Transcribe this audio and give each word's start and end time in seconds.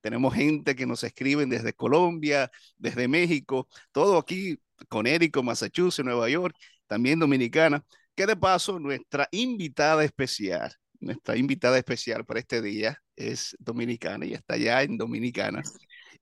Tenemos 0.00 0.34
gente 0.34 0.74
que 0.74 0.86
nos 0.86 1.04
escriben 1.04 1.48
desde 1.48 1.72
Colombia, 1.72 2.50
desde 2.78 3.08
México, 3.08 3.68
todo 3.92 4.18
aquí, 4.18 4.58
Connecticut, 4.88 5.44
Massachusetts, 5.44 6.04
Nueva 6.04 6.28
York, 6.28 6.56
también 6.86 7.18
Dominicana, 7.18 7.84
que 8.14 8.26
de 8.26 8.36
paso 8.36 8.78
nuestra 8.78 9.28
invitada 9.32 10.04
especial, 10.04 10.72
nuestra 11.00 11.36
invitada 11.36 11.78
especial 11.78 12.24
para 12.24 12.40
este 12.40 12.62
día 12.62 13.00
es 13.16 13.56
dominicana 13.58 14.26
y 14.26 14.34
está 14.34 14.56
ya 14.56 14.82
en 14.82 14.96
Dominicana. 14.96 15.62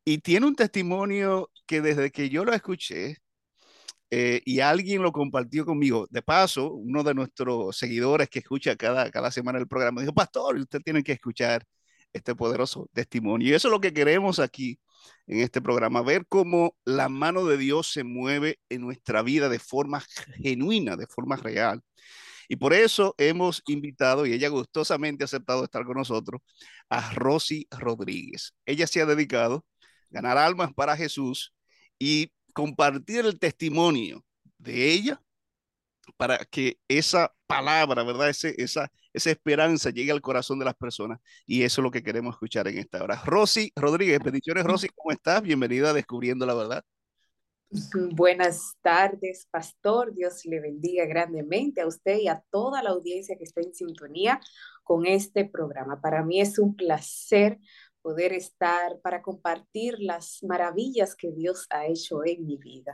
Y 0.04 0.18
tiene 0.18 0.46
un 0.46 0.54
testimonio 0.54 1.50
que 1.66 1.80
desde 1.80 2.10
que 2.10 2.28
yo 2.30 2.44
lo 2.44 2.52
escuché, 2.54 3.18
eh, 4.10 4.40
y 4.44 4.60
alguien 4.60 5.02
lo 5.02 5.12
compartió 5.12 5.66
conmigo. 5.66 6.06
De 6.10 6.22
paso, 6.22 6.72
uno 6.72 7.02
de 7.04 7.14
nuestros 7.14 7.76
seguidores 7.76 8.28
que 8.28 8.38
escucha 8.38 8.76
cada, 8.76 9.10
cada 9.10 9.30
semana 9.30 9.58
el 9.58 9.68
programa 9.68 10.00
dijo, 10.00 10.14
pastor, 10.14 10.56
usted 10.56 10.80
tiene 10.80 11.02
que 11.02 11.12
escuchar 11.12 11.64
este 12.12 12.34
poderoso 12.34 12.88
testimonio. 12.92 13.48
Y 13.48 13.54
eso 13.54 13.68
es 13.68 13.72
lo 13.72 13.80
que 13.80 13.92
queremos 13.92 14.38
aquí 14.38 14.80
en 15.26 15.40
este 15.40 15.60
programa, 15.60 16.02
ver 16.02 16.26
cómo 16.28 16.76
la 16.84 17.08
mano 17.08 17.44
de 17.44 17.58
Dios 17.58 17.92
se 17.92 18.04
mueve 18.04 18.58
en 18.68 18.80
nuestra 18.82 19.22
vida 19.22 19.48
de 19.48 19.58
forma 19.58 20.02
genuina, 20.42 20.96
de 20.96 21.06
forma 21.06 21.36
real. 21.36 21.82
Y 22.48 22.56
por 22.56 22.72
eso 22.72 23.14
hemos 23.18 23.62
invitado, 23.66 24.24
y 24.26 24.32
ella 24.32 24.48
gustosamente 24.48 25.24
ha 25.24 25.26
aceptado 25.26 25.64
estar 25.64 25.84
con 25.84 25.96
nosotros, 25.96 26.40
a 26.88 27.12
Rosy 27.12 27.66
Rodríguez. 27.70 28.54
Ella 28.64 28.86
se 28.86 29.02
ha 29.02 29.06
dedicado 29.06 29.66
a 29.66 29.84
ganar 30.10 30.38
almas 30.38 30.72
para 30.72 30.96
Jesús 30.96 31.54
y 31.98 32.32
compartir 32.54 33.26
el 33.26 33.38
testimonio 33.38 34.24
de 34.58 34.92
ella 34.92 35.22
para 36.16 36.38
que 36.46 36.78
esa 36.88 37.34
palabra, 37.46 38.02
¿verdad? 38.02 38.30
Ese, 38.30 38.54
esa, 38.58 38.90
esa 39.18 39.30
esperanza 39.30 39.90
llegue 39.90 40.10
al 40.10 40.22
corazón 40.22 40.58
de 40.58 40.64
las 40.64 40.74
personas. 40.74 41.20
Y 41.46 41.62
eso 41.62 41.80
es 41.80 41.84
lo 41.84 41.90
que 41.90 42.02
queremos 42.02 42.34
escuchar 42.34 42.66
en 42.68 42.78
esta 42.78 43.02
hora. 43.02 43.20
Rosy 43.24 43.70
Rodríguez, 43.76 44.20
bendiciones 44.24 44.64
Rosy, 44.64 44.88
¿cómo 44.94 45.12
estás? 45.12 45.42
Bienvenida 45.42 45.90
a 45.90 45.92
Descubriendo 45.92 46.46
la 46.46 46.54
Verdad. 46.54 46.84
Buenas 48.14 48.76
tardes, 48.80 49.46
pastor. 49.50 50.14
Dios 50.14 50.44
le 50.46 50.60
bendiga 50.60 51.04
grandemente 51.04 51.82
a 51.82 51.86
usted 51.86 52.18
y 52.18 52.28
a 52.28 52.42
toda 52.50 52.82
la 52.82 52.90
audiencia 52.90 53.36
que 53.36 53.44
está 53.44 53.60
en 53.60 53.74
sintonía 53.74 54.40
con 54.82 55.04
este 55.04 55.44
programa. 55.44 56.00
Para 56.00 56.24
mí 56.24 56.40
es 56.40 56.58
un 56.58 56.74
placer 56.74 57.58
poder 58.00 58.32
estar 58.32 59.00
para 59.02 59.20
compartir 59.20 59.96
las 59.98 60.42
maravillas 60.42 61.14
que 61.14 61.30
Dios 61.30 61.66
ha 61.68 61.86
hecho 61.86 62.24
en 62.24 62.46
mi 62.46 62.56
vida. 62.56 62.92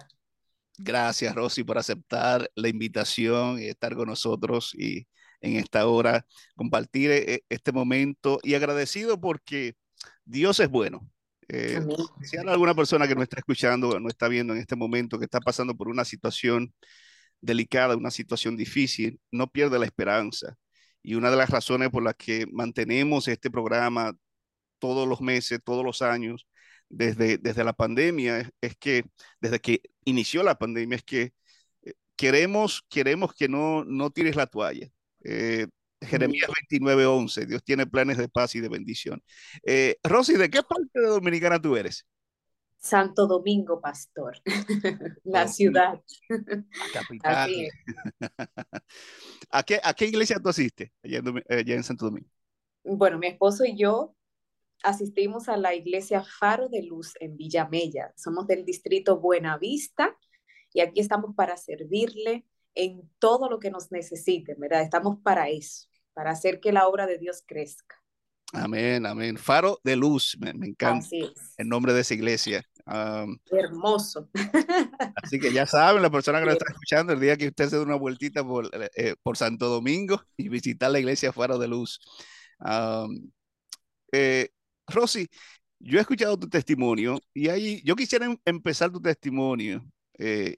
Gracias, 0.76 1.32
Rosy, 1.34 1.62
por 1.62 1.78
aceptar 1.78 2.50
la 2.56 2.68
invitación 2.68 3.60
y 3.60 3.66
estar 3.66 3.94
con 3.94 4.08
nosotros 4.08 4.74
y 4.74 5.06
en 5.44 5.56
esta 5.56 5.86
hora 5.86 6.26
compartir 6.56 7.10
eh, 7.10 7.44
este 7.48 7.72
momento 7.72 8.40
y 8.42 8.54
agradecido 8.54 9.20
porque 9.20 9.76
Dios 10.24 10.58
es 10.60 10.70
bueno. 10.70 11.08
Eh, 11.48 11.80
si 12.22 12.38
hay 12.38 12.46
alguna 12.48 12.74
persona 12.74 13.06
que 13.06 13.14
no 13.14 13.22
está 13.22 13.38
escuchando, 13.38 14.00
no 14.00 14.08
está 14.08 14.28
viendo 14.28 14.54
en 14.54 14.60
este 14.60 14.76
momento, 14.76 15.18
que 15.18 15.26
está 15.26 15.40
pasando 15.40 15.76
por 15.76 15.88
una 15.88 16.04
situación 16.04 16.72
delicada, 17.40 17.96
una 17.96 18.10
situación 18.10 18.56
difícil, 18.56 19.20
no 19.30 19.48
pierde 19.48 19.78
la 19.78 19.86
esperanza. 19.86 20.56
Y 21.02 21.16
una 21.16 21.30
de 21.30 21.36
las 21.36 21.50
razones 21.50 21.90
por 21.90 22.02
las 22.02 22.14
que 22.16 22.46
mantenemos 22.50 23.28
este 23.28 23.50
programa 23.50 24.14
todos 24.78 25.08
los 25.08 25.20
meses, 25.20 25.60
todos 25.64 25.84
los 25.84 26.02
años, 26.02 26.46
desde, 26.88 27.38
desde 27.38 27.64
la 27.64 27.74
pandemia, 27.74 28.50
es, 28.60 28.76
que 28.76 29.04
desde 29.40 29.60
que 29.60 29.82
inició 30.04 30.42
la 30.42 30.58
pandemia, 30.58 30.96
es 30.96 31.04
que 31.04 31.34
eh, 31.82 31.94
queremos, 32.16 32.84
queremos 32.88 33.34
que 33.34 33.48
no, 33.48 33.84
no 33.84 34.10
tires 34.10 34.36
la 34.36 34.46
toalla. 34.46 34.93
Eh, 35.24 35.66
Jeremías 36.00 36.50
29, 36.70 37.06
11, 37.06 37.46
Dios 37.46 37.64
tiene 37.64 37.86
planes 37.86 38.18
de 38.18 38.28
paz 38.28 38.54
y 38.54 38.60
de 38.60 38.68
bendición. 38.68 39.22
Eh, 39.64 39.96
Rosy, 40.02 40.34
¿de 40.34 40.50
qué 40.50 40.62
parte 40.62 41.00
de 41.00 41.06
Dominicana 41.06 41.60
tú 41.60 41.76
eres? 41.76 42.06
Santo 42.78 43.26
Domingo, 43.26 43.80
pastor, 43.80 44.38
la 45.24 45.48
ciudad. 45.48 46.02
La 46.28 46.64
capital. 46.92 47.50
¿A, 49.50 49.62
qué, 49.62 49.80
¿A 49.82 49.94
qué 49.94 50.04
iglesia 50.04 50.38
tú 50.38 50.50
asistes 50.50 50.90
allá 51.02 51.18
en, 51.18 51.42
allá 51.48 51.74
en 51.74 51.82
Santo 51.82 52.04
Domingo? 52.04 52.28
Bueno, 52.84 53.18
mi 53.18 53.28
esposo 53.28 53.64
y 53.64 53.78
yo 53.78 54.14
asistimos 54.82 55.48
a 55.48 55.56
la 55.56 55.74
iglesia 55.74 56.22
Faro 56.22 56.68
de 56.68 56.82
Luz 56.82 57.14
en 57.20 57.38
Villamella. 57.38 58.12
Somos 58.16 58.46
del 58.46 58.66
distrito 58.66 59.18
Buenavista 59.18 60.14
y 60.74 60.80
aquí 60.80 61.00
estamos 61.00 61.34
para 61.34 61.56
servirle 61.56 62.44
en 62.74 63.10
todo 63.18 63.48
lo 63.48 63.58
que 63.58 63.70
nos 63.70 63.90
necesite, 63.92 64.54
¿verdad? 64.58 64.82
Estamos 64.82 65.18
para 65.22 65.48
eso, 65.48 65.88
para 66.12 66.30
hacer 66.30 66.60
que 66.60 66.72
la 66.72 66.86
obra 66.86 67.06
de 67.06 67.18
Dios 67.18 67.42
crezca. 67.46 67.96
Amén, 68.52 69.04
amén. 69.04 69.36
Faro 69.36 69.80
de 69.82 69.96
Luz, 69.96 70.36
me, 70.38 70.50
encanta 70.50 71.08
el 71.56 71.68
nombre 71.68 71.92
de 71.92 72.02
esa 72.02 72.14
iglesia. 72.14 72.64
Hermoso. 73.50 74.28
Así 75.16 75.40
que 75.40 75.52
ya 75.52 75.66
saben, 75.66 76.02
la 76.02 76.10
persona 76.10 76.38
que 76.38 76.46
lo 76.46 76.52
está 76.52 76.66
escuchando, 76.68 77.12
el 77.12 77.20
día 77.20 77.36
que 77.36 77.48
usted 77.48 77.68
se 77.68 77.76
dé 77.76 77.82
una 77.82 77.96
vueltita 77.96 78.44
por, 78.44 78.70
eh, 78.94 79.16
por 79.22 79.36
Santo 79.36 79.68
Domingo 79.68 80.22
y 80.36 80.48
visitar 80.48 80.90
la 80.90 81.00
iglesia 81.00 81.32
Faro 81.32 81.58
de 81.58 81.68
Luz. 81.68 81.98
eh, 84.12 84.48
Rosy, 84.86 85.28
yo 85.80 85.98
he 85.98 86.00
escuchado 86.00 86.38
tu 86.38 86.48
testimonio 86.48 87.18
y 87.32 87.48
ahí 87.48 87.82
yo 87.84 87.96
quisiera 87.96 88.26
em, 88.26 88.36
empezar 88.44 88.90
tu 88.90 89.00
testimonio 89.00 89.84
eh, 90.18 90.56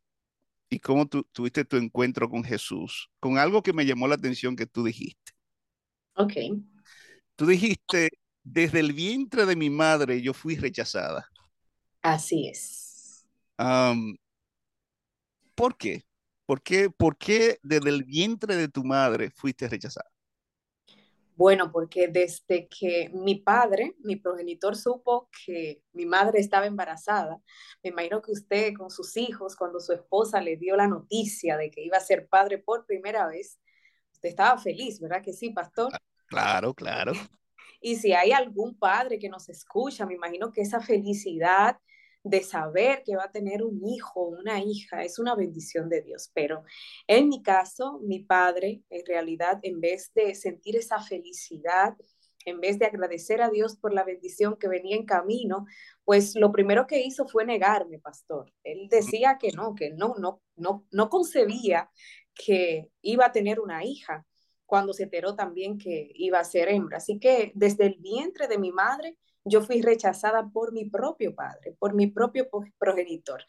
y 0.68 0.80
cómo 0.80 1.06
tú 1.06 1.24
tuviste 1.32 1.64
tu 1.64 1.76
encuentro 1.76 2.28
con 2.28 2.44
Jesús, 2.44 3.10
con 3.20 3.38
algo 3.38 3.62
que 3.62 3.72
me 3.72 3.86
llamó 3.86 4.08
la 4.08 4.16
atención 4.16 4.56
que 4.56 4.66
tú 4.66 4.84
dijiste. 4.84 5.32
Ok. 6.14 6.36
Tú 7.36 7.46
dijiste, 7.46 8.10
desde 8.42 8.80
el 8.80 8.92
vientre 8.92 9.46
de 9.46 9.56
mi 9.56 9.70
madre 9.70 10.22
yo 10.22 10.32
fui 10.32 10.56
rechazada. 10.56 11.28
Así 12.02 12.48
es. 12.48 13.26
¿Por 15.54 15.76
qué? 15.76 16.04
¿Por 16.46 16.62
qué? 16.62 16.90
¿Por 16.90 17.16
qué 17.16 17.58
desde 17.62 17.90
el 17.90 18.04
vientre 18.04 18.56
de 18.56 18.68
tu 18.68 18.84
madre 18.84 19.30
fuiste 19.30 19.68
rechazada? 19.68 20.10
Bueno, 21.36 21.70
porque 21.70 22.08
desde 22.08 22.66
que 22.66 23.10
mi 23.12 23.34
padre, 23.34 23.94
mi 23.98 24.16
progenitor, 24.16 24.74
supo 24.74 25.28
que 25.44 25.82
mi 25.92 26.06
madre 26.06 26.40
estaba 26.40 26.64
embarazada, 26.64 27.38
me 27.84 27.90
imagino 27.90 28.22
que 28.22 28.32
usted 28.32 28.72
con 28.72 28.90
sus 28.90 29.18
hijos, 29.18 29.54
cuando 29.54 29.78
su 29.78 29.92
esposa 29.92 30.40
le 30.40 30.56
dio 30.56 30.76
la 30.76 30.86
noticia 30.88 31.58
de 31.58 31.70
que 31.70 31.82
iba 31.82 31.98
a 31.98 32.00
ser 32.00 32.26
padre 32.26 32.56
por 32.56 32.86
primera 32.86 33.26
vez, 33.26 33.60
usted 34.12 34.30
estaba 34.30 34.58
feliz, 34.58 34.98
¿verdad 34.98 35.22
que 35.22 35.34
sí, 35.34 35.50
pastor? 35.50 35.92
Claro, 36.26 36.74
claro. 36.74 37.12
Y 37.78 37.96
si 37.96 38.14
hay 38.14 38.32
algún 38.32 38.76
padre 38.78 39.18
que 39.18 39.28
nos 39.28 39.50
escucha, 39.50 40.06
me 40.06 40.14
imagino 40.14 40.50
que 40.50 40.62
esa 40.62 40.80
felicidad 40.80 41.76
de 42.28 42.42
saber 42.42 43.02
que 43.04 43.16
va 43.16 43.24
a 43.24 43.30
tener 43.30 43.62
un 43.62 43.86
hijo 43.86 44.26
una 44.26 44.60
hija 44.60 45.04
es 45.04 45.18
una 45.18 45.34
bendición 45.34 45.88
de 45.88 46.02
Dios. 46.02 46.30
Pero 46.34 46.64
en 47.06 47.28
mi 47.28 47.42
caso, 47.42 48.00
mi 48.02 48.20
padre, 48.20 48.82
en 48.90 49.06
realidad, 49.06 49.60
en 49.62 49.80
vez 49.80 50.12
de 50.14 50.34
sentir 50.34 50.76
esa 50.76 51.00
felicidad, 51.00 51.96
en 52.44 52.60
vez 52.60 52.78
de 52.78 52.86
agradecer 52.86 53.42
a 53.42 53.50
Dios 53.50 53.76
por 53.76 53.92
la 53.92 54.04
bendición 54.04 54.56
que 54.56 54.68
venía 54.68 54.96
en 54.96 55.04
camino, 55.04 55.66
pues 56.04 56.34
lo 56.36 56.52
primero 56.52 56.86
que 56.86 57.00
hizo 57.00 57.26
fue 57.26 57.44
negarme, 57.44 57.98
pastor. 57.98 58.52
Él 58.64 58.88
decía 58.88 59.38
que 59.40 59.52
no, 59.52 59.74
que 59.74 59.90
no, 59.90 60.14
no, 60.18 60.40
no, 60.56 60.84
no 60.90 61.08
concebía 61.08 61.90
que 62.34 62.90
iba 63.02 63.26
a 63.26 63.32
tener 63.32 63.60
una 63.60 63.84
hija 63.84 64.26
cuando 64.64 64.92
se 64.92 65.04
enteró 65.04 65.36
también 65.36 65.78
que 65.78 66.10
iba 66.14 66.40
a 66.40 66.44
ser 66.44 66.68
hembra. 66.68 66.98
Así 66.98 67.18
que 67.18 67.52
desde 67.54 67.86
el 67.86 67.96
vientre 68.00 68.48
de 68.48 68.58
mi 68.58 68.72
madre, 68.72 69.16
yo 69.46 69.62
fui 69.62 69.80
rechazada 69.80 70.48
por 70.52 70.72
mi 70.72 70.90
propio 70.90 71.34
padre, 71.34 71.76
por 71.78 71.94
mi 71.94 72.08
propio 72.08 72.48
progenitor. 72.78 73.44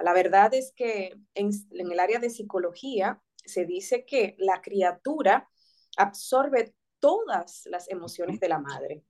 La 0.00 0.12
verdad 0.12 0.54
es 0.54 0.72
que 0.74 1.16
en, 1.34 1.50
el 1.70 2.00
área 2.00 2.18
de 2.18 2.30
psicología 2.30 3.20
se 3.44 3.66
dice 3.66 4.04
que 4.06 4.36
la 4.38 4.62
criatura 4.62 5.48
absorbe 5.96 6.74
todas 6.98 7.62
las 7.66 7.88
emociones 7.90 8.40
de 8.40 8.48
la 8.48 8.58
madre. 8.58 9.04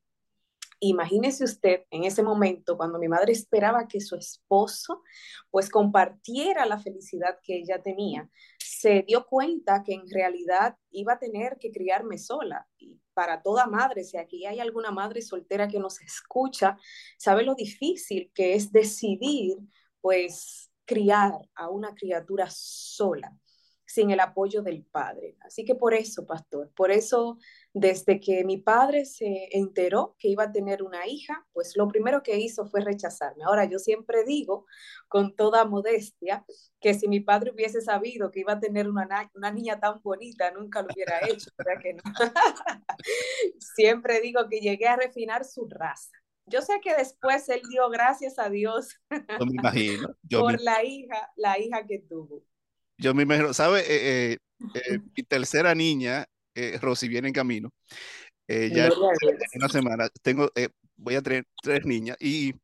Imagínese 0.81 1.45
usted 1.45 1.85
en 1.91 2.05
ese 2.05 2.23
momento 2.23 2.77
cuando 2.77 2.99
mi 2.99 3.09
madre 3.09 3.33
esperaba 3.33 3.89
que 3.89 4.01
su 4.01 4.17
esposo 4.17 5.03
pues 5.51 5.71
compartiera 5.71 6.67
la 6.67 6.79
felicidad 6.79 7.39
que 7.43 7.57
ella 7.59 7.83
tenía, 7.83 8.31
se 8.59 9.03
dio 9.03 9.27
cuenta 9.27 9.83
que 9.85 9.95
en 9.95 10.09
realidad 10.09 10.77
iba 10.91 11.15
a 11.15 11.19
tener 11.19 11.59
que 11.59 11.73
criarme 11.73 12.17
sola. 12.17 12.69
Y 12.79 13.01
para 13.19 13.43
toda 13.43 13.67
madre, 13.67 14.05
si 14.05 14.17
aquí 14.17 14.47
hay 14.47 14.61
alguna 14.61 14.93
madre 14.93 15.23
soltera 15.23 15.67
que 15.67 15.81
nos 15.81 16.01
escucha, 16.03 16.79
sabe 17.17 17.43
lo 17.43 17.57
difícil 17.57 18.31
que 18.33 18.55
es 18.55 18.71
decidir 18.71 19.57
pues 20.01 20.71
criar 20.85 21.33
a 21.57 21.69
una 21.69 21.97
criatura 21.97 22.47
sola 22.49 23.37
sin 23.89 24.11
el 24.11 24.21
apoyo 24.21 24.61
del 24.63 24.85
padre. 24.85 25.37
Así 25.41 25.65
que 25.65 25.75
por 25.75 25.95
eso, 25.95 26.27
pastor, 26.27 26.71
por 26.77 26.91
eso 26.91 27.39
desde 27.73 28.21
que 28.21 28.45
mi 28.45 28.59
padre 28.59 29.07
se 29.07 29.49
enteró 29.53 30.15
que 30.19 30.29
iba 30.29 30.45
a 30.45 30.53
tener 30.53 30.83
una 30.83 31.07
hija, 31.07 31.47
pues 31.55 31.75
lo 31.75 31.89
primero 31.89 32.23
que 32.23 32.39
hizo 32.39 32.67
fue 32.67 32.83
rechazarme. 32.83 33.45
Ahora 33.45 33.65
yo 33.65 33.79
siempre 33.79 34.25
digo 34.25 34.67
con 35.09 35.35
toda 35.35 35.65
modestia 35.65 36.45
que 36.81 36.93
si 36.93 37.09
mi 37.09 37.21
padre 37.21 37.53
hubiese 37.53 37.81
sabido 37.81 38.31
que 38.31 38.41
iba 38.41 38.53
a 38.53 38.61
tener 38.61 38.91
una, 38.91 39.31
una 39.35 39.51
niña 39.51 39.81
tan 39.81 40.03
bonita, 40.03 40.51
nunca 40.51 40.83
lo 40.83 40.89
hubiera 40.95 41.21
hecho, 41.27 41.51
¿verdad 41.57 41.83
que 41.83 41.95
no? 41.95 42.03
siempre 43.59 44.21
digo 44.21 44.47
que 44.51 44.61
llegué 44.61 44.87
a 44.87 44.97
refinar 44.97 45.47
su 45.47 45.67
raza 45.67 46.13
yo 46.51 46.63
sé 46.63 46.81
que 46.83 46.95
después 46.95 47.47
él 47.51 47.61
dio 47.69 47.91
gracias 47.91 48.39
a 48.39 48.49
Dios 48.49 48.99
yo 49.11 49.47
me 49.47 49.53
imagino. 49.53 50.17
por 50.31 50.61
la 50.61 50.83
hija, 50.83 51.31
la 51.37 51.59
hija 51.59 51.87
que 51.87 51.99
tuvo. 51.99 52.43
Yo 52.99 53.15
me 53.15 53.23
imagino, 53.23 53.55
¿sabe? 53.55 53.81
Eh, 53.81 54.33
eh, 54.33 54.39
eh, 54.75 54.99
mi 55.17 55.23
tercera 55.23 55.75
niña, 55.75 56.27
Rosy, 56.81 57.09
viene 57.09 57.29
en 57.29 57.35
camino. 57.35 57.71
ya 58.49 58.87
en 58.87 58.93
una 59.55 59.69
semana 59.69 60.09
tengo, 60.23 60.51
voy 60.97 61.15
a 61.15 61.23
tener 61.23 61.45
tres 61.63 61.85
niñas 61.85 62.17
y 62.21 62.55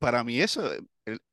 para 0.00 0.24
mí 0.24 0.40
eso, 0.40 0.68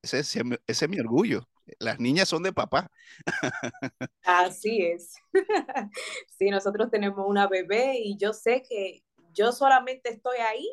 ese, 0.01 0.19
ese, 0.19 0.43
es 0.67 0.89
mi 0.89 0.99
orgullo. 0.99 1.47
Las 1.79 1.99
niñas 1.99 2.29
son 2.29 2.43
de 2.43 2.53
papá. 2.53 2.87
Así 4.23 4.81
es. 4.83 5.15
Sí, 6.37 6.49
nosotros 6.49 6.91
tenemos 6.91 7.25
una 7.27 7.47
bebé 7.47 7.97
y 7.97 8.17
yo 8.17 8.33
sé 8.33 8.61
que 8.61 9.03
yo 9.33 9.53
solamente 9.53 10.09
estoy 10.09 10.37
ahí 10.37 10.67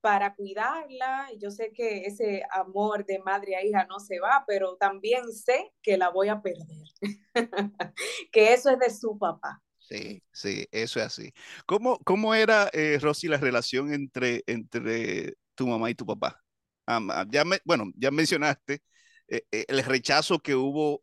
para 0.00 0.34
cuidarla. 0.34 1.28
Yo 1.38 1.50
sé 1.50 1.72
que 1.72 2.04
ese 2.06 2.42
amor 2.50 3.04
de 3.06 3.18
madre 3.20 3.56
a 3.56 3.64
hija 3.64 3.86
no 3.86 4.00
se 4.00 4.20
va, 4.20 4.44
pero 4.46 4.76
también 4.76 5.32
sé 5.32 5.72
que 5.82 5.96
la 5.96 6.10
voy 6.10 6.28
a 6.28 6.40
perder. 6.40 6.86
que 8.32 8.52
eso 8.52 8.70
es 8.70 8.78
de 8.78 8.90
su 8.90 9.18
papá. 9.18 9.62
Sí, 9.78 10.22
sí, 10.32 10.66
eso 10.70 11.00
es 11.00 11.06
así. 11.06 11.32
¿Cómo, 11.66 11.98
cómo 12.04 12.34
era, 12.34 12.68
eh, 12.72 12.98
Rosy, 13.00 13.26
la 13.28 13.38
relación 13.38 13.92
entre, 13.92 14.42
entre 14.46 15.34
tu 15.54 15.66
mamá 15.66 15.90
y 15.90 15.94
tu 15.94 16.04
papá? 16.04 16.42
ya 17.30 17.44
me, 17.44 17.58
bueno, 17.66 17.84
ya 17.96 18.10
mencionaste 18.10 18.80
eh, 19.28 19.42
eh, 19.52 19.64
el 19.68 19.84
rechazo 19.84 20.38
que 20.38 20.54
hubo, 20.54 21.02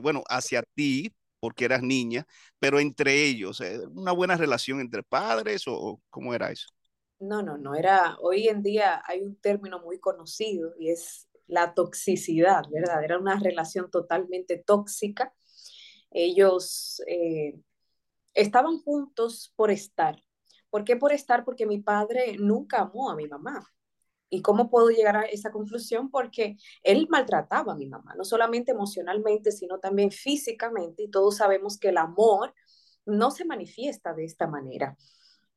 bueno, 0.00 0.22
hacia 0.28 0.62
ti 0.74 1.14
porque 1.40 1.66
eras 1.66 1.82
niña, 1.82 2.26
pero 2.58 2.80
entre 2.80 3.24
ellos, 3.24 3.60
una 3.90 4.12
buena 4.12 4.36
relación 4.36 4.80
entre 4.80 5.02
padres 5.02 5.64
o 5.66 6.00
cómo 6.10 6.34
era 6.34 6.50
eso? 6.50 6.68
No, 7.18 7.42
no, 7.42 7.56
no 7.56 7.74
era, 7.74 8.16
hoy 8.20 8.48
en 8.48 8.62
día 8.62 9.02
hay 9.06 9.22
un 9.22 9.36
término 9.36 9.80
muy 9.80 9.98
conocido 9.98 10.74
y 10.78 10.90
es 10.90 11.28
la 11.46 11.72
toxicidad, 11.72 12.64
¿verdad? 12.70 13.02
Era 13.04 13.18
una 13.18 13.38
relación 13.40 13.90
totalmente 13.90 14.58
tóxica. 14.58 15.32
Ellos 16.10 17.00
estaban 18.34 18.78
juntos 18.80 19.52
por 19.56 19.70
estar. 19.70 20.16
¿Por 20.70 20.84
qué 20.84 20.96
por 20.96 21.12
estar? 21.12 21.44
Porque 21.44 21.66
mi 21.66 21.78
padre 21.80 22.36
nunca 22.38 22.80
amó 22.82 23.10
a 23.10 23.16
mi 23.16 23.26
mamá. 23.26 23.66
¿Y 24.28 24.42
cómo 24.42 24.68
puedo 24.70 24.90
llegar 24.90 25.16
a 25.16 25.22
esa 25.22 25.52
conclusión? 25.52 26.10
Porque 26.10 26.56
él 26.82 27.06
maltrataba 27.08 27.72
a 27.72 27.76
mi 27.76 27.86
mamá, 27.86 28.14
no 28.16 28.24
solamente 28.24 28.72
emocionalmente, 28.72 29.52
sino 29.52 29.78
también 29.78 30.10
físicamente, 30.10 31.04
y 31.04 31.10
todos 31.10 31.36
sabemos 31.36 31.78
que 31.78 31.90
el 31.90 31.96
amor 31.96 32.52
no 33.06 33.30
se 33.30 33.44
manifiesta 33.44 34.14
de 34.14 34.24
esta 34.24 34.48
manera. 34.48 34.96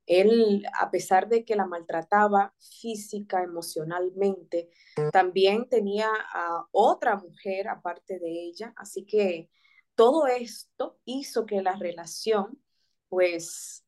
Él, 0.10 0.66
a 0.80 0.90
pesar 0.90 1.30
de 1.30 1.46
que 1.46 1.56
la 1.56 1.68
maltrataba 1.68 2.56
física, 2.58 3.44
emocionalmente, 3.44 4.72
también 5.12 5.70
tenía 5.70 6.10
a 6.34 6.66
otra 6.72 7.16
mujer 7.16 7.68
aparte 7.68 8.18
de 8.18 8.30
ella, 8.30 8.74
así 8.76 9.06
que 9.06 9.52
todo 9.94 10.26
esto 10.26 10.98
hizo 11.06 11.46
que 11.46 11.62
la 11.62 11.76
relación 11.76 12.60
pues 13.08 13.86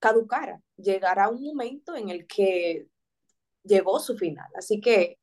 caducara. 0.00 0.60
Llegará 0.76 1.28
un 1.28 1.42
momento 1.42 1.94
en 1.94 2.08
el 2.08 2.26
que 2.26 2.88
llegó 3.62 4.00
su 4.00 4.16
final. 4.16 4.50
Así 4.56 4.80
que 4.80 5.18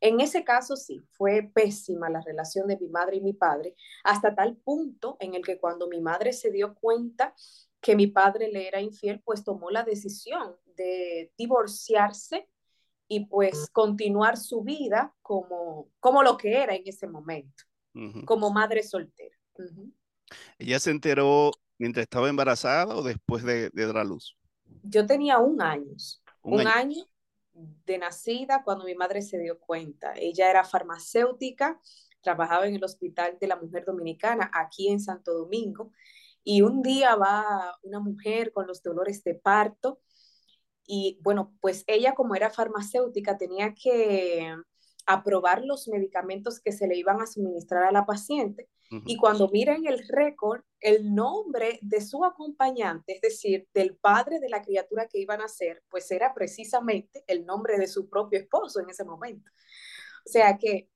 en 0.00 0.20
ese 0.20 0.44
caso 0.44 0.76
sí, 0.76 1.00
fue 1.12 1.50
pésima 1.54 2.10
la 2.10 2.20
relación 2.20 2.66
de 2.66 2.76
mi 2.76 2.88
madre 2.88 3.16
y 3.16 3.20
mi 3.22 3.32
padre, 3.32 3.74
hasta 4.04 4.34
tal 4.34 4.56
punto 4.56 5.16
en 5.20 5.34
el 5.34 5.42
que 5.42 5.58
cuando 5.58 5.88
mi 5.88 6.00
madre 6.00 6.32
se 6.34 6.50
dio 6.50 6.74
cuenta 6.74 7.34
que 7.82 7.96
mi 7.96 8.06
padre 8.06 8.48
le 8.50 8.68
era 8.68 8.80
infiel, 8.80 9.20
pues 9.24 9.42
tomó 9.42 9.70
la 9.70 9.82
decisión 9.82 10.56
de 10.76 11.32
divorciarse 11.36 12.48
y 13.08 13.26
pues 13.26 13.68
continuar 13.72 14.38
su 14.38 14.62
vida 14.62 15.12
como, 15.20 15.90
como 15.98 16.22
lo 16.22 16.36
que 16.36 16.62
era 16.62 16.76
en 16.76 16.84
ese 16.86 17.08
momento, 17.08 17.64
como 18.24 18.50
madre 18.50 18.84
soltera. 18.84 19.36
¿Ella 20.58 20.78
se 20.78 20.92
enteró 20.92 21.50
mientras 21.76 22.04
estaba 22.04 22.28
embarazada 22.28 22.96
o 22.96 23.02
después 23.02 23.42
de, 23.42 23.68
de 23.70 23.86
dar 23.86 23.98
a 23.98 24.04
luz? 24.04 24.38
Yo 24.84 25.04
tenía 25.04 25.38
un 25.38 25.60
año, 25.60 25.92
un, 26.42 26.66
año 26.66 27.04
de 27.52 27.98
nacida 27.98 28.62
cuando 28.62 28.84
mi 28.84 28.94
madre 28.94 29.22
se 29.22 29.38
dio 29.38 29.58
cuenta. 29.58 30.14
Ella 30.16 30.48
era 30.48 30.64
farmacéutica, 30.64 31.80
trabajaba 32.20 32.68
en 32.68 32.76
el 32.76 32.84
Hospital 32.84 33.36
de 33.40 33.48
la 33.48 33.56
Mujer 33.56 33.84
Dominicana 33.84 34.50
aquí 34.54 34.88
en 34.88 35.00
Santo 35.00 35.34
Domingo 35.34 35.92
y 36.44 36.62
un 36.62 36.82
día 36.82 37.14
va 37.16 37.76
una 37.82 38.00
mujer 38.00 38.52
con 38.52 38.66
los 38.66 38.82
dolores 38.82 39.22
de 39.24 39.34
parto 39.34 40.00
y 40.84 41.18
bueno, 41.22 41.54
pues 41.60 41.84
ella 41.86 42.14
como 42.14 42.34
era 42.34 42.50
farmacéutica 42.50 43.38
tenía 43.38 43.74
que 43.74 44.54
aprobar 45.06 45.64
los 45.64 45.88
medicamentos 45.88 46.60
que 46.60 46.72
se 46.72 46.86
le 46.86 46.96
iban 46.96 47.20
a 47.20 47.26
suministrar 47.26 47.84
a 47.84 47.92
la 47.92 48.06
paciente 48.06 48.68
y 49.06 49.16
cuando 49.16 49.48
miran 49.48 49.86
el 49.86 50.06
récord, 50.06 50.62
el 50.78 51.14
nombre 51.14 51.78
de 51.80 52.02
su 52.02 52.26
acompañante, 52.26 53.14
es 53.14 53.20
decir, 53.22 53.66
del 53.72 53.96
padre 53.96 54.38
de 54.38 54.50
la 54.50 54.60
criatura 54.60 55.08
que 55.08 55.18
iban 55.18 55.40
a 55.40 55.48
ser, 55.48 55.82
pues 55.88 56.10
era 56.10 56.34
precisamente 56.34 57.24
el 57.26 57.46
nombre 57.46 57.78
de 57.78 57.86
su 57.86 58.10
propio 58.10 58.38
esposo 58.38 58.80
en 58.80 58.90
ese 58.90 59.04
momento. 59.04 59.50
O 60.26 60.28
sea 60.28 60.58
que 60.58 60.90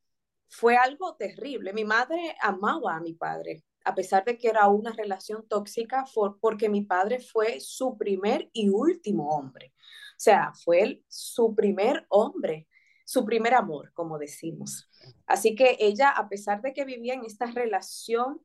fue 0.49 0.77
algo 0.77 1.17
terrible. 1.17 1.73
Mi 1.73 1.85
madre 1.85 2.37
amaba 2.43 2.97
a 2.97 3.01
mi 3.01 3.15
padre, 3.15 3.65
a 3.87 3.95
pesar 3.95 4.25
de 4.25 4.37
que 4.37 4.49
era 4.49 4.69
una 4.69 4.93
relación 4.93 5.47
tóxica, 5.49 6.05
porque 6.41 6.69
mi 6.69 6.83
padre 6.83 7.21
fue 7.21 7.61
su 7.61 7.97
primer 7.97 8.51
y 8.53 8.69
último 8.69 9.31
hombre. 9.31 9.73
O 9.77 10.19
sea, 10.19 10.53
fue 10.55 11.03
su 11.09 11.55
primer 11.55 12.05
hombre 12.09 12.67
su 13.07 13.25
primer 13.25 13.55
amor, 13.55 13.93
como 13.95 14.19
decimos. 14.19 14.91
Así 15.27 15.55
que 15.55 15.77
ella, 15.79 16.11
a 16.11 16.29
pesar 16.29 16.61
de 16.61 16.75
que 16.75 16.85
vivía 16.85 17.15
en 17.15 17.25
esta 17.25 17.47
relación, 17.47 18.43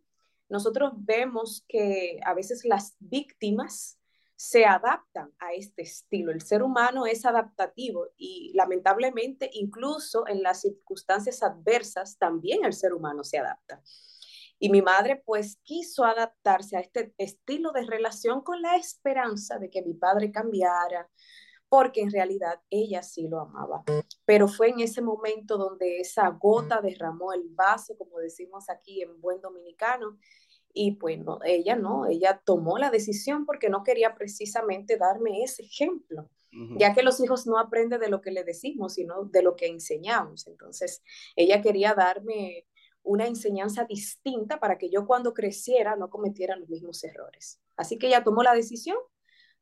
nosotros 0.50 0.94
vemos 0.98 1.66
que 1.68 2.20
a 2.24 2.36
veces 2.36 2.64
las 2.64 2.96
víctimas 3.00 4.00
se 4.36 4.66
adaptan 4.66 5.34
a 5.40 5.54
este 5.54 5.82
estilo. 5.82 6.32
El 6.32 6.42
ser 6.42 6.62
humano 6.62 7.08
es 7.08 7.26
adaptativo 7.26 8.08
y 8.18 8.52
lamentablemente 8.54 9.50
incluso 9.54 10.28
en 10.28 10.44
las 10.44 10.62
circunstancias 10.62 11.42
adversas 11.42 12.18
también 12.18 12.64
el 12.64 12.74
ser 12.74 12.94
humano 12.94 13.24
se 13.24 13.40
adapta. 13.40 13.82
Y 14.64 14.70
mi 14.70 14.84
madre 14.84 15.24
pues 15.26 15.58
quiso 15.64 16.06
adaptarse 16.06 16.78
a 16.78 16.82
este 16.82 17.16
estilo 17.18 17.72
de 17.72 17.84
relación 17.84 18.42
con 18.42 18.62
la 18.62 18.76
esperanza 18.76 19.58
de 19.58 19.72
que 19.72 19.82
mi 19.82 19.96
padre 19.96 20.32
cambiara, 20.32 21.10
porque 21.68 22.02
en 22.02 22.12
realidad 22.12 22.62
ella 22.70 23.02
sí 23.02 23.28
lo 23.28 23.40
amaba. 23.40 23.84
Pero 24.24 24.48
fue 24.48 24.70
en 24.70 24.82
ese 24.82 25.02
momento 25.02 25.58
donde 25.58 26.00
esa 26.00 26.30
gota 26.30 26.80
derramó 26.80 27.34
el 27.34 27.50
vaso, 27.50 27.98
como 27.98 28.20
decimos 28.20 28.70
aquí 28.70 29.02
en 29.02 29.20
buen 29.20 29.42
dominicano, 29.42 30.20
y 30.72 30.92
pues 30.92 31.18
ella 31.44 31.76
no, 31.76 32.06
ella 32.06 32.40
tomó 32.46 32.78
la 32.78 32.92
decisión 32.92 33.48
porque 33.48 33.68
no 33.68 33.84
quería 33.84 34.14
precisamente 34.14 34.96
darme 34.96 35.42
ese 35.42 35.64
ejemplo, 35.64 36.30
ya 36.78 36.94
que 36.94 37.02
los 37.02 37.20
hijos 37.20 37.48
no 37.48 37.58
aprenden 37.58 38.00
de 38.00 38.10
lo 38.10 38.22
que 38.22 38.30
le 38.30 38.44
decimos, 38.44 38.94
sino 38.94 39.24
de 39.24 39.42
lo 39.42 39.56
que 39.56 39.66
enseñamos. 39.66 40.46
Entonces, 40.46 41.02
ella 41.36 41.64
quería 41.64 41.96
darme 41.96 42.68
una 43.04 43.28
enseñanza 43.28 43.86
distinta 43.86 44.60
para 44.60 44.78
que 44.78 44.90
yo 44.90 45.06
cuando 45.06 45.34
creciera 45.34 45.96
no 45.96 46.10
cometiera 46.10 46.56
los 46.56 46.70
mismos 46.70 47.04
errores. 47.04 47.60
Así 47.76 47.98
que 47.98 48.08
ella 48.08 48.24
tomó 48.24 48.44
la 48.44 48.54
decisión 48.54 48.98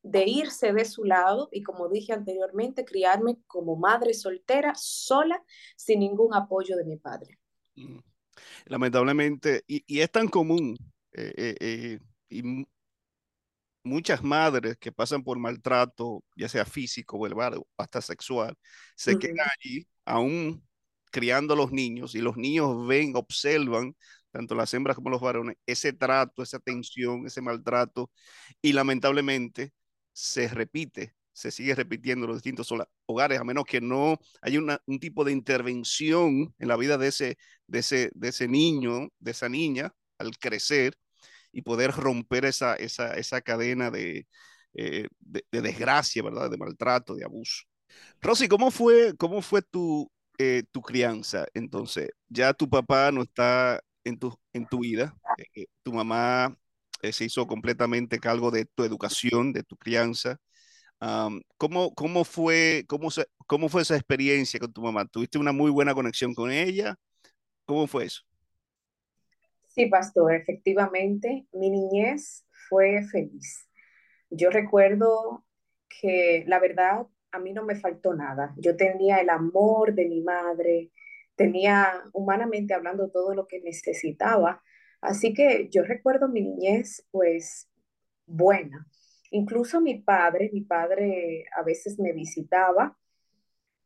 de 0.01 0.25
irse 0.25 0.73
de 0.73 0.85
su 0.85 1.03
lado 1.03 1.49
y, 1.51 1.61
como 1.63 1.89
dije 1.89 2.13
anteriormente, 2.13 2.85
criarme 2.85 3.37
como 3.47 3.75
madre 3.75 4.13
soltera, 4.13 4.73
sola, 4.75 5.43
sin 5.75 5.99
ningún 5.99 6.33
apoyo 6.33 6.75
de 6.77 6.85
mi 6.85 6.97
padre. 6.97 7.39
Mm. 7.75 7.99
Lamentablemente, 8.65 9.63
y, 9.67 9.99
es 9.99 10.11
tan 10.11 10.27
común, 10.27 10.77
eh, 11.11 11.33
eh, 11.35 11.55
eh, 11.59 11.99
y 12.29 12.65
muchas 13.83 14.23
madres 14.23 14.77
que 14.77 14.91
pasan 14.91 15.23
por 15.23 15.37
maltrato, 15.39 16.23
ya 16.35 16.47
sea 16.47 16.65
físico, 16.65 17.19
verbal 17.19 17.55
o 17.55 17.67
hasta 17.77 18.01
sexual, 18.01 18.57
se 18.95 19.17
quedan 19.17 19.47
allí 19.59 19.87
aún 20.05 20.63
criando 21.09 21.53
a 21.53 21.57
los 21.57 21.71
niños 21.71 22.15
y 22.15 22.19
los 22.19 22.37
niños 22.37 22.87
ven, 22.87 23.13
observan 23.15 23.95
tanto 24.31 24.55
las 24.55 24.73
hembras 24.73 24.95
como 24.95 25.09
los 25.09 25.21
varones, 25.21 25.57
ese 25.65 25.93
trato, 25.93 26.43
esa 26.43 26.59
tensión, 26.59 27.25
ese 27.25 27.41
maltrato, 27.41 28.11
y 28.61 28.73
lamentablemente 28.73 29.73
se 30.13 30.47
repite, 30.47 31.15
se 31.33 31.51
sigue 31.51 31.75
repitiendo 31.75 32.25
en 32.25 32.31
los 32.31 32.43
distintos 32.43 32.71
hogares, 33.05 33.39
a 33.39 33.43
menos 33.43 33.65
que 33.65 33.81
no 33.81 34.19
haya 34.41 34.59
un 34.85 34.99
tipo 34.99 35.23
de 35.23 35.31
intervención 35.31 36.53
en 36.59 36.67
la 36.67 36.77
vida 36.77 36.97
de 36.97 37.07
ese, 37.07 37.37
de, 37.67 37.79
ese, 37.79 38.11
de 38.13 38.29
ese 38.29 38.47
niño, 38.47 39.09
de 39.19 39.31
esa 39.31 39.49
niña, 39.49 39.93
al 40.17 40.37
crecer 40.37 40.95
y 41.51 41.61
poder 41.61 41.91
romper 41.91 42.45
esa, 42.45 42.75
esa, 42.75 43.13
esa 43.15 43.41
cadena 43.41 43.89
de, 43.91 44.27
eh, 44.73 45.07
de, 45.19 45.43
desgracia, 45.51 46.21
¿verdad? 46.23 46.49
De 46.49 46.57
maltrato, 46.57 47.15
de 47.15 47.25
abuso. 47.25 47.63
Rosy, 48.21 48.47
¿cómo 48.47 48.71
fue, 48.71 49.15
cómo 49.17 49.41
fue 49.41 49.61
tu, 49.61 50.11
eh, 50.39 50.63
tu 50.71 50.81
crianza? 50.81 51.45
Entonces, 51.53 52.09
ya 52.29 52.53
tu 52.53 52.69
papá 52.69 53.11
no 53.11 53.23
está 53.23 53.81
en 54.03 54.17
tu, 54.17 54.35
en 54.53 54.67
tu 54.67 54.79
vida, 54.79 55.15
eh, 55.55 55.67
tu 55.83 55.93
mamá 55.93 56.57
se 57.11 57.25
hizo 57.25 57.47
completamente 57.47 58.19
cargo 58.19 58.51
de 58.51 58.65
tu 58.65 58.83
educación, 58.83 59.53
de 59.53 59.63
tu 59.63 59.77
crianza. 59.77 60.37
Um, 61.01 61.41
¿cómo, 61.57 61.93
¿Cómo 61.95 62.25
fue 62.25 62.85
cómo, 62.87 63.09
cómo 63.47 63.69
fue 63.69 63.83
esa 63.83 63.95
experiencia 63.95 64.59
con 64.59 64.73
tu 64.73 64.81
mamá? 64.81 65.05
¿Tuviste 65.05 65.37
una 65.37 65.51
muy 65.53 65.71
buena 65.71 65.93
conexión 65.93 66.33
con 66.33 66.51
ella? 66.51 66.95
¿Cómo 67.65 67.87
fue 67.87 68.05
eso? 68.05 68.21
Sí, 69.67 69.85
pastor, 69.85 70.33
efectivamente, 70.33 71.47
mi 71.53 71.69
niñez 71.69 72.45
fue 72.67 73.03
feliz. 73.11 73.67
Yo 74.29 74.49
recuerdo 74.49 75.45
que 76.01 76.43
la 76.47 76.59
verdad 76.59 77.07
a 77.31 77.39
mí 77.39 77.53
no 77.53 77.63
me 77.63 77.75
faltó 77.75 78.13
nada. 78.13 78.53
Yo 78.57 78.75
tenía 78.75 79.19
el 79.19 79.29
amor 79.29 79.93
de 79.93 80.07
mi 80.07 80.21
madre, 80.21 80.91
tenía 81.35 82.03
humanamente 82.13 82.73
hablando 82.73 83.09
todo 83.09 83.33
lo 83.33 83.47
que 83.47 83.61
necesitaba. 83.61 84.61
Así 85.01 85.33
que 85.33 85.69
yo 85.69 85.83
recuerdo 85.83 86.27
mi 86.27 86.41
niñez 86.41 87.05
pues 87.11 87.69
buena. 88.25 88.87
Incluso 89.31 89.79
mi 89.79 89.99
padre, 89.99 90.49
mi 90.51 90.61
padre 90.61 91.45
a 91.55 91.63
veces 91.63 91.99
me 91.99 92.13
visitaba, 92.13 92.97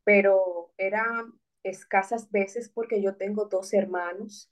pero 0.03 0.73
eran 0.77 1.33
escasas 1.63 2.31
veces 2.31 2.69
porque 2.69 3.01
yo 3.01 3.15
tengo 3.15 3.45
dos 3.45 3.73
hermanos 3.73 4.49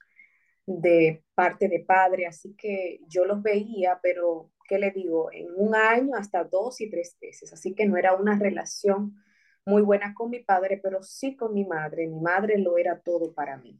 de 0.66 1.24
parte 1.34 1.68
de 1.68 1.80
padre, 1.80 2.26
así 2.26 2.54
que 2.56 3.00
yo 3.08 3.24
los 3.24 3.42
veía, 3.42 3.98
pero 4.02 4.51
¿qué 4.72 4.78
le 4.78 4.90
digo? 4.90 5.30
En 5.30 5.48
un 5.54 5.74
año 5.74 6.16
hasta 6.16 6.44
dos 6.44 6.80
y 6.80 6.88
tres 6.88 7.18
veces, 7.20 7.52
así 7.52 7.74
que 7.74 7.84
no 7.84 7.98
era 7.98 8.14
una 8.14 8.38
relación 8.38 9.22
muy 9.66 9.82
buena 9.82 10.14
con 10.14 10.30
mi 10.30 10.40
padre, 10.40 10.80
pero 10.82 11.02
sí 11.02 11.36
con 11.36 11.52
mi 11.52 11.66
madre. 11.66 12.08
Mi 12.08 12.18
madre 12.22 12.56
lo 12.56 12.78
era 12.78 12.98
todo 12.98 13.34
para 13.34 13.58
mí. 13.58 13.78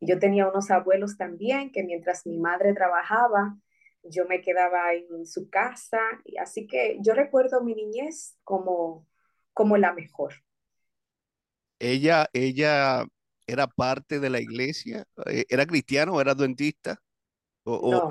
Yo 0.00 0.18
tenía 0.18 0.48
unos 0.48 0.70
abuelos 0.70 1.18
también 1.18 1.70
que 1.70 1.82
mientras 1.82 2.26
mi 2.26 2.38
madre 2.38 2.72
trabajaba, 2.72 3.58
yo 4.02 4.24
me 4.24 4.40
quedaba 4.40 4.94
en 4.94 5.26
su 5.26 5.50
casa, 5.50 6.00
y 6.24 6.38
así 6.38 6.66
que 6.66 6.96
yo 7.02 7.12
recuerdo 7.12 7.62
mi 7.62 7.74
niñez 7.74 8.38
como, 8.42 9.06
como 9.52 9.76
la 9.76 9.92
mejor. 9.92 10.32
Ella, 11.78 12.30
ella 12.32 13.04
era 13.46 13.66
parte 13.66 14.20
de 14.20 14.30
la 14.30 14.40
iglesia, 14.40 15.04
eh, 15.26 15.44
era 15.50 15.66
cristiano 15.66 16.14
o 16.14 16.20
era 16.22 16.32
adventista. 16.32 16.98
O, 17.64 17.90
No, 17.90 18.08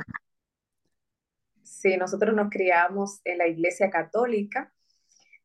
sí, 1.81 1.97
nosotros 1.97 2.35
nos 2.35 2.49
criamos 2.49 3.21
en 3.25 3.37
la 3.37 3.47
iglesia 3.47 3.89
católica, 3.89 4.73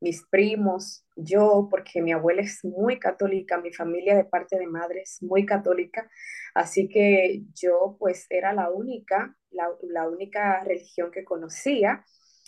mis 0.01 0.23
primos, 0.27 1.05
yo, 1.15 1.67
porque 1.71 2.01
mi 2.01 2.11
abuela 2.11 2.41
es 2.41 2.63
muy 2.63 2.99
católica, 2.99 3.57
mi 3.57 3.73
familia 3.73 4.15
de 4.15 4.25
parte 4.25 4.57
de 4.57 4.67
madre 4.67 5.01
es 5.01 5.21
muy 5.23 5.45
católica, 5.45 6.09
así 6.53 6.87
que 6.89 7.43
yo 7.53 7.95
pues 7.99 8.27
era 8.29 8.53
la 8.53 8.69
única, 8.69 9.35
la, 9.51 10.07
única 10.07 10.63
religión 10.63 11.11
que 11.11 11.23
conocía, 11.23 12.05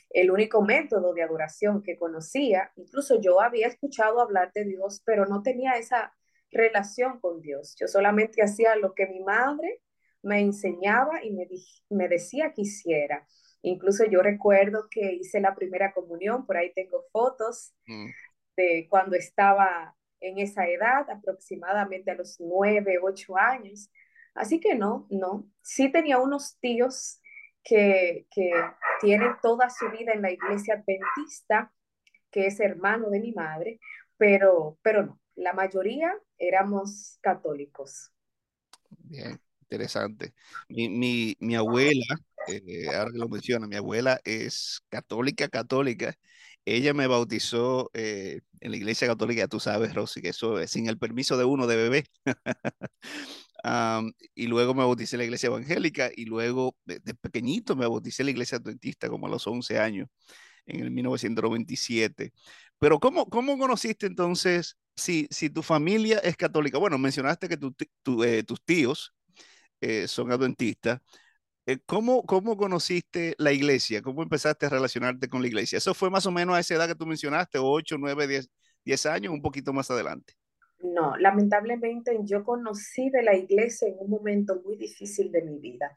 el 0.10 0.32
único 0.32 0.62
método 0.62 1.14
de 1.14 1.24
adoración 1.24 1.82
que 1.84 1.98
conocía. 1.98 2.72
Incluso 2.76 3.20
yo 3.22 3.42
había 3.42 3.68
escuchado 3.68 4.22
hablar 4.22 4.52
de 4.54 4.66
Dios, 4.66 5.02
pero 5.06 5.26
no 5.26 5.42
tenía 5.42 5.78
esa 5.78 6.14
relación 6.52 7.20
con 7.20 7.42
Dios. 7.42 7.76
Yo 7.80 7.88
solamente 7.88 8.42
hacía 8.42 8.76
lo 8.76 8.94
que 8.94 9.08
mi 9.08 9.20
madre 9.22 9.82
me 10.22 10.40
enseñaba 10.42 11.24
y 11.24 11.32
me, 11.32 11.48
me 11.90 12.08
decía 12.08 12.54
que 12.54 12.62
hiciera. 12.62 13.28
Incluso 13.62 14.06
yo 14.06 14.22
recuerdo 14.22 14.88
que 14.90 15.14
hice 15.14 15.40
la 15.42 15.56
primera 15.56 15.94
comunión, 15.94 16.46
por 16.46 16.58
ahí 16.58 16.72
tengo 16.74 17.06
fotos 17.12 17.74
mm, 17.88 18.08
de 18.56 18.88
cuando 18.90 19.16
estaba 19.16 19.96
en 20.20 20.40
esa 20.40 20.68
edad, 20.68 21.10
aproximadamente 21.10 22.12
a 22.12 22.16
los 22.16 22.40
nueve, 22.40 23.00
ocho 23.02 23.38
años. 23.38 23.90
Así 24.34 24.60
que 24.60 24.76
no, 24.76 25.08
no. 25.10 25.50
Sí 25.62 25.92
tenía 25.92 26.20
unos 26.20 26.58
tíos 26.60 27.22
que, 27.64 28.28
que 28.32 28.52
tienen 29.02 29.36
toda 29.42 29.70
su 29.70 29.90
vida 29.92 30.14
en 30.14 30.22
la 30.22 30.32
iglesia 30.32 30.76
adventista, 30.76 31.72
que 32.32 32.48
es 32.48 32.60
hermano 32.60 33.10
de 33.10 33.20
mi 33.20 33.32
madre, 33.34 33.80
pero, 34.18 34.78
pero 34.82 35.04
no, 35.06 35.20
la 35.36 35.54
mayoría 35.54 36.14
éramos 36.38 37.18
católicos. 37.22 38.12
bien, 38.90 39.40
interesante. 39.62 40.34
Mi, 40.70 40.90
mi, 40.90 41.36
mi 41.40 41.56
abuela, 41.56 42.06
eh, 42.48 42.88
ahora 42.96 43.12
que 43.12 43.18
lo 43.18 43.30
menciona, 43.30 43.68
mi 43.68 43.76
abuela 43.76 44.20
es 44.24 44.82
católica, 44.90 45.48
católica. 45.50 46.16
Ella 46.66 46.94
me 46.94 47.08
bautizó 47.08 47.90
eh, 47.94 48.42
en 48.60 48.72
la 48.72 48.78
iglesia 48.78 49.08
católica, 49.08 49.42
ya 49.44 49.48
tú 49.48 49.60
sabes, 49.60 49.94
Rosy, 49.94 50.22
que 50.22 50.30
eso 50.30 50.60
es 50.60 50.72
sin 50.72 50.88
el 50.88 50.98
permiso 50.98 51.38
de 51.38 51.46
uno 51.46 51.68
de 51.68 51.76
bebé. 51.78 52.06
Am, 53.64 54.12
y 54.36 54.48
luego 54.48 54.74
me 54.74 54.84
bauticé 54.84 55.16
en 55.16 55.20
la 55.20 55.26
iglesia 55.26 55.48
evangélica 55.48 56.10
y 56.16 56.26
luego 56.26 56.76
de, 56.86 57.00
de 57.00 57.14
pequeñito 57.16 57.76
me 57.76 57.88
bauticé 57.88 58.22
en 58.24 58.28
la 58.28 58.32
iglesia 58.32 58.58
adventista 58.60 59.10
como 59.10 59.28
a 59.28 59.30
los 59.30 59.48
11 59.48 59.80
años, 59.80 60.08
en 60.66 60.82
el 60.82 60.92
1997. 60.92 62.34
Pero 62.80 63.00
¿cómo, 63.00 63.28
cómo 63.30 63.58
conociste 63.60 64.08
entonces, 64.08 64.78
si, 64.96 65.28
si 65.32 65.50
tu 65.50 65.64
familia 65.64 66.20
es 66.20 66.38
católica? 66.38 66.78
Bueno, 66.80 66.98
mencionaste 67.00 67.50
que 67.50 67.58
tu 67.58 67.76
tu, 68.04 68.24
eh, 68.24 68.44
tus 68.44 68.64
tíos 68.64 69.14
eh, 69.82 70.08
son 70.08 70.32
adventistas. 70.32 71.02
Eh, 71.70 71.80
¿cómo, 71.86 72.24
cómo 72.24 72.56
conociste 72.56 73.36
la 73.38 73.52
iglesia? 73.52 74.02
¿Cómo 74.02 74.24
empezaste 74.24 74.66
a 74.66 74.70
relacionarte 74.70 75.28
con 75.28 75.42
la 75.42 75.48
iglesia? 75.48 75.78
¿Eso 75.78 75.94
fue 75.94 76.10
más 76.10 76.26
o 76.26 76.32
menos 76.32 76.56
a 76.56 76.62
esa 76.62 76.76
edad 76.76 76.88
que 76.88 76.96
tú 76.96 77.06
mencionaste, 77.06 77.60
8 77.62 77.98
9 78.00 78.26
10 78.26 78.50
10 78.86 79.06
años, 79.08 79.34
un 79.34 79.42
poquito 79.42 79.74
más 79.74 79.92
adelante? 79.92 80.34
No, 80.80 81.18
lamentablemente 81.18 82.18
yo 82.24 82.46
conocí 82.46 83.10
de 83.10 83.22
la 83.22 83.36
iglesia 83.36 83.90
en 83.90 83.96
un 84.00 84.10
momento 84.10 84.62
muy 84.64 84.78
difícil 84.78 85.30
de 85.30 85.42
mi 85.42 85.60
vida. 85.60 85.94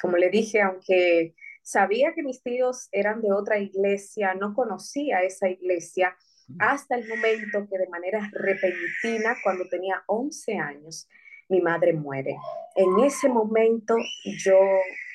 Como 0.00 0.16
le 0.16 0.30
dije, 0.30 0.60
aunque 0.60 1.34
sabía 1.64 2.14
que 2.14 2.22
mis 2.22 2.40
tíos 2.40 2.88
eran 2.92 3.20
de 3.20 3.32
otra 3.32 3.58
iglesia, 3.58 4.34
no 4.34 4.54
conocía 4.54 5.22
esa 5.22 5.48
iglesia 5.48 6.16
hasta 6.60 6.94
el 6.94 7.08
momento 7.08 7.66
que 7.68 7.78
de 7.78 7.88
manera 7.88 8.30
repentina, 8.32 9.36
cuando 9.42 9.68
tenía 9.68 10.00
11 10.06 10.58
años, 10.58 11.08
mi 11.48 11.60
madre 11.60 11.92
muere. 11.92 12.36
En 12.76 13.00
ese 13.00 13.28
momento 13.28 13.96
yo 14.44 14.60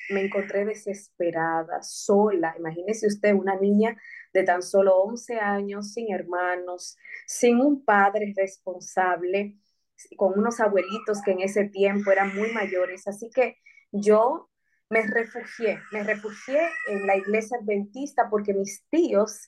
me 0.10 0.25
encontré 0.25 0.65
desesperada, 0.65 1.81
sola. 1.81 2.55
Imagínese 2.57 3.07
usted 3.07 3.33
una 3.33 3.55
niña 3.55 3.98
de 4.33 4.43
tan 4.43 4.62
solo 4.62 4.98
11 4.98 5.39
años, 5.39 5.93
sin 5.93 6.13
hermanos, 6.13 6.98
sin 7.27 7.60
un 7.60 7.83
padre 7.86 8.33
responsable, 8.36 9.57
con 10.17 10.38
unos 10.38 10.60
abuelitos 10.60 11.22
que 11.24 11.31
en 11.31 11.41
ese 11.41 11.69
tiempo 11.69 12.12
eran 12.12 12.36
muy 12.36 12.51
mayores. 12.51 13.07
Así 13.07 13.29
que 13.33 13.57
yo 13.91 14.50
me 14.89 15.01
refugié, 15.01 15.79
me 15.91 16.03
refugié 16.03 16.60
en 16.88 17.07
la 17.07 17.15
iglesia 17.15 17.57
adventista 17.62 18.29
porque 18.29 18.53
mis 18.53 18.83
tíos, 18.89 19.48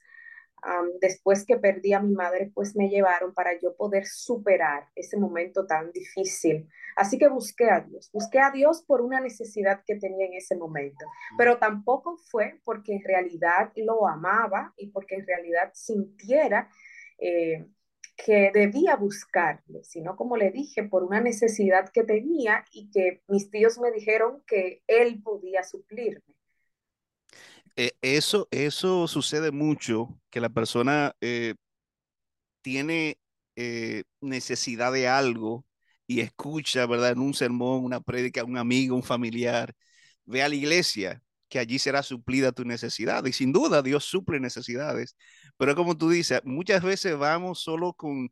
um, 0.65 1.00
después 1.00 1.45
que 1.45 1.57
perdí 1.57 1.93
a 1.93 2.00
mi 2.01 2.13
madre, 2.13 2.51
pues 2.53 2.75
me 2.75 2.89
llevaron 2.89 3.34
para 3.34 3.60
yo 3.60 3.75
poder 3.75 4.05
superar 4.05 4.88
ese 4.95 5.17
momento 5.17 5.65
tan 5.65 5.91
difícil. 5.91 6.67
Así 6.95 7.17
que 7.17 7.27
busqué 7.27 7.69
a 7.69 7.81
Dios, 7.81 8.10
busqué 8.12 8.39
a 8.39 8.51
Dios 8.51 8.84
por 8.88 9.01
una 9.01 9.19
necesidad 9.19 9.81
que 9.86 9.95
tenía 9.95 10.25
en 10.27 10.34
ese 10.34 10.55
momento, 10.55 11.05
pero 11.38 11.57
tampoco 11.57 12.17
fue 12.17 12.60
porque 12.63 12.93
en 12.93 13.03
realidad 13.03 13.72
lo 13.75 14.07
amaba 14.07 14.74
y 14.77 14.88
porque 14.88 15.15
en 15.15 15.27
realidad 15.27 15.72
sintiera 15.74 16.69
eh, 17.19 17.65
que 18.15 18.51
debía 18.53 18.95
buscarle, 18.95 19.84
sino 19.84 20.15
como 20.15 20.38
le 20.38 20.51
dije, 20.51 20.84
por 20.84 21.03
una 21.03 21.19
necesidad 21.19 21.89
que 21.89 22.03
tenía 22.03 22.63
y 22.72 22.89
que 22.89 23.22
mis 23.27 23.50
tíos 23.50 23.77
me 23.77 23.91
dijeron 23.91 24.41
que 24.48 24.84
él 24.88 25.22
podía 25.22 25.63
suplirme. 25.63 26.36
Eh, 27.77 27.91
eso, 28.01 28.48
eso 28.51 29.08
sucede 29.08 29.51
mucho, 29.51 30.20
que 30.29 30.39
la 30.41 30.50
persona 30.50 31.15
eh, 31.22 31.55
tiene 32.62 33.20
eh, 33.55 34.03
necesidad 34.22 34.91
de 34.94 35.08
algo 35.08 35.65
y 36.08 36.22
escucha, 36.22 36.86
¿verdad? 36.86 37.12
En 37.12 37.20
un 37.20 37.34
sermón, 37.34 37.84
una 37.84 38.00
prédica, 38.01 38.44
un 38.44 38.58
amigo, 38.58 38.96
un 38.96 39.03
familiar, 39.03 39.74
ve 40.25 40.44
a 40.44 40.50
la 40.50 40.55
iglesia, 40.55 41.22
que 41.50 41.60
allí 41.60 41.79
será 41.79 42.03
suplida 42.03 42.51
tu 42.51 42.65
necesidad. 42.65 43.25
Y 43.25 43.34
sin 43.34 43.51
duda 43.53 43.82
Dios 43.82 44.05
suple 44.05 44.39
necesidades. 44.39 45.15
Pero 45.58 45.75
como 45.75 45.98
tú 45.98 46.10
dices, 46.10 46.41
muchas 46.44 46.84
veces 46.84 47.17
vamos 47.17 47.62
solo 47.62 47.94
con 47.94 48.29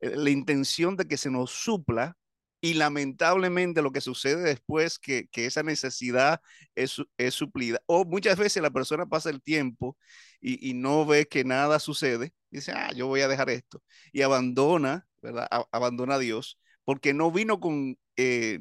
la 0.00 0.30
intención 0.30 0.96
de 0.96 1.06
que 1.08 1.16
se 1.16 1.30
nos 1.30 1.50
supla. 1.52 2.16
Y 2.60 2.74
lamentablemente 2.74 3.82
lo 3.82 3.92
que 3.92 4.00
sucede 4.00 4.42
después 4.42 4.98
que, 4.98 5.28
que 5.28 5.46
esa 5.46 5.62
necesidad 5.62 6.40
es, 6.74 6.96
es 7.18 7.34
suplida. 7.34 7.80
O 7.86 8.04
muchas 8.04 8.38
veces 8.38 8.62
la 8.62 8.70
persona 8.70 9.06
pasa 9.06 9.30
el 9.30 9.42
tiempo 9.42 9.96
y, 10.40 10.70
y 10.70 10.74
no 10.74 11.06
ve 11.06 11.26
que 11.26 11.44
nada 11.44 11.78
sucede. 11.78 12.32
Dice, 12.50 12.72
ah, 12.72 12.92
yo 12.94 13.06
voy 13.08 13.20
a 13.20 13.28
dejar 13.28 13.50
esto 13.50 13.82
y 14.12 14.22
abandona, 14.22 15.06
¿verdad? 15.22 15.46
A- 15.50 15.66
abandona 15.72 16.14
a 16.14 16.18
Dios 16.18 16.58
porque 16.84 17.12
no 17.14 17.30
vino 17.30 17.60
con, 17.60 17.98
eh, 18.16 18.60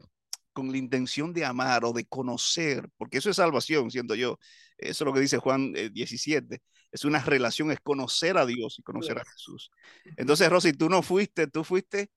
con 0.54 0.72
la 0.72 0.78
intención 0.78 1.34
de 1.34 1.46
amar 1.46 1.86
o 1.86 1.94
de 1.94 2.06
conocer, 2.06 2.90
porque 2.98 3.18
eso 3.20 3.30
es 3.30 3.36
salvación, 3.38 3.92
siento 3.92 4.16
yo. 4.16 4.40
Eso 4.78 5.04
es 5.04 5.06
lo 5.06 5.14
que 5.14 5.20
dice 5.22 5.38
Juan 5.38 5.74
eh, 5.75 5.90
17. 5.90 6.62
Es 6.92 7.06
una 7.06 7.20
relación, 7.20 7.72
es 7.72 7.80
conocer 7.82 8.38
a 8.38 8.46
Dios 8.46 8.80
y 8.80 8.84
conocer 8.84 9.18
a. 9.20 9.24
Jesús. 9.25 9.72
Entonces, 10.16 10.50
Rosy, 10.50 10.74
tú 10.74 10.90
no 10.90 11.02
fuiste, 11.02 11.48
tú 11.48 11.64
fuiste 11.64 12.10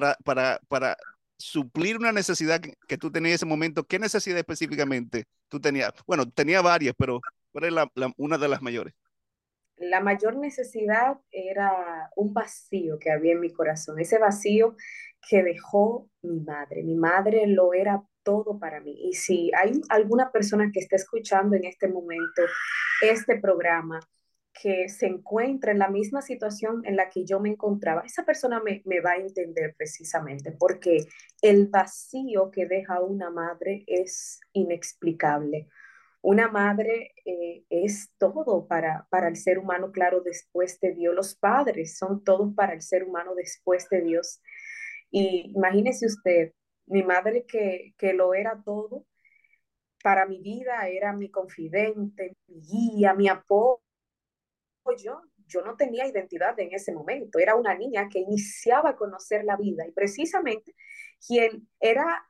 para, 0.00 0.96
suplir 1.36 1.96
una 1.96 2.12
necesidad 2.12 2.60
que, 2.60 2.98
tú 2.98 3.10
tenías 3.10 3.30
en 3.30 3.34
ese 3.34 3.46
momento. 3.46 3.84
¿Qué 3.84 3.98
necesidad 3.98 4.38
específicamente 4.38 5.24
tú 5.48 5.60
tenías? 5.60 5.92
Bueno, 6.06 6.30
tenía 6.30 6.62
varias, 6.62 6.94
pero 6.96 7.20
¿cuál 7.52 7.64
es 7.64 7.72
la, 7.72 7.90
una 8.16 8.38
de 8.38 8.48
las 8.48 8.62
mayores? 8.62 8.94
la 9.76 10.00
mayor 10.00 10.36
necesidad 10.36 11.18
era 11.32 12.08
un 12.14 12.32
vacío 12.32 12.96
que 12.98 13.10
había 13.10 13.32
en 13.32 13.40
mi 13.40 13.52
corazón, 13.52 13.98
ese 13.98 14.18
vacío 14.18 14.76
que 15.28 15.42
dejó 15.42 16.08
mi 16.22 16.40
madre. 16.40 16.82
Mi 16.82 16.94
madre 16.94 17.46
lo 17.46 17.74
era 17.74 18.02
todo 18.22 18.58
para 18.58 18.80
mí. 18.80 18.96
Y 19.08 19.14
si 19.14 19.50
hay 19.56 19.80
alguna 19.88 20.30
persona 20.30 20.70
que 20.72 20.80
esté 20.80 20.96
escuchando 20.96 21.56
en 21.56 21.64
este 21.64 21.88
momento 21.88 22.42
este 23.02 23.38
programa, 23.38 24.00
que 24.60 24.88
se 24.88 25.06
encuentra 25.06 25.72
en 25.72 25.80
la 25.80 25.88
misma 25.88 26.22
situación 26.22 26.82
en 26.86 26.96
la 26.96 27.10
que 27.10 27.24
yo 27.24 27.40
me 27.40 27.50
encontraba, 27.50 28.02
esa 28.06 28.24
persona 28.24 28.60
me, 28.60 28.82
me, 28.84 29.00
va 29.00 29.12
a 29.12 29.16
entender 29.16 29.74
precisamente, 29.76 30.52
porque 30.52 31.06
el 31.42 31.66
vacío 31.66 32.50
que 32.50 32.66
deja 32.66 33.00
una 33.00 33.30
madre 33.30 33.84
es 33.86 34.40
inexplicable. 34.52 35.68
Una 36.22 36.48
madre 36.48 37.12
eh, 37.26 37.64
es 37.68 38.14
todo 38.16 38.66
para, 38.66 39.06
para 39.10 39.28
el 39.28 39.36
ser 39.36 39.58
humano, 39.58 39.92
claro, 39.92 40.22
después 40.22 40.80
de 40.80 40.94
Dios. 40.94 41.14
Los 41.14 41.34
padres 41.36 41.98
son 41.98 42.24
todos 42.24 42.54
para 42.54 42.72
el 42.72 42.80
ser 42.80 43.04
humano 43.04 43.34
después 43.34 43.88
de 43.90 44.00
Dios. 44.00 44.40
Y 45.10 45.52
imagínese 45.54 46.06
usted, 46.06 46.52
mi 46.86 47.02
madre 47.02 47.44
que, 47.46 47.94
que 47.98 48.14
lo 48.14 48.32
era 48.32 48.62
todo, 48.64 49.04
para 50.02 50.26
mi 50.26 50.40
vida 50.40 50.88
era 50.88 51.12
mi 51.12 51.30
confidente, 51.30 52.36
mi 52.46 52.60
guía, 52.62 53.14
mi 53.14 53.28
apoyo. 53.28 53.83
Yo 55.46 55.60
no 55.62 55.76
tenía 55.76 56.06
identidad 56.06 56.58
en 56.58 56.72
ese 56.72 56.92
momento, 56.92 57.38
era 57.38 57.54
una 57.54 57.74
niña 57.74 58.08
que 58.08 58.20
iniciaba 58.20 58.90
a 58.90 58.96
conocer 58.96 59.44
la 59.44 59.56
vida 59.56 59.86
y 59.86 59.92
precisamente 59.92 60.74
quien 61.26 61.68
era 61.80 62.26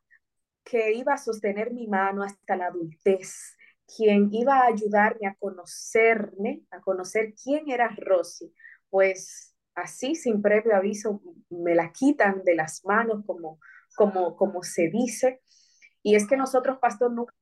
que 0.65 0.93
iba 0.93 1.15
a 1.15 1.19
sostener 1.19 1.73
mi 1.73 1.87
mano 1.87 2.23
hasta 2.23 2.57
la 2.57 2.67
adultez, 2.67 3.57
quien 3.87 4.33
iba 4.33 4.61
a 4.61 4.67
ayudarme 4.67 5.27
a 5.27 5.35
conocerme, 5.35 6.63
a 6.71 6.81
conocer 6.81 7.35
quién 7.35 7.71
era 7.71 7.95
Rosy, 7.97 8.53
pues 8.89 9.55
así 9.75 10.15
sin 10.15 10.41
previo 10.41 10.75
aviso 10.75 11.21
me 11.51 11.75
la 11.75 11.93
quitan 11.93 12.43
de 12.45 12.55
las 12.55 12.85
manos 12.85 13.25
como, 13.27 13.59
como, 13.95 14.37
como 14.37 14.63
se 14.63 14.89
dice. 14.89 15.43
Y 16.03 16.15
es 16.17 16.27
que 16.27 16.37
nosotros, 16.37 16.79
pastor, 16.79 17.13
nunca 17.13 17.35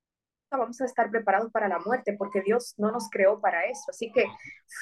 vamos 0.57 0.81
a 0.81 0.85
estar 0.85 1.11
preparados 1.11 1.51
para 1.51 1.69
la 1.69 1.79
muerte 1.79 2.15
porque 2.19 2.43
Dios 2.43 2.75
no 2.79 2.91
nos 2.91 3.09
creó 3.11 3.41
para 3.41 3.65
eso. 3.67 3.85
Así 3.89 4.11
que 4.13 4.27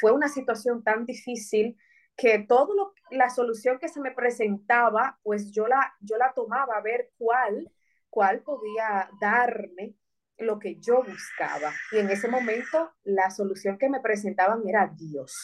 fue 0.00 0.12
una 0.12 0.28
situación 0.28 0.82
tan 0.82 1.06
difícil 1.06 1.76
que 2.16 2.38
todo 2.40 2.74
lo, 2.74 2.92
la 3.10 3.30
solución 3.30 3.78
que 3.78 3.88
se 3.88 4.00
me 4.00 4.12
presentaba, 4.12 5.18
pues 5.22 5.52
yo 5.52 5.66
la, 5.66 5.94
yo 6.00 6.16
la 6.16 6.32
tomaba 6.34 6.76
a 6.76 6.82
ver 6.82 7.10
cuál, 7.16 7.70
cuál 8.10 8.42
podía 8.42 9.10
darme 9.20 9.94
lo 10.38 10.58
que 10.58 10.76
yo 10.80 11.02
buscaba. 11.02 11.72
Y 11.92 11.98
en 11.98 12.10
ese 12.10 12.28
momento 12.28 12.92
la 13.04 13.30
solución 13.30 13.78
que 13.78 13.88
me 13.88 14.00
presentaban 14.00 14.66
era 14.66 14.92
Dios. 14.94 15.34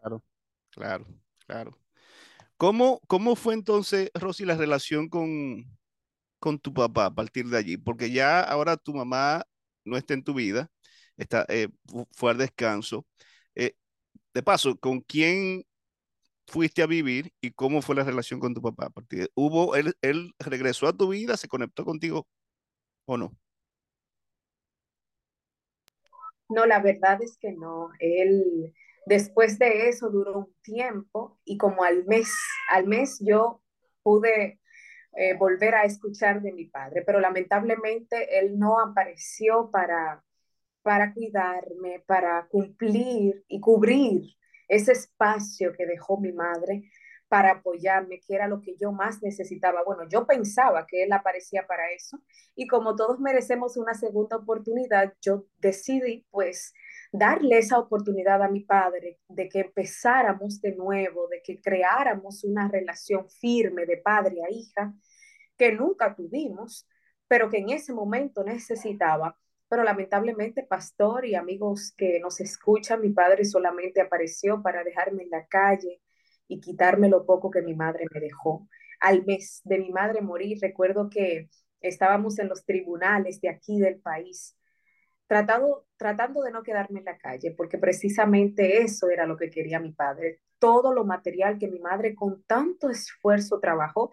Claro, 0.00 0.22
claro, 0.70 1.06
claro. 1.46 1.78
¿Cómo, 2.56 3.00
cómo 3.06 3.36
fue 3.36 3.54
entonces, 3.54 4.10
Rosy, 4.14 4.46
la 4.46 4.56
relación 4.56 5.08
con, 5.08 5.64
con 6.46 6.60
tu 6.60 6.72
papá 6.72 7.06
a 7.06 7.14
partir 7.14 7.46
de 7.48 7.58
allí? 7.58 7.76
Porque 7.76 8.12
ya 8.12 8.40
ahora 8.40 8.76
tu 8.76 8.94
mamá 8.94 9.44
no 9.84 9.96
está 9.96 10.14
en 10.14 10.22
tu 10.22 10.32
vida, 10.32 10.70
está, 11.16 11.44
eh, 11.48 11.68
fue 12.12 12.30
al 12.30 12.38
descanso. 12.38 13.04
Eh, 13.56 13.74
de 14.32 14.42
paso, 14.44 14.78
¿con 14.78 15.00
quién 15.00 15.64
fuiste 16.46 16.82
a 16.82 16.86
vivir 16.86 17.32
y 17.40 17.50
cómo 17.50 17.82
fue 17.82 17.96
la 17.96 18.04
relación 18.04 18.38
con 18.38 18.54
tu 18.54 18.62
papá? 18.62 18.92
De, 19.10 19.28
¿Hubo, 19.34 19.74
él, 19.74 19.94
él 20.02 20.34
regresó 20.38 20.86
a 20.86 20.92
tu 20.92 21.08
vida, 21.08 21.36
se 21.36 21.48
conectó 21.48 21.84
contigo 21.84 22.28
o 23.06 23.16
no? 23.16 23.36
No, 26.48 26.64
la 26.64 26.80
verdad 26.80 27.20
es 27.22 27.38
que 27.40 27.50
no. 27.54 27.90
Él 27.98 28.72
después 29.04 29.58
de 29.58 29.88
eso 29.88 30.10
duró 30.10 30.38
un 30.38 30.54
tiempo 30.62 31.40
y 31.44 31.56
como 31.58 31.82
al 31.82 32.04
mes, 32.04 32.32
al 32.70 32.86
mes 32.86 33.18
yo 33.20 33.60
pude 34.04 34.60
eh, 35.16 35.34
volver 35.34 35.74
a 35.74 35.84
escuchar 35.84 36.42
de 36.42 36.52
mi 36.52 36.66
padre, 36.66 37.02
pero 37.02 37.20
lamentablemente 37.20 38.38
él 38.38 38.58
no 38.58 38.78
apareció 38.78 39.70
para, 39.70 40.22
para 40.82 41.14
cuidarme, 41.14 42.02
para 42.06 42.46
cumplir 42.48 43.44
y 43.48 43.60
cubrir 43.60 44.36
ese 44.68 44.92
espacio 44.92 45.72
que 45.72 45.86
dejó 45.86 46.20
mi 46.20 46.32
madre 46.32 46.90
para 47.28 47.52
apoyarme, 47.52 48.20
que 48.20 48.34
era 48.34 48.46
lo 48.46 48.60
que 48.60 48.76
yo 48.76 48.92
más 48.92 49.22
necesitaba. 49.22 49.82
Bueno, 49.84 50.08
yo 50.08 50.26
pensaba 50.26 50.86
que 50.86 51.02
él 51.02 51.12
aparecía 51.12 51.66
para 51.66 51.90
eso 51.92 52.20
y 52.54 52.66
como 52.66 52.94
todos 52.94 53.18
merecemos 53.18 53.76
una 53.76 53.94
segunda 53.94 54.36
oportunidad, 54.36 55.14
yo 55.22 55.46
decidí 55.58 56.26
pues 56.30 56.72
darle 57.12 57.58
esa 57.58 57.78
oportunidad 57.78 58.42
a 58.42 58.48
mi 58.48 58.60
padre 58.60 59.18
de 59.28 59.48
que 59.48 59.60
empezáramos 59.60 60.60
de 60.60 60.74
nuevo, 60.74 61.28
de 61.28 61.42
que 61.42 61.60
creáramos 61.60 62.44
una 62.44 62.68
relación 62.68 63.28
firme 63.28 63.86
de 63.86 63.98
padre 63.98 64.36
a 64.44 64.50
hija 64.50 64.94
que 65.56 65.72
nunca 65.72 66.14
tuvimos, 66.14 66.86
pero 67.28 67.50
que 67.50 67.58
en 67.58 67.70
ese 67.70 67.92
momento 67.92 68.44
necesitaba. 68.44 69.38
Pero 69.68 69.82
lamentablemente, 69.82 70.62
pastor 70.62 71.26
y 71.26 71.34
amigos 71.34 71.92
que 71.96 72.20
nos 72.20 72.40
escuchan, 72.40 73.00
mi 73.00 73.10
padre 73.10 73.44
solamente 73.44 74.00
apareció 74.00 74.62
para 74.62 74.84
dejarme 74.84 75.24
en 75.24 75.30
la 75.30 75.46
calle, 75.46 76.00
y 76.48 76.60
quitarme 76.60 77.08
lo 77.08 77.26
poco 77.26 77.50
que 77.50 77.62
mi 77.62 77.74
madre 77.74 78.06
me 78.12 78.20
dejó. 78.20 78.68
Al 79.00 79.24
mes 79.24 79.60
de 79.64 79.78
mi 79.78 79.90
madre 79.90 80.20
morir, 80.20 80.58
recuerdo 80.60 81.08
que 81.10 81.48
estábamos 81.80 82.38
en 82.38 82.48
los 82.48 82.64
tribunales 82.64 83.40
de 83.40 83.48
aquí 83.48 83.78
del 83.78 84.00
país, 84.00 84.56
tratado, 85.26 85.86
tratando 85.96 86.42
de 86.42 86.52
no 86.52 86.62
quedarme 86.62 87.00
en 87.00 87.06
la 87.06 87.18
calle, 87.18 87.52
porque 87.56 87.78
precisamente 87.78 88.82
eso 88.82 89.08
era 89.10 89.26
lo 89.26 89.36
que 89.36 89.50
quería 89.50 89.80
mi 89.80 89.92
padre, 89.92 90.40
todo 90.58 90.92
lo 90.92 91.04
material 91.04 91.58
que 91.58 91.68
mi 91.68 91.80
madre 91.80 92.14
con 92.14 92.42
tanto 92.44 92.90
esfuerzo 92.90 93.60
trabajó. 93.60 94.10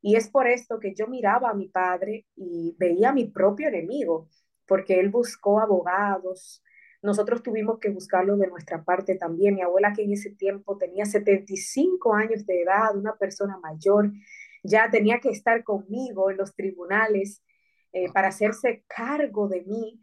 Y 0.00 0.16
es 0.16 0.28
por 0.28 0.46
esto 0.46 0.78
que 0.78 0.94
yo 0.94 1.06
miraba 1.06 1.50
a 1.50 1.54
mi 1.54 1.68
padre 1.68 2.26
y 2.36 2.74
veía 2.78 3.10
a 3.10 3.14
mi 3.14 3.26
propio 3.26 3.68
enemigo, 3.68 4.28
porque 4.66 5.00
él 5.00 5.10
buscó 5.10 5.60
abogados, 5.60 6.62
nosotros 7.04 7.42
tuvimos 7.42 7.78
que 7.80 7.90
buscarlo 7.90 8.38
de 8.38 8.46
nuestra 8.46 8.82
parte 8.82 9.16
también. 9.16 9.56
Mi 9.56 9.60
abuela, 9.60 9.92
que 9.92 10.04
en 10.04 10.14
ese 10.14 10.30
tiempo 10.30 10.78
tenía 10.78 11.04
75 11.04 12.14
años 12.14 12.46
de 12.46 12.62
edad, 12.62 12.96
una 12.96 13.14
persona 13.16 13.58
mayor, 13.58 14.10
ya 14.62 14.90
tenía 14.90 15.20
que 15.20 15.28
estar 15.28 15.62
conmigo 15.64 16.30
en 16.30 16.38
los 16.38 16.54
tribunales 16.54 17.42
eh, 17.92 18.10
para 18.10 18.28
hacerse 18.28 18.84
cargo 18.88 19.48
de 19.48 19.64
mí. 19.64 20.00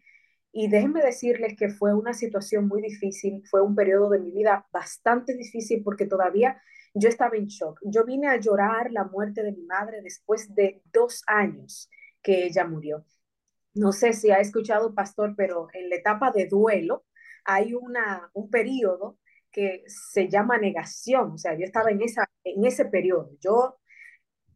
Y 0.53 0.67
déjenme 0.67 1.01
decirles 1.01 1.55
que 1.57 1.69
fue 1.69 1.93
una 1.93 2.13
situación 2.13 2.67
muy 2.67 2.81
difícil, 2.81 3.41
fue 3.49 3.61
un 3.61 3.75
periodo 3.75 4.09
de 4.09 4.19
mi 4.19 4.31
vida 4.31 4.67
bastante 4.71 5.35
difícil 5.35 5.81
porque 5.83 6.05
todavía 6.05 6.61
yo 6.93 7.07
estaba 7.07 7.37
en 7.37 7.47
shock. 7.47 7.79
Yo 7.83 8.03
vine 8.05 8.27
a 8.27 8.37
llorar 8.39 8.91
la 8.91 9.05
muerte 9.05 9.43
de 9.43 9.53
mi 9.53 9.63
madre 9.63 10.01
después 10.01 10.53
de 10.53 10.81
dos 10.91 11.23
años 11.27 11.89
que 12.21 12.45
ella 12.45 12.65
murió 12.65 13.05
no 13.73 13.91
sé 13.91 14.13
si 14.13 14.31
ha 14.31 14.39
escuchado, 14.39 14.93
pastor, 14.93 15.33
pero 15.35 15.67
en 15.73 15.89
la 15.89 15.95
etapa 15.95 16.31
de 16.31 16.47
duelo 16.47 17.05
hay 17.45 17.73
una, 17.73 18.29
un 18.33 18.49
periodo 18.49 19.17
que 19.51 19.83
se 19.87 20.29
llama 20.29 20.57
negación. 20.57 21.31
O 21.31 21.37
sea, 21.37 21.57
yo 21.57 21.65
estaba 21.65 21.91
en, 21.91 22.01
esa, 22.01 22.29
en 22.43 22.65
ese 22.65 22.85
periodo. 22.85 23.31
Yo 23.39 23.79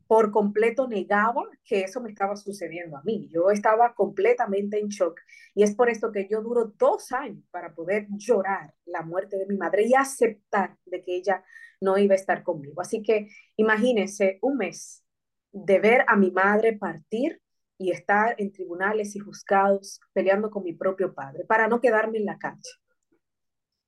por 0.08 0.32
completo 0.32 0.88
negaba 0.88 1.44
que 1.64 1.82
eso 1.82 2.02
me 2.02 2.10
estaba 2.10 2.36
sucediendo 2.36 2.98
a 2.98 3.04
mí. 3.04 3.28
Yo 3.32 3.50
estaba 3.50 3.94
completamente 3.96 4.80
en 4.80 4.88
shock. 4.88 5.20
Y 5.54 5.64
es 5.64 5.76
por 5.76 5.90
esto 5.90 6.12
que 6.12 6.28
yo 6.30 6.42
duro 6.42 6.74
dos 6.78 7.12
años 7.12 7.44
para 7.52 7.74
poder 7.74 8.08
llorar 8.10 8.74
la 8.86 9.02
muerte 9.02 9.38
de 9.38 9.48
mi 9.48 9.58
madre 9.58 9.86
y 9.88 9.96
aceptar 9.96 10.78
de 10.86 11.02
que 11.02 11.16
ella 11.16 11.44
no 11.82 11.98
iba 11.98 12.14
a 12.14 12.18
estar 12.18 12.44
conmigo. 12.44 12.82
Así 12.82 13.02
que 13.02 13.30
imagínense 13.56 14.38
un 14.42 14.58
mes 14.58 15.04
de 15.52 15.80
ver 15.80 16.06
a 16.08 16.16
mi 16.16 16.32
madre 16.32 16.74
partir 16.78 17.42
y 17.78 17.92
estar 17.92 18.36
en 18.38 18.52
tribunales 18.52 19.16
y 19.16 19.20
juzgados 19.20 20.00
peleando 20.14 20.50
con 20.50 20.64
mi 20.64 20.74
propio 20.74 21.14
padre 21.14 21.46
para 21.46 21.68
no 21.68 21.82
quedarme 21.82 22.20
en 22.20 22.26
la 22.26 22.38
cancha. 22.38 22.72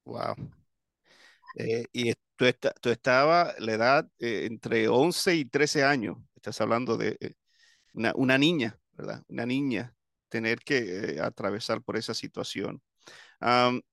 Wow. 0.06 0.36
Eh, 1.56 1.86
y 1.92 2.14
tú, 2.38 2.46
está, 2.46 2.74
tú 2.82 2.90
la 3.60 3.74
edad 3.74 4.08
eh, 4.20 4.46
entre 4.46 4.88
11 4.88 5.36
y 5.36 5.46
13 5.46 5.84
años. 5.84 6.18
Estás 6.36 6.62
hablando 6.62 6.98
de 6.98 7.18
eh, 7.20 7.34
una, 7.94 8.14
una, 8.16 8.38
niña, 8.38 8.80
¿verdad? 8.94 9.24
Una 9.28 9.46
niña 9.46 9.94
tener 10.30 10.60
que 10.60 11.20
atravesar 11.22 11.82
por 11.82 11.98
esa 11.98 12.14
situación. 12.14 12.82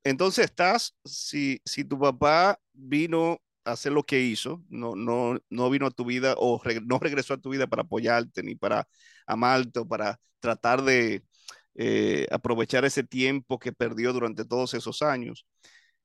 entonces 0.04 0.46
estás, 0.46 0.96
si, 1.04 1.61
si 1.64 1.85
tu 1.85 1.98
papá 1.98 2.59
vino 2.72 3.40
hacer 3.64 3.92
lo 3.92 4.02
que 4.04 4.20
hizo, 4.20 4.62
no, 4.68 4.94
no, 4.94 5.38
no 5.50 5.70
vino 5.70 5.87
a 5.87 5.90
tu 5.90 6.04
vida 6.04 6.35
o 6.38 6.61
no 6.85 6.98
regresó 6.98 7.35
a 7.35 7.40
tu 7.40 7.50
vida 7.50 7.66
para 7.66 7.83
apoyarte 7.83 8.42
ni 8.42 8.54
para 8.54 8.87
amarte 9.26 9.80
o 9.80 9.88
para 9.88 10.20
tratar 10.40 10.83
de 10.83 11.24
eh, 11.74 12.26
aprovechar 12.30 12.85
ese 12.85 13.02
tiempo 13.04 13.59
que 13.59 13.72
perdió 13.72 14.12
durante 14.12 14.44
todos 14.44 14.74
esos 14.74 15.02
años. 15.02 15.46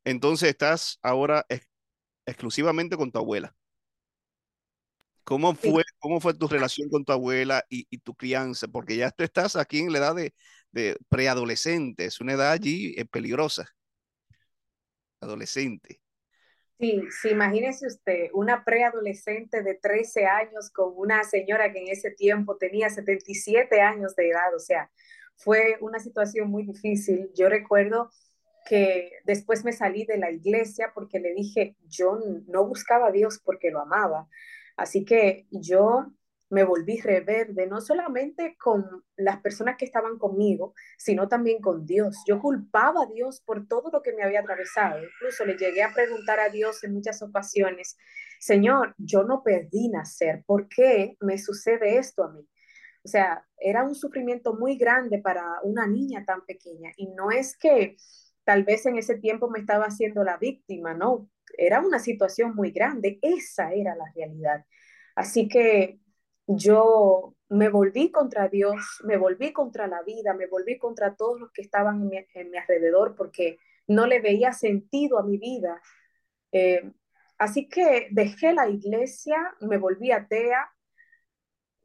Entonces 0.03 0.49
estás 0.49 0.99
ahora 1.03 1.45
exclusivamente 2.29 2.97
con 2.97 3.11
tu 3.11 3.19
abuela. 3.19 3.55
¿Cómo 5.23 5.53
fue, 5.53 5.83
cómo 5.99 6.19
fue 6.19 6.33
tu 6.33 6.47
relación 6.47 6.89
con 6.89 7.05
tu 7.05 7.11
abuela 7.11 7.63
y, 7.69 7.85
tu 7.99 8.15
crianza? 8.15 8.67
Porque 8.67 8.97
ya 8.97 9.11
tú 9.11 9.23
estás 9.23 9.55
aquí 9.55 9.79
en 9.79 9.91
la 9.91 9.99
edad 9.99 10.15
de, 10.15 10.33
de 10.71 10.97
preadolescente, 11.07 12.05
es 12.05 12.19
una 12.19 12.33
edad 12.33 12.51
allí 12.51 12.95
eh, 12.97 13.05
peligrosa. 13.05 13.69
adolescente. 15.21 16.01
Sí, 16.79 17.03
sí, 17.21 17.29
imagínese 17.29 17.87
usted, 17.87 18.29
una 18.33 18.63
preadolescente 18.63 19.61
de 19.61 19.75
13 19.75 20.25
años 20.25 20.71
con 20.71 20.93
una 20.95 21.23
señora 21.25 21.73
que 21.73 21.79
en 21.79 21.89
ese 21.89 22.09
tiempo 22.11 22.57
tenía 22.57 22.89
77 22.89 23.81
años 23.81 24.15
de 24.15 24.29
edad, 24.29 24.55
o 24.55 24.59
sea, 24.59 24.89
fue 25.35 25.77
una 25.81 25.99
situación 25.99 26.49
muy 26.49 26.63
difícil. 26.63 27.29
Yo 27.35 27.49
recuerdo 27.49 28.09
que 28.69 29.13
después 29.25 29.65
me 29.65 29.73
salí 29.73 30.05
de 30.05 30.19
la 30.19 30.29
iglesia 30.29 30.91
porque 30.93 31.19
le 31.19 31.33
dije, 31.33 31.75
yo 31.87 32.19
no 32.47 32.67
buscaba 32.67 33.07
a 33.07 33.11
Dios 33.11 33.41
porque 33.43 33.71
lo 33.71 33.81
amaba. 33.81 34.29
Así 34.77 35.05
que 35.05 35.47
yo 35.49 36.13
me 36.51 36.63
volví 36.63 37.01
reverde, 37.01 37.65
no 37.65 37.81
solamente 37.81 38.55
con 38.59 39.03
las 39.15 39.39
personas 39.41 39.75
que 39.75 39.85
estaban 39.85 40.19
conmigo, 40.19 40.75
sino 40.99 41.27
también 41.27 41.61
con 41.61 41.87
Dios. 41.87 42.23
Yo 42.27 42.39
culpaba 42.39 43.03
a 43.03 43.07
Dios 43.07 43.41
por 43.41 43.67
todo 43.67 43.89
lo 43.91 44.03
que 44.03 44.13
me 44.13 44.21
había 44.21 44.41
atravesado. 44.41 45.03
Incluso 45.03 45.45
le 45.45 45.57
llegué 45.57 45.81
a 45.81 45.91
preguntar 45.91 46.39
a 46.39 46.49
Dios 46.49 46.83
en 46.83 46.93
muchas 46.93 47.23
ocasiones, 47.23 47.97
Señor, 48.39 48.93
yo 48.99 49.23
no 49.23 49.41
perdí 49.41 49.89
nacer, 49.89 50.43
¿por 50.45 50.69
qué 50.69 51.17
me 51.21 51.39
sucede 51.39 51.97
esto 51.97 52.23
a 52.23 52.31
mí? 52.31 52.47
O 53.03 53.07
sea, 53.07 53.43
era 53.57 53.83
un 53.83 53.95
sufrimiento 53.95 54.53
muy 54.53 54.77
grande 54.77 55.17
para 55.17 55.43
una 55.63 55.87
niña 55.87 56.23
tan 56.23 56.45
pequeña. 56.45 56.91
Y 56.97 57.07
no 57.07 57.31
es 57.31 57.57
que 57.57 57.97
tal 58.49 58.63
vez 58.63 58.83
en 58.87 58.97
ese 58.97 59.15
tiempo 59.19 59.47
me 59.47 59.59
estaba 59.59 59.85
haciendo 59.85 60.23
la 60.23 60.37
víctima, 60.37 60.95
no, 60.95 61.29
era 61.55 61.81
una 61.81 61.99
situación 61.99 62.55
muy 62.55 62.71
grande, 62.71 63.19
esa 63.21 63.73
era 63.73 63.95
la 63.95 64.11
realidad. 64.15 64.65
Así 65.13 65.47
que 65.47 65.99
yo 66.47 67.35
me 67.47 67.69
volví 67.69 68.09
contra 68.09 68.47
Dios, 68.47 69.03
me 69.03 69.17
volví 69.17 69.53
contra 69.53 69.85
la 69.85 70.01
vida, 70.01 70.33
me 70.33 70.47
volví 70.47 70.79
contra 70.79 71.15
todos 71.15 71.39
los 71.39 71.51
que 71.51 71.61
estaban 71.61 72.01
en 72.33 72.49
mi, 72.49 72.57
alrededor 72.57 73.13
porque 73.15 73.59
no 73.85 74.07
le 74.07 74.19
veía 74.19 74.51
sentido 74.51 75.19
a 75.19 75.23
mi 75.23 75.37
vida. 75.37 75.79
Eh, 76.51 76.91
así 77.37 77.69
que 77.69 78.07
dejé 78.09 78.53
la 78.53 78.67
iglesia, 78.67 79.37
me 79.61 79.77
volví 79.77 80.11
atea, 80.11 80.71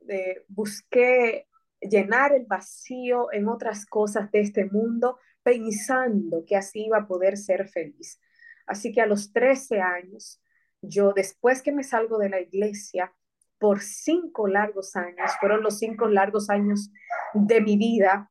eh, 0.09 0.47
busqué 0.49 1.47
llenar 1.79 2.33
el 2.33 2.47
vacío 2.47 3.31
en 3.33 3.49
otras 3.49 3.85
cosas 3.85 4.31
de 4.31 4.41
este 4.41 4.65
mundo, 4.65 5.19
pensando 5.45 6.45
que 6.47 6.57
así 6.57 6.87
iba 6.87 6.99
a 6.99 7.07
poder 7.07 7.37
ser 7.37 7.69
feliz. 7.69 8.21
Así 8.67 8.93
que 8.93 9.01
a 9.01 9.07
los 9.07 9.33
13 9.33 9.81
años, 9.81 10.43
yo 10.81 11.13
después 11.13 11.63
que 11.63 11.73
me 11.73 11.85
salgo 11.85 12.19
de 12.19 12.31
la 12.31 12.41
iglesia, 12.41 13.15
por 13.59 13.81
cinco 13.81 14.49
largos 14.49 14.97
años, 14.97 15.31
fueron 15.39 15.63
los 15.63 15.79
cinco 15.79 16.09
largos 16.09 16.51
años 16.51 16.91
de 17.35 17.61
mi 17.61 17.77
vida, 17.77 18.31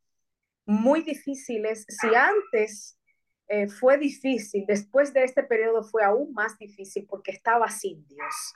muy 0.66 1.02
difíciles. 1.02 1.86
Si 1.88 2.14
antes 2.14 3.00
eh, 3.48 3.68
fue 3.68 3.98
difícil, 3.98 4.66
después 4.68 5.14
de 5.14 5.24
este 5.24 5.44
periodo 5.44 5.84
fue 5.84 6.04
aún 6.04 6.34
más 6.34 6.58
difícil 6.58 7.06
porque 7.10 7.32
estaba 7.32 7.70
sin 7.70 8.06
Dios. 8.08 8.54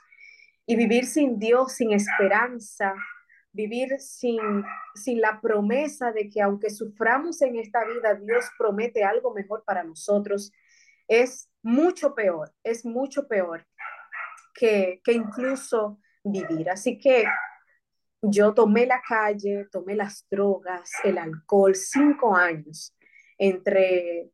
Y 0.66 0.76
vivir 0.76 1.06
sin 1.06 1.38
Dios, 1.38 1.72
sin 1.72 1.92
esperanza, 1.92 2.94
vivir 3.52 3.98
sin, 3.98 4.40
sin 4.94 5.20
la 5.20 5.40
promesa 5.40 6.12
de 6.12 6.28
que 6.28 6.40
aunque 6.40 6.70
suframos 6.70 7.42
en 7.42 7.56
esta 7.56 7.84
vida, 7.84 8.14
Dios 8.14 8.44
promete 8.58 9.04
algo 9.04 9.32
mejor 9.32 9.64
para 9.64 9.84
nosotros, 9.84 10.52
es 11.06 11.50
mucho 11.62 12.14
peor, 12.14 12.52
es 12.62 12.84
mucho 12.84 13.26
peor 13.26 13.66
que, 14.54 15.00
que 15.02 15.12
incluso 15.12 15.98
vivir. 16.22 16.70
Así 16.70 16.98
que 16.98 17.24
yo 18.22 18.52
tomé 18.52 18.86
la 18.86 19.00
calle, 19.00 19.66
tomé 19.70 19.94
las 19.94 20.26
drogas, 20.30 20.90
el 21.04 21.18
alcohol, 21.18 21.74
cinco 21.74 22.36
años 22.36 22.94
entre 23.38 24.30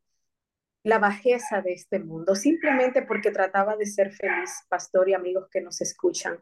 la 0.83 0.99
bajeza 0.99 1.61
de 1.61 1.73
este 1.73 1.99
mundo, 1.99 2.35
simplemente 2.35 3.01
porque 3.01 3.31
trataba 3.31 3.75
de 3.75 3.85
ser 3.85 4.11
feliz, 4.11 4.51
pastor 4.69 5.09
y 5.09 5.13
amigos 5.13 5.47
que 5.51 5.61
nos 5.61 5.81
escuchan. 5.81 6.39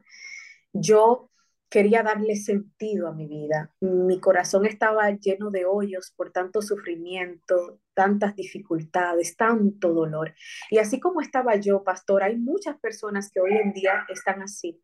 Yo 0.73 1.29
quería 1.73 2.03
darle 2.03 2.35
sentido 2.35 3.07
a 3.07 3.13
mi 3.13 3.25
vida. 3.25 3.73
Mi 3.81 4.19
corazón 4.19 4.67
estaba 4.67 5.09
lleno 5.09 5.49
de 5.49 5.65
hoyos 5.65 6.13
por 6.15 6.31
tanto 6.31 6.61
sufrimiento, 6.61 7.79
tantas 7.95 8.35
dificultades, 8.35 9.35
tanto 9.35 9.91
dolor. 9.91 10.35
Y 10.69 10.77
así 10.77 10.99
como 10.99 11.19
estaba 11.19 11.55
yo, 11.55 11.83
pastor, 11.83 12.21
hay 12.21 12.37
muchas 12.37 12.77
personas 12.79 13.31
que 13.31 13.39
hoy 13.39 13.53
en 13.57 13.73
día 13.73 14.05
están 14.07 14.43
así 14.43 14.79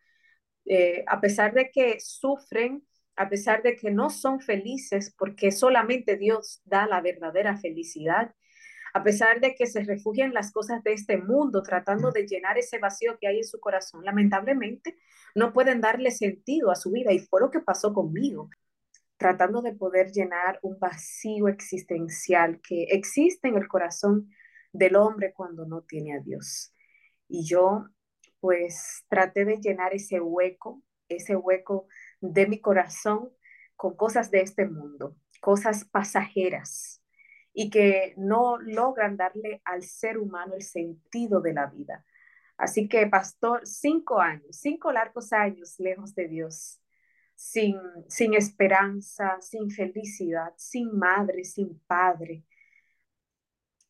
eh, 0.66 1.04
a 1.06 1.22
pesar 1.22 1.54
de 1.54 1.70
que 1.70 2.00
sufren, 2.00 2.84
a 3.16 3.30
pesar 3.30 3.62
de 3.62 3.76
que 3.76 3.92
no 3.92 4.10
son 4.10 4.40
felices, 4.40 5.14
porque 5.16 5.52
solamente 5.52 6.18
Dios 6.18 6.62
da 6.66 6.88
la 6.88 7.02
verdadera 7.02 7.56
felicidad, 7.58 8.34
a 8.94 9.04
pesar 9.04 9.40
de 9.40 9.56
que 9.56 9.68
se 9.68 9.84
refugian 9.84 10.34
las 10.34 10.52
cosas 10.52 10.84
de 10.84 10.94
este 10.94 11.18
mundo, 11.18 11.62
tratando 11.64 12.12
de 12.12 12.26
llenar 12.26 12.58
ese 12.58 12.80
vacío 12.80 13.18
que 13.20 13.28
hay 13.28 13.38
en 13.38 13.44
su 13.44 13.60
corazón, 13.60 14.04
lamentablemente 14.04 14.98
no 15.36 15.54
pueden 15.54 15.82
darle 15.82 16.12
sentido 16.12 16.72
a 16.72 16.76
su 16.76 16.92
vida. 16.92 17.12
Y 17.12 17.20
fue 17.20 17.42
lo 17.42 17.52
que 17.52 17.60
pasó 17.60 17.94
conmigo, 17.94 18.50
tratando 19.18 19.62
de 19.62 19.74
poder 19.74 20.12
llenar 20.12 20.60
un 20.64 20.80
vacío 20.80 21.48
existencial 21.48 22.60
que 22.62 22.84
existe 22.84 23.48
en 23.48 23.58
el 23.58 23.68
corazón 23.68 24.30
del 24.72 24.96
hombre 24.96 25.34
cuando 25.34 25.66
no 25.66 25.82
tiene 25.84 26.16
a 26.16 26.20
Dios. 26.20 26.74
Y 27.28 27.46
yo 27.46 27.86
pues 28.40 29.04
traté 29.10 29.44
de 29.46 29.58
llenar 29.58 29.94
ese 29.94 30.20
hueco, 30.22 30.82
ese 31.10 31.36
hueco 31.36 31.88
de 32.22 32.48
mi 32.48 32.62
corazón 32.62 33.30
con 33.76 33.96
cosas 33.96 34.32
de 34.32 34.42
este 34.42 34.66
mundo, 34.66 35.16
cosas 35.42 35.86
pasajeras 35.86 36.99
y 37.62 37.70
que 37.70 38.14
no 38.16 38.58
logran 38.58 39.18
darle 39.18 39.62
al 39.66 39.84
ser 39.84 40.18
humano 40.18 40.54
el 40.54 40.62
sentido 40.62 41.42
de 41.42 41.54
la 41.54 41.66
vida. 41.66 42.06
Así 42.56 42.88
que, 42.88 43.06
pastor, 43.08 43.68
cinco 43.68 44.22
años, 44.22 44.56
cinco 44.56 44.94
largos 44.94 45.34
años 45.34 45.78
lejos 45.78 46.16
de 46.16 46.30
Dios, 46.30 46.80
sin, 47.36 47.76
sin 48.08 48.34
esperanza, 48.34 49.42
sin 49.42 49.70
felicidad, 49.72 50.54
sin 50.56 50.98
madre, 50.98 51.44
sin 51.44 51.78
padre, 51.80 52.46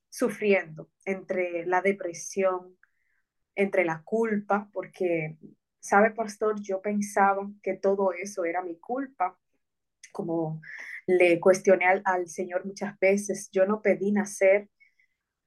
sufriendo 0.09 0.89
entre 1.05 1.67
la 1.67 1.83
depresión, 1.83 2.75
entre 3.53 3.85
la 3.85 4.01
culpa, 4.01 4.67
porque, 4.73 5.37
sabe, 5.79 6.09
pastor, 6.09 6.59
yo 6.59 6.81
pensaba 6.81 7.47
que 7.61 7.75
todo 7.75 8.13
eso 8.13 8.45
era 8.45 8.63
mi 8.63 8.79
culpa, 8.79 9.37
como 10.11 10.59
le 11.09 11.39
cuestioné 11.39 11.85
al, 12.05 12.27
Señor 12.27 12.65
muchas 12.65 12.97
veces, 12.99 13.49
yo 13.51 13.65
no 13.65 13.81
pedí 13.81 14.11
nacer, 14.11 14.69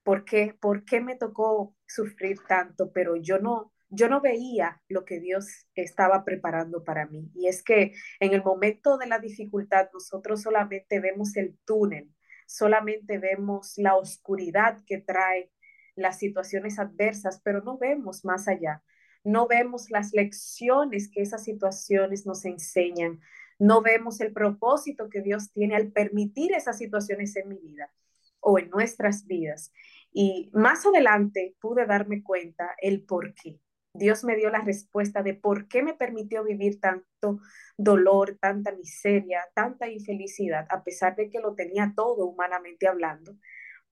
¿por 0.02 0.24
qué, 0.24 0.56
¿por 0.60 0.84
qué 0.84 1.00
me 1.00 1.14
tocó 1.14 1.76
sufrir 1.86 2.38
tanto? 2.48 2.90
Pero 2.92 3.14
yo 3.14 3.38
no, 3.38 3.72
yo 3.88 4.08
no 4.08 4.20
veía 4.20 4.82
lo 4.88 5.04
que 5.04 5.20
Dios 5.20 5.68
estaba 5.76 6.24
preparando 6.24 6.82
para 6.82 7.06
mí. 7.06 7.30
Y 7.36 7.46
es 7.46 7.62
que 7.62 7.92
en 8.18 8.32
el 8.32 8.42
momento 8.42 8.98
de 8.98 9.06
la 9.06 9.20
dificultad 9.20 9.88
nosotros 9.94 10.42
solamente 10.42 10.98
vemos 10.98 11.36
el 11.36 11.56
túnel, 11.64 12.10
solamente 12.48 13.18
vemos 13.18 13.74
la 13.76 13.94
oscuridad 13.94 14.78
que 14.84 14.98
trae 14.98 15.52
las 15.94 16.18
situaciones 16.18 16.80
adversas, 16.80 17.40
pero 17.44 17.62
no 17.62 17.78
vemos 17.78 18.24
más 18.24 18.48
allá. 18.48 18.82
No 19.22 19.46
vemos 19.46 19.90
las 19.90 20.12
lecciones 20.12 21.08
que 21.08 21.22
esas 21.22 21.44
situaciones 21.44 22.26
nos 22.26 22.44
enseñan. 22.44 23.20
No 23.58 23.82
vemos 23.82 24.20
el 24.20 24.32
propósito 24.32 25.08
que 25.08 25.22
Dios 25.22 25.52
tiene 25.52 25.76
al 25.76 25.92
permitir 25.92 26.52
esas 26.52 26.78
situaciones 26.78 27.36
en 27.36 27.48
mi 27.48 27.58
vida 27.58 27.92
o 28.40 28.58
en 28.58 28.70
nuestras 28.70 29.26
vidas. 29.26 29.72
Y 30.12 30.50
más 30.52 30.84
adelante 30.86 31.56
pude 31.60 31.86
darme 31.86 32.22
cuenta 32.22 32.74
el 32.78 33.02
por 33.04 33.34
qué. 33.34 33.60
Dios 33.94 34.24
me 34.24 34.36
dio 34.36 34.50
la 34.50 34.60
respuesta 34.60 35.22
de 35.22 35.34
por 35.34 35.68
qué 35.68 35.82
me 35.82 35.94
permitió 35.94 36.44
vivir 36.44 36.80
tanto 36.80 37.40
dolor, 37.76 38.38
tanta 38.40 38.72
miseria, 38.72 39.40
tanta 39.54 39.88
infelicidad, 39.88 40.66
a 40.70 40.82
pesar 40.82 41.14
de 41.14 41.28
que 41.28 41.40
lo 41.40 41.54
tenía 41.54 41.92
todo 41.94 42.26
humanamente 42.26 42.88
hablando 42.88 43.36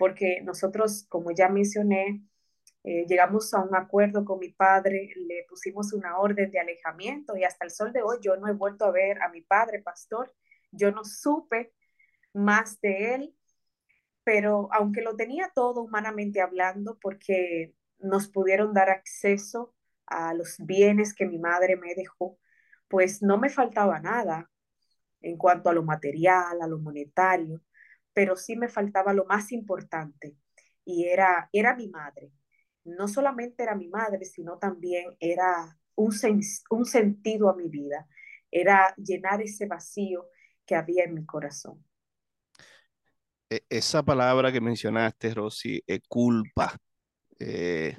porque 0.01 0.41
nosotros, 0.43 1.05
como 1.11 1.31
ya 1.31 1.51
mencioné, 1.51 2.23
eh, 2.85 3.07
llegamos 3.09 3.53
a 3.55 3.61
un 3.61 3.75
acuerdo 3.75 4.25
con 4.25 4.39
mi 4.39 4.51
padre, 4.51 5.11
le 5.17 5.45
pusimos 5.49 5.93
una 5.93 6.19
orden 6.19 6.51
de 6.51 6.61
alejamiento 6.61 7.37
y 7.37 7.45
hasta 7.45 7.65
el 7.65 7.71
sol 7.71 7.93
de 7.93 8.03
hoy 8.03 8.19
yo 8.23 8.37
no 8.37 8.49
he 8.49 8.53
vuelto 8.55 8.85
a 8.85 8.91
ver 8.91 9.23
a 9.23 9.29
mi 9.29 9.43
padre, 9.43 9.83
pastor, 9.83 10.35
yo 10.73 10.93
no 10.93 11.05
supe 11.05 11.73
más 12.33 12.81
de 12.81 13.15
él, 13.15 13.35
pero 14.25 14.69
aunque 14.73 15.03
lo 15.03 15.17
tenía 15.17 15.51
todo 15.55 15.83
humanamente 15.83 16.41
hablando, 16.41 16.99
porque 17.01 17.75
nos 17.99 18.29
pudieron 18.29 18.73
dar 18.75 18.91
acceso 18.91 19.75
a 20.07 20.35
los 20.35 20.57
bienes 20.59 21.15
que 21.15 21.27
mi 21.27 21.39
madre 21.39 21.77
me 21.77 21.95
dejó, 21.95 22.39
pues 22.89 23.23
no 23.23 23.39
me 23.39 23.51
faltaba 23.51 24.01
nada 24.01 24.51
en 25.23 25.37
cuanto 25.39 25.71
a 25.71 25.75
lo 25.75 25.83
material, 25.85 26.63
a 26.63 26.67
lo 26.67 26.79
monetario 26.79 27.63
pero 28.13 28.37
sí 28.37 28.57
me 28.57 28.69
faltaba 28.69 29.13
lo 29.13 29.25
más 29.25 29.53
importante 29.53 30.37
y 30.85 31.07
era, 31.07 31.49
era 31.53 31.75
mi 31.75 31.89
madre. 31.89 32.31
No 32.85 33.09
solamente 33.09 33.63
era 33.63 33.75
mi 33.75 33.89
madre, 33.89 34.25
sino 34.25 34.59
también 34.59 35.17
era 35.21 35.79
un, 35.95 36.15
un 36.71 36.85
sentido 36.87 37.51
a 37.51 37.57
mi 37.57 37.69
vida, 37.69 38.07
era 38.51 38.95
llenar 38.97 39.43
ese 39.43 39.67
vacío 39.67 40.29
que 40.65 40.75
había 40.75 41.05
en 41.05 41.15
mi 41.15 41.25
corazón. 41.25 41.85
E, 43.51 43.63
esa 43.69 44.03
palabra 44.03 44.53
que 44.53 44.61
mencionaste, 44.61 45.35
Rosy, 45.35 45.83
es 45.87 46.01
culpa. 46.09 46.77
eh, 47.39 47.97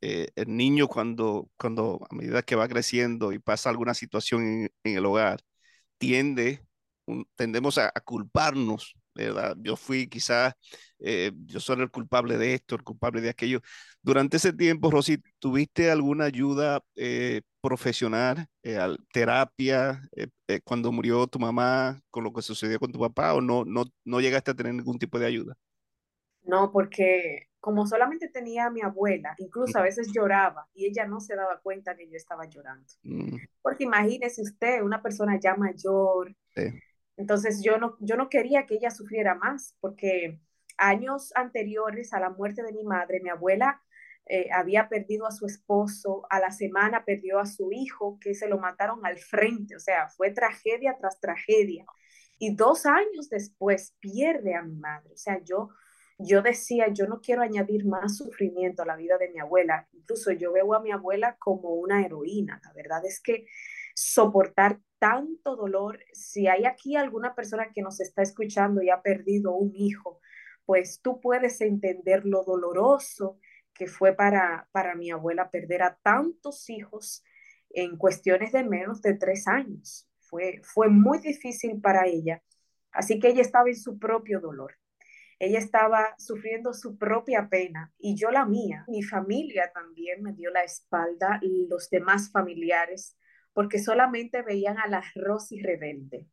eh, 0.00 0.28
el 0.36 0.56
niño 0.56 0.88
cuando, 0.88 1.50
cuando 1.56 2.00
a 2.10 2.14
medida 2.14 2.42
que 2.42 2.56
va 2.56 2.68
creciendo 2.68 3.32
y 3.32 3.38
pasa 3.38 3.70
alguna 3.70 3.94
situación 3.94 4.68
en, 4.84 4.96
el 4.96 5.06
hogar, 5.06 5.40
tiende, 5.98 6.62
tendemos 7.36 7.78
a, 7.78 7.90
culparnos, 8.04 8.96
¿verdad? 9.24 9.56
Yo 9.60 9.76
fui 9.76 10.08
quizás, 10.08 10.54
eh, 10.98 11.32
yo 11.46 11.60
soy 11.60 11.80
el 11.80 11.90
culpable 11.90 12.36
de 12.38 12.54
esto, 12.54 12.74
el 12.74 12.82
culpable 12.82 13.20
de 13.20 13.30
aquello. 13.30 13.60
Durante 14.02 14.36
ese 14.36 14.52
tiempo, 14.52 14.90
Rosy, 14.90 15.18
¿tuviste 15.38 15.90
alguna 15.90 16.24
ayuda 16.24 16.80
eh, 16.94 17.42
profesional, 17.60 18.46
eh, 18.62 18.78
terapia, 19.12 20.00
cuando 20.64 20.92
murió 20.92 21.26
tu 21.26 21.38
mamá, 21.38 22.00
con 22.10 22.24
lo 22.24 22.32
que 22.32 22.42
sucedió 22.42 22.78
con 22.78 22.92
tu 22.92 23.00
papá, 23.00 23.34
o 23.34 23.40
no, 23.40 23.64
no, 23.64 23.84
no 24.04 24.20
llegaste 24.20 24.52
a 24.52 24.54
tener 24.54 24.74
ningún 24.74 24.98
tipo 24.98 25.18
de 25.18 25.26
ayuda? 25.26 25.56
No, 26.44 26.70
porque 26.70 27.48
como 27.66 27.84
solamente 27.84 28.28
tenía 28.28 28.66
a 28.66 28.70
mi 28.70 28.80
abuela, 28.80 29.34
incluso 29.38 29.76
a 29.76 29.82
veces 29.82 30.12
lloraba 30.14 30.68
y 30.72 30.86
ella 30.86 31.04
no 31.04 31.18
se 31.18 31.34
daba 31.34 31.58
cuenta 31.60 31.96
que 31.96 32.08
yo 32.08 32.16
estaba 32.16 32.46
llorando. 32.46 32.86
Mm. 33.02 33.38
Porque 33.60 33.82
imagínese 33.82 34.40
usted, 34.40 34.82
una 34.82 35.02
persona 35.02 35.36
ya 35.40 35.56
mayor. 35.56 36.32
Sí. 36.54 36.62
Entonces 37.16 37.62
yo 37.62 37.78
no, 37.78 37.96
yo 38.00 38.16
no 38.16 38.28
quería 38.28 38.66
que 38.66 38.74
ella 38.74 38.90
sufriera 38.90 39.34
más, 39.34 39.76
porque 39.80 40.40
años 40.78 41.32
anteriores 41.34 42.12
a 42.12 42.20
la 42.20 42.30
muerte 42.30 42.62
de 42.62 42.72
mi 42.72 42.84
madre, 42.84 43.20
mi 43.22 43.30
abuela 43.30 43.82
eh, 44.26 44.48
había 44.52 44.88
perdido 44.88 45.26
a 45.26 45.30
su 45.30 45.46
esposo, 45.46 46.26
a 46.30 46.40
la 46.40 46.50
semana 46.50 47.04
perdió 47.04 47.38
a 47.38 47.46
su 47.46 47.70
hijo, 47.72 48.18
que 48.20 48.34
se 48.34 48.48
lo 48.48 48.58
mataron 48.58 49.04
al 49.06 49.18
frente, 49.18 49.76
o 49.76 49.80
sea, 49.80 50.08
fue 50.08 50.30
tragedia 50.30 50.96
tras 50.98 51.20
tragedia. 51.20 51.86
Y 52.38 52.54
dos 52.54 52.84
años 52.86 53.30
después 53.30 53.94
pierde 54.00 54.54
a 54.54 54.62
mi 54.62 54.76
madre, 54.76 55.12
o 55.14 55.16
sea, 55.16 55.40
yo 55.42 55.70
yo 56.18 56.42
decía, 56.42 56.88
yo 56.88 57.06
no 57.06 57.20
quiero 57.20 57.42
añadir 57.42 57.84
más 57.84 58.16
sufrimiento 58.16 58.82
a 58.82 58.86
la 58.86 58.96
vida 58.96 59.18
de 59.18 59.28
mi 59.28 59.38
abuela. 59.38 59.86
Incluso 59.92 60.32
yo 60.32 60.52
veo 60.52 60.74
a 60.74 60.80
mi 60.80 60.90
abuela 60.90 61.36
como 61.38 61.74
una 61.74 62.04
heroína. 62.04 62.60
La 62.64 62.72
verdad 62.72 63.04
es 63.04 63.20
que 63.20 63.46
soportar 63.94 64.80
tanto 64.98 65.56
dolor, 65.56 66.00
si 66.12 66.46
hay 66.46 66.64
aquí 66.64 66.96
alguna 66.96 67.34
persona 67.34 67.70
que 67.72 67.82
nos 67.82 68.00
está 68.00 68.22
escuchando 68.22 68.82
y 68.82 68.90
ha 68.90 69.02
perdido 69.02 69.54
un 69.54 69.72
hijo, 69.74 70.20
pues 70.64 71.00
tú 71.02 71.20
puedes 71.20 71.60
entender 71.60 72.24
lo 72.24 72.44
doloroso 72.44 73.38
que 73.72 73.86
fue 73.86 74.14
para, 74.14 74.68
para 74.72 74.94
mi 74.94 75.10
abuela 75.10 75.50
perder 75.50 75.82
a 75.82 75.96
tantos 76.02 76.68
hijos 76.70 77.24
en 77.70 77.96
cuestiones 77.96 78.52
de 78.52 78.64
menos 78.64 79.02
de 79.02 79.14
tres 79.14 79.46
años. 79.46 80.08
Fue, 80.20 80.60
fue 80.62 80.88
muy 80.88 81.18
difícil 81.18 81.80
para 81.80 82.06
ella. 82.06 82.42
Así 82.90 83.20
que 83.20 83.28
ella 83.28 83.42
estaba 83.42 83.68
en 83.68 83.76
su 83.76 83.98
propio 83.98 84.40
dolor. 84.40 84.76
Ella 85.38 85.58
estaba 85.58 86.14
sufriendo 86.16 86.72
su 86.72 86.96
propia 86.96 87.48
pena 87.50 87.92
y 87.98 88.16
yo 88.16 88.30
la 88.30 88.46
mía. 88.46 88.86
Mi 88.88 89.02
familia 89.02 89.70
también 89.72 90.22
me 90.22 90.32
dio 90.32 90.50
la 90.50 90.64
espalda 90.64 91.38
los 91.68 91.90
demás 91.90 92.30
familiares 92.30 93.16
porque 93.56 93.78
solamente 93.78 94.42
veían 94.42 94.76
a 94.76 94.86
la 94.86 95.02
Rosy 95.14 95.62
rebelde. 95.62 96.26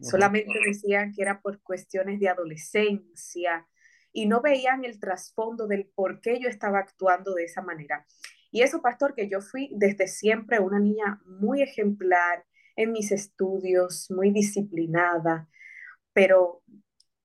Solamente 0.00 0.58
decían 0.66 1.12
que 1.12 1.22
era 1.22 1.40
por 1.40 1.62
cuestiones 1.62 2.18
de 2.18 2.28
adolescencia 2.28 3.68
y 4.12 4.26
no 4.26 4.40
veían 4.40 4.84
el 4.84 4.98
trasfondo 4.98 5.68
del 5.68 5.86
por 5.94 6.20
qué 6.20 6.40
yo 6.40 6.48
estaba 6.48 6.80
actuando 6.80 7.34
de 7.34 7.44
esa 7.44 7.62
manera. 7.62 8.04
Y 8.50 8.62
eso, 8.62 8.82
pastor, 8.82 9.14
que 9.14 9.28
yo 9.28 9.40
fui 9.40 9.70
desde 9.76 10.08
siempre 10.08 10.58
una 10.58 10.80
niña 10.80 11.22
muy 11.24 11.62
ejemplar 11.62 12.44
en 12.74 12.90
mis 12.90 13.12
estudios, 13.12 14.10
muy 14.10 14.32
disciplinada, 14.32 15.48
pero 16.12 16.64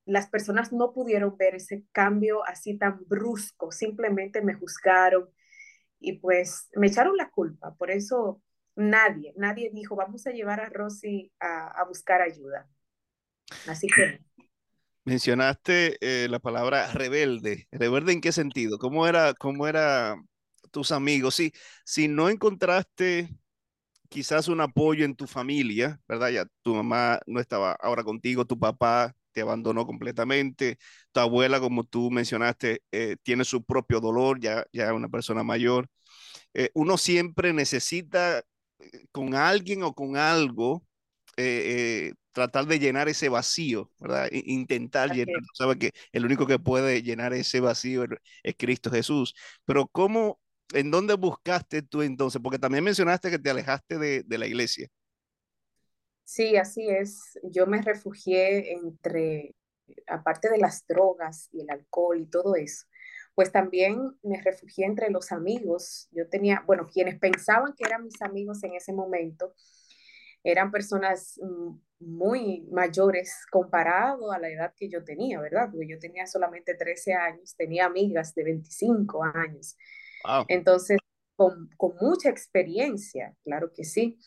las 0.05 0.29
personas 0.29 0.71
no 0.71 0.93
pudieron 0.93 1.35
ver 1.35 1.55
ese 1.55 1.83
cambio 1.91 2.45
así 2.45 2.77
tan 2.77 2.99
brusco, 3.07 3.71
simplemente 3.71 4.43
me 4.43 4.53
juzgaron 4.53 5.31
y 5.99 6.19
pues 6.19 6.69
me 6.75 6.85
echaron 6.85 7.17
la 7.17 7.31
culpa. 7.31 7.73
Por 7.73 7.89
eso 7.89 8.39
nadie, 8.75 9.33
nadie 9.37 9.71
dijo, 9.73 9.95
vamos 9.95 10.25
a 10.27 10.31
llevar 10.31 10.59
a 10.59 10.69
Rosy 10.69 11.31
a, 11.39 11.83
buscar 11.87 12.21
ayuda. 12.21 12.67
Así 13.67 13.87
que... 13.87 14.19
Mencionaste 15.03 15.97
eh, 16.01 16.27
la 16.29 16.39
palabra 16.39 16.91
rebelde. 16.93 17.67
¿Rebelde 17.71 18.13
en 18.13 18.21
qué 18.21 18.31
sentido? 18.31 18.77
¿Cómo 18.77 19.07
era, 19.07 19.33
cómo 19.33 19.67
era 19.67 20.15
tus 20.69 20.91
amigos? 20.91 21.35
Sí, 21.35 21.51
si 21.83 22.07
no 22.07 22.29
encontraste 22.29 23.29
quizás 24.09 24.47
un 24.47 24.61
apoyo 24.61 25.05
en 25.05 25.15
tu 25.15 25.25
familia, 25.25 25.99
¿verdad? 26.07 26.29
Ya 26.29 26.45
tu 26.61 26.75
mamá 26.75 27.19
no 27.25 27.39
estaba 27.39 27.71
ahora 27.81 28.03
contigo, 28.03 28.45
tu 28.45 28.59
papá 28.59 29.15
te 29.31 29.41
abandonó 29.41 29.85
completamente. 29.85 30.77
Tu 31.11 31.19
abuela, 31.19 31.59
como 31.59 31.85
tú 31.85 32.11
mencionaste, 32.11 32.83
eh, 32.91 33.15
tiene 33.23 33.45
su 33.45 33.63
propio 33.63 34.01
dolor, 34.01 34.39
ya, 34.39 34.65
ya 34.73 34.93
una 34.93 35.09
persona 35.09 35.43
mayor. 35.43 35.87
Eh, 36.53 36.69
uno 36.73 36.97
siempre 36.97 37.53
necesita 37.53 38.43
con 39.11 39.35
alguien 39.35 39.83
o 39.83 39.93
con 39.93 40.17
algo 40.17 40.83
tratar 42.31 42.65
de 42.65 42.79
llenar 42.79 43.09
ese 43.09 43.29
vacío, 43.29 43.91
¿verdad? 43.99 44.29
Intentar 44.31 45.11
llenar, 45.11 45.41
sabes 45.53 45.77
que 45.77 45.91
el 46.11 46.25
único 46.25 46.47
que 46.47 46.59
puede 46.59 47.01
llenar 47.01 47.33
ese 47.33 47.59
vacío 47.59 48.05
es 48.43 48.55
Cristo 48.57 48.89
Jesús. 48.89 49.35
Pero 49.65 49.87
¿cómo, 49.87 50.39
en 50.73 50.91
dónde 50.91 51.15
buscaste 51.15 51.81
tú 51.81 52.01
entonces? 52.01 52.41
Porque 52.41 52.59
también 52.59 52.83
mencionaste 52.83 53.29
que 53.29 53.39
te 53.39 53.49
alejaste 53.49 53.97
de, 53.97 54.23
de 54.23 54.37
la 54.37 54.47
iglesia. 54.47 54.87
Sí, 56.23 56.55
así 56.55 56.89
es. 56.89 57.37
Yo 57.43 57.67
me 57.67 57.81
refugié 57.81 58.73
entre, 58.73 59.53
aparte 60.07 60.49
de 60.49 60.59
las 60.59 60.85
drogas 60.87 61.49
y 61.51 61.61
el 61.61 61.69
alcohol 61.69 62.21
y 62.21 62.27
todo 62.27 62.55
eso, 62.55 62.85
pues 63.41 63.51
también 63.51 64.15
me 64.21 64.39
refugié 64.39 64.85
entre 64.85 65.09
los 65.09 65.31
amigos. 65.31 66.07
Yo 66.11 66.29
tenía, 66.29 66.63
bueno, 66.67 66.87
quienes 66.87 67.17
pensaban 67.17 67.73
que 67.73 67.83
eran 67.87 68.03
mis 68.03 68.21
amigos 68.21 68.63
en 68.63 68.75
ese 68.75 68.93
momento, 68.93 69.55
eran 70.43 70.69
personas 70.69 71.39
mm, 71.41 71.71
muy 72.01 72.67
mayores 72.71 73.33
comparado 73.49 74.31
a 74.31 74.37
la 74.37 74.47
edad 74.47 74.75
que 74.77 74.89
yo 74.89 75.03
tenía, 75.03 75.41
¿verdad? 75.41 75.69
Porque 75.71 75.87
yo 75.87 75.97
tenía 75.97 76.27
solamente 76.27 76.75
13 76.75 77.15
años, 77.15 77.55
tenía 77.55 77.87
amigas 77.87 78.35
de 78.35 78.43
25 78.43 79.23
años. 79.23 79.75
Entonces, 80.47 80.99
con, 81.35 81.67
con 81.77 81.95
mucha 81.99 82.29
experiencia, 82.29 83.35
claro 83.43 83.73
que 83.73 83.85
sí 83.85 84.19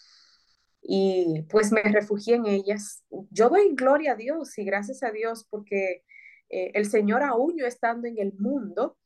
y 0.83 1.42
pues 1.42 1.70
me 1.70 1.83
refugié 1.83 2.35
en 2.35 2.46
ellas. 2.46 3.05
Yo 3.31 3.48
doy 3.48 3.77
gloria 3.77 4.14
a 4.14 4.16
Dios 4.16 4.59
y 4.59 4.64
gracias 4.64 5.05
a 5.05 5.12
Dios 5.12 5.46
porque 5.48 6.03
eh, 6.50 6.72
el 6.74 6.87
Señor 6.87 7.22
aún 7.22 7.57
yo 7.57 7.66
estando 7.66 8.07
en 8.07 8.18
el 8.18 8.33
mundo, 8.35 8.96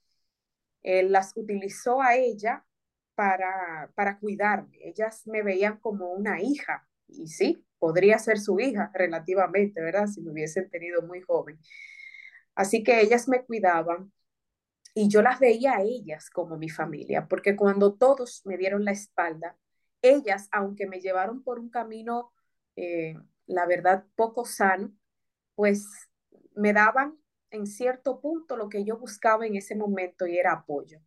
Él 0.82 1.12
las 1.12 1.32
utilizó 1.36 2.00
a 2.02 2.16
ella 2.16 2.64
para, 3.14 3.90
para 3.94 4.18
cuidarme. 4.18 4.78
Ellas 4.80 5.26
me 5.26 5.42
veían 5.42 5.78
como 5.78 6.12
una 6.12 6.40
hija 6.40 6.88
y 7.08 7.28
sí, 7.28 7.64
podría 7.78 8.18
ser 8.18 8.38
su 8.38 8.60
hija 8.60 8.90
relativamente, 8.94 9.80
¿verdad? 9.80 10.06
Si 10.06 10.20
me 10.20 10.32
hubiesen 10.32 10.70
tenido 10.70 11.02
muy 11.02 11.20
joven. 11.22 11.58
Así 12.54 12.82
que 12.82 13.00
ellas 13.00 13.28
me 13.28 13.44
cuidaban 13.44 14.12
y 14.94 15.08
yo 15.08 15.22
las 15.22 15.38
veía 15.38 15.76
a 15.76 15.82
ellas 15.82 16.30
como 16.30 16.56
mi 16.56 16.68
familia, 16.68 17.28
porque 17.28 17.54
cuando 17.56 17.94
todos 17.94 18.42
me 18.44 18.56
dieron 18.56 18.84
la 18.84 18.92
espalda, 18.92 19.56
ellas, 20.02 20.48
aunque 20.52 20.86
me 20.86 21.00
llevaron 21.00 21.42
por 21.42 21.58
un 21.58 21.70
camino, 21.70 22.32
eh, 22.76 23.14
la 23.46 23.66
verdad, 23.66 24.04
poco 24.16 24.44
sano, 24.44 24.92
pues 25.54 25.86
me 26.54 26.72
daban 26.72 27.16
en 27.50 27.66
cierto 27.66 28.20
punto 28.20 28.56
lo 28.56 28.68
que 28.68 28.84
yo 28.84 28.98
buscaba 28.98 29.46
en 29.46 29.56
ese 29.56 29.76
momento 29.76 30.26
y 30.26 30.38
era 30.38 30.52
apoyo. 30.52 31.00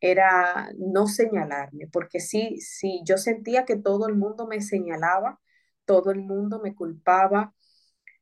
Era 0.00 0.70
no 0.78 1.06
señalarme, 1.08 1.88
porque 1.88 2.20
sí, 2.20 2.60
sí, 2.60 3.02
yo 3.04 3.18
sentía 3.18 3.64
que 3.64 3.76
todo 3.76 4.06
el 4.08 4.14
mundo 4.14 4.46
me 4.46 4.60
señalaba, 4.60 5.40
todo 5.84 6.12
el 6.12 6.20
mundo 6.20 6.60
me 6.62 6.74
culpaba, 6.74 7.54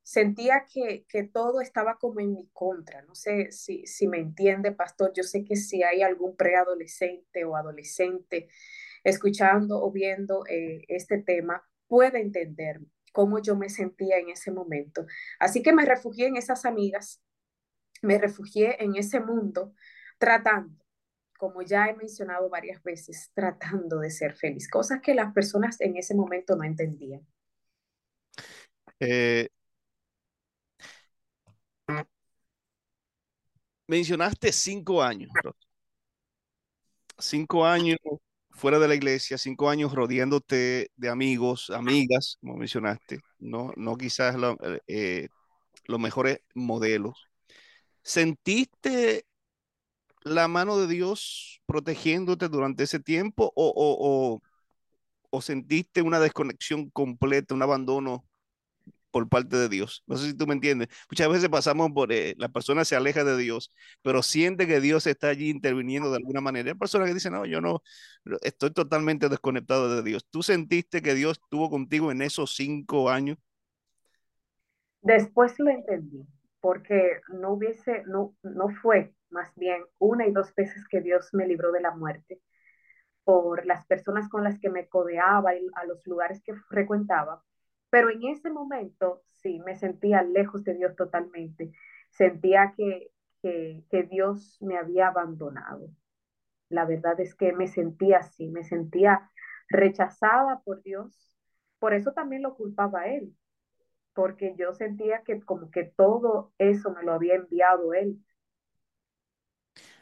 sentía 0.03 0.65
que, 0.73 1.05
que, 1.09 1.25
todo 1.25 1.61
estaba 1.61 1.99
como 1.99 2.21
en 2.21 2.33
mi 2.33 2.49
contra. 2.53 3.03
No 3.03 3.15
sé 3.15 3.51
si, 3.53 3.87
si 3.87 4.07
me 4.09 4.19
entiende, 4.19 4.73
pastor. 4.73 5.13
Yo 5.15 5.25
sé 5.25 5.45
que 5.45 5.57
si 5.57 5.83
hay 5.83 6.03
algún 6.03 6.37
preadolescente 6.37 7.45
o 7.45 7.57
adolescente 7.57 8.49
escuchando 9.05 9.83
o 9.83 9.91
viendo 9.93 10.45
eh, 10.47 10.85
este 10.89 11.19
tema 11.19 11.63
puede 11.89 12.21
entender 12.21 12.81
cómo 13.13 13.41
yo 13.41 13.57
me 13.57 13.69
sentía 13.71 14.19
en 14.19 14.29
ese 14.29 14.51
momento. 14.51 15.07
Así 15.41 15.63
que 15.63 15.73
me 15.73 15.87
refugié 15.87 16.27
en 16.27 16.37
esas 16.37 16.65
amigas, 16.67 17.23
me 18.07 18.19
refugié 18.19 18.83
en 18.83 18.97
ese 18.97 19.21
mundo 19.21 19.75
tratando, 20.19 20.83
como 21.39 21.63
ya 21.63 21.87
he 21.87 21.95
mencionado 21.95 22.49
varias 22.49 22.83
veces, 22.83 23.31
tratando 23.35 23.99
de 23.99 24.11
ser 24.11 24.35
feliz, 24.35 24.69
cosas 24.71 25.01
que 25.03 25.15
las 25.15 25.33
personas 25.33 25.81
en 25.81 25.97
ese 25.97 26.15
momento 26.15 26.57
no 26.57 26.65
entendían. 26.65 27.27
Eh, 29.01 29.49
mencionaste 33.87 34.53
cinco 34.53 35.03
años, 35.03 35.31
cinco 37.19 37.67
años 37.67 37.99
fuera 38.51 38.79
de 38.79 38.89
la 38.89 38.95
iglesia, 38.95 39.37
cinco 39.37 39.69
años 39.69 39.95
rodeándote 39.95 40.91
de 40.97 41.09
amigos, 41.11 41.69
amigas, 41.71 42.39
como 42.41 42.57
mencionaste, 42.57 43.21
no, 43.39 43.73
no 43.77 43.97
quizás 43.97 44.35
eh, 44.87 45.29
los 45.85 46.01
mejores 46.01 46.41
modelos. 46.55 47.29
¿Sentiste 48.07 49.27
la 50.23 50.47
mano 50.47 50.79
de 50.79 50.87
Dios 50.87 51.61
protegiéndote 51.67 52.49
durante 52.49 52.85
ese 52.85 53.01
tiempo 53.01 53.53
o, 53.57 53.73
o, 53.77 54.41
o, 55.31 55.41
sentiste 55.43 56.03
una 56.03 56.21
desconexión 56.21 56.89
completa, 56.91 57.53
un 57.55 57.63
abandono 57.63 58.25
por 59.11 59.29
parte 59.29 59.57
de 59.57 59.69
Dios. 59.69 60.05
No 60.07 60.17
sé 60.17 60.29
si 60.29 60.35
tú 60.35 60.47
me 60.47 60.55
entiendes. 60.55 60.89
Muchas 61.11 61.29
veces 61.29 61.49
pasamos 61.49 61.91
por, 61.93 62.13
eh, 62.13 62.35
la 62.39 62.49
persona 62.49 62.85
se 62.85 62.95
aleja 62.95 63.25
de 63.25 63.37
Dios, 63.37 63.73
pero 64.03 64.23
siente 64.23 64.69
que 64.69 64.81
Dios 64.81 65.09
está 65.09 65.31
allí 65.31 65.51
interviniendo 65.51 66.11
de 66.11 66.19
alguna 66.19 66.41
manera. 66.41 66.71
Hay 66.71 66.79
personas 66.79 67.09
que 67.09 67.15
dicen, 67.15 67.33
no, 67.33 67.45
yo 67.45 67.61
no, 67.61 67.83
estoy 68.43 68.71
totalmente 68.73 69.29
desconectado 69.29 69.97
de 69.97 70.09
Dios. 70.09 70.25
¿Tú 70.31 70.45
sentiste 70.45 71.03
que 71.03 71.15
Dios 71.15 71.41
estuvo 71.43 71.71
contigo 71.71 72.13
en 72.13 72.23
esos 72.23 72.55
cinco 72.55 73.11
años? 73.11 73.37
Después 75.03 75.55
lo 75.59 75.71
entendí, 75.71 76.25
porque 76.61 77.21
no 77.29 77.53
hubiese, 77.53 78.03
no, 78.07 78.35
no 78.43 78.69
fue 78.69 79.15
más 79.31 79.55
bien 79.57 79.85
una 79.99 80.27
y 80.27 80.33
dos 80.33 80.55
veces 80.55 80.87
que 80.89 81.01
Dios 81.01 81.31
me 81.33 81.47
libró 81.47 81.73
de 81.73 81.81
la 81.81 81.95
muerte 81.95 82.41
por 83.25 83.67
las 83.67 83.85
personas 83.87 84.29
con 84.29 84.45
las 84.45 84.59
que 84.61 84.71
me 84.71 84.89
codeaba 84.89 85.57
y 85.57 85.67
a 85.75 85.85
los 85.85 86.07
lugares 86.07 86.43
que 86.45 86.55
frecuentaba. 86.69 87.43
Pero 87.91 88.11
en 88.11 88.25
ese 88.29 88.51
momento 88.51 89.23
sí, 89.33 89.61
me 89.65 89.77
sentía 89.77 90.23
lejos 90.23 90.65
de 90.65 90.75
Dios 90.75 90.95
totalmente. 90.97 91.73
Sentía 92.11 92.75
que, 92.77 93.11
que, 93.43 93.85
que 93.91 94.05
Dios 94.05 94.59
me 94.61 94.79
había 94.79 95.09
abandonado. 95.09 95.91
La 96.69 96.85
verdad 96.85 97.19
es 97.21 97.35
que 97.35 97.53
me 97.53 97.67
sentía 97.69 98.19
así, 98.19 98.49
me 98.49 98.65
sentía 98.65 99.31
rechazada 99.69 100.61
por 100.65 100.83
Dios. 100.83 101.35
Por 101.79 101.95
eso 101.95 102.13
también 102.13 102.43
lo 102.43 102.55
culpaba 102.57 103.01
a 103.03 103.09
Él, 103.09 103.35
porque 104.17 104.55
yo 104.59 104.73
sentía 104.73 105.23
que 105.23 105.39
como 105.43 105.71
que 105.71 105.85
todo 105.85 106.51
eso 106.59 106.91
me 106.91 107.05
lo 107.05 107.13
había 107.13 107.35
enviado 107.35 107.93
Él. 107.93 108.19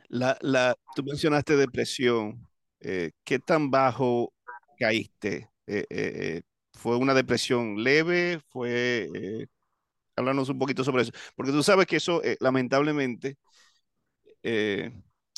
La, 0.09 0.38
la, 0.40 0.77
tú 0.94 1.03
mencionaste 1.03 1.57
depresión. 1.57 2.48
Eh, 2.81 3.11
¿Qué 3.24 3.40
tan 3.40 3.70
bajo 3.70 4.33
caíste? 4.79 5.50
Eh, 5.66 5.85
eh, 5.90 6.42
¿Fue 6.72 6.96
una 6.96 7.12
depresión 7.12 7.83
leve? 7.83 8.40
¿Fue... 8.48 9.09
Eh, 9.12 9.46
háblanos 10.14 10.48
un 10.48 10.61
poquito 10.61 10.85
sobre 10.85 11.03
eso. 11.03 11.12
Porque 11.35 11.50
tú 11.50 11.64
sabes 11.64 11.87
que 11.87 11.96
eso, 11.96 12.22
lamentablemente, 12.38 13.37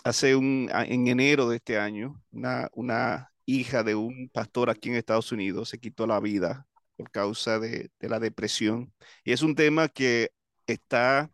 hace 0.04 0.36
un, 0.36 0.68
en 0.70 1.06
enero 1.08 1.48
de 1.48 1.56
este 1.56 1.78
año, 1.78 2.22
una, 2.30 2.68
una 2.74 3.32
hija 3.46 3.82
de 3.82 3.94
un 3.94 4.28
pastor 4.28 4.68
aquí 4.68 4.90
en 4.90 4.96
Estados 4.96 5.32
Unidos 5.32 5.70
se 5.70 5.78
quitó 5.78 6.06
la 6.06 6.20
vida 6.20 6.66
por 6.96 7.10
causa 7.10 7.58
de, 7.58 7.90
la 8.00 8.20
depresión. 8.20 8.92
Y 9.24 9.32
es 9.32 9.42
un 9.42 9.54
tema 9.54 9.88
que 9.88 10.30
está 10.66 11.30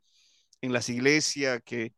en 0.61 0.72
las 0.72 0.88
iglesias, 0.88 1.61
que, 1.64 1.94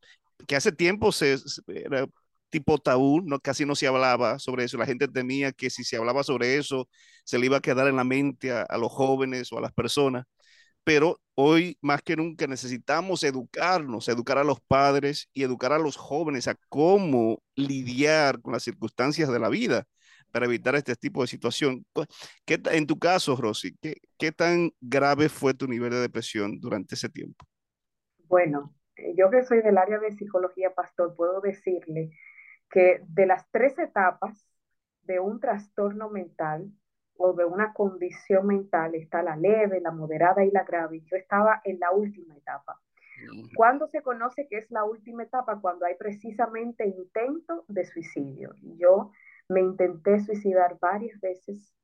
hace 0.56 0.72
tiempo 0.72 1.12
se, 1.12 1.36
era 1.68 2.06
tipo 2.50 2.78
tabú, 2.78 3.20
no, 3.22 3.40
casi 3.40 3.66
no 3.66 3.74
se 3.76 3.86
hablaba 3.86 4.38
sobre 4.38 4.64
eso. 4.64 4.78
La 4.78 4.86
gente 4.86 5.08
temía 5.08 5.52
que 5.52 5.70
si 5.70 5.84
se 5.84 5.96
hablaba 5.96 6.22
sobre 6.24 6.56
eso, 6.56 6.88
se 7.24 7.38
le 7.38 7.46
iba 7.46 7.58
a 7.58 7.60
quedar 7.60 7.88
en 7.88 7.96
la 7.96 8.04
mente 8.04 8.52
a 8.52 8.78
los 8.78 8.92
jóvenes 8.92 9.52
o 9.52 9.58
a 9.58 9.60
las 9.62 9.72
personas. 9.72 10.24
Pero 10.84 11.20
hoy 11.34 11.78
más 11.80 12.02
que 12.02 12.16
nunca 12.16 12.46
necesitamos 12.46 13.24
educarnos, 13.24 14.08
educar 14.08 14.38
a 14.38 14.44
los 14.44 14.60
padres 14.60 15.28
y 15.32 15.42
educar 15.42 15.72
a 15.72 15.78
los 15.78 15.96
jóvenes 15.96 16.46
a 16.48 16.56
cómo 16.68 17.42
lidiar 17.56 18.40
con 18.42 18.52
las 18.52 18.64
circunstancias 18.64 19.30
de 19.32 19.38
la 19.38 19.48
vida 19.48 19.86
para 20.34 20.46
evitar 20.46 20.74
este 20.74 20.96
tipo 20.96 21.20
de 21.20 21.28
situación. 21.28 21.86
¿Qué, 22.44 22.60
en 22.72 22.88
tu 22.88 22.98
caso, 22.98 23.36
Rosy, 23.36 23.76
¿qué, 23.80 23.94
¿qué 24.18 24.32
tan 24.32 24.72
grave 24.80 25.28
fue 25.28 25.54
tu 25.54 25.68
nivel 25.68 25.90
de 25.90 26.00
depresión 26.00 26.58
durante 26.58 26.96
ese 26.96 27.08
tiempo? 27.08 27.46
Bueno, 28.26 28.74
yo 29.16 29.30
que 29.30 29.44
soy 29.44 29.62
del 29.62 29.78
área 29.78 30.00
de 30.00 30.10
psicología, 30.10 30.74
pastor, 30.74 31.14
puedo 31.14 31.40
decirle 31.40 32.10
que 32.68 33.00
de 33.06 33.26
las 33.26 33.48
tres 33.52 33.78
etapas 33.78 34.44
de 35.02 35.20
un 35.20 35.38
trastorno 35.38 36.10
mental 36.10 36.68
o 37.16 37.32
de 37.32 37.44
una 37.44 37.72
condición 37.72 38.48
mental 38.48 38.96
está 38.96 39.22
la 39.22 39.36
leve, 39.36 39.80
la 39.80 39.92
moderada 39.92 40.44
y 40.44 40.50
la 40.50 40.64
grave. 40.64 41.02
Yo 41.04 41.16
estaba 41.16 41.60
en 41.62 41.78
la 41.78 41.92
última 41.92 42.36
etapa. 42.36 42.80
¿Cuándo 43.54 43.86
se 43.86 44.02
conoce 44.02 44.48
que 44.48 44.58
es 44.58 44.68
la 44.72 44.82
última 44.82 45.22
etapa? 45.22 45.60
Cuando 45.60 45.86
hay 45.86 45.94
precisamente 45.94 46.88
intento 46.88 47.64
de 47.68 47.84
suicidio. 47.84 48.56
Yo 48.62 49.12
me 49.48 49.60
intenté 49.60 50.20
suicidar 50.20 50.78
varias 50.80 51.20
veces 51.20 51.74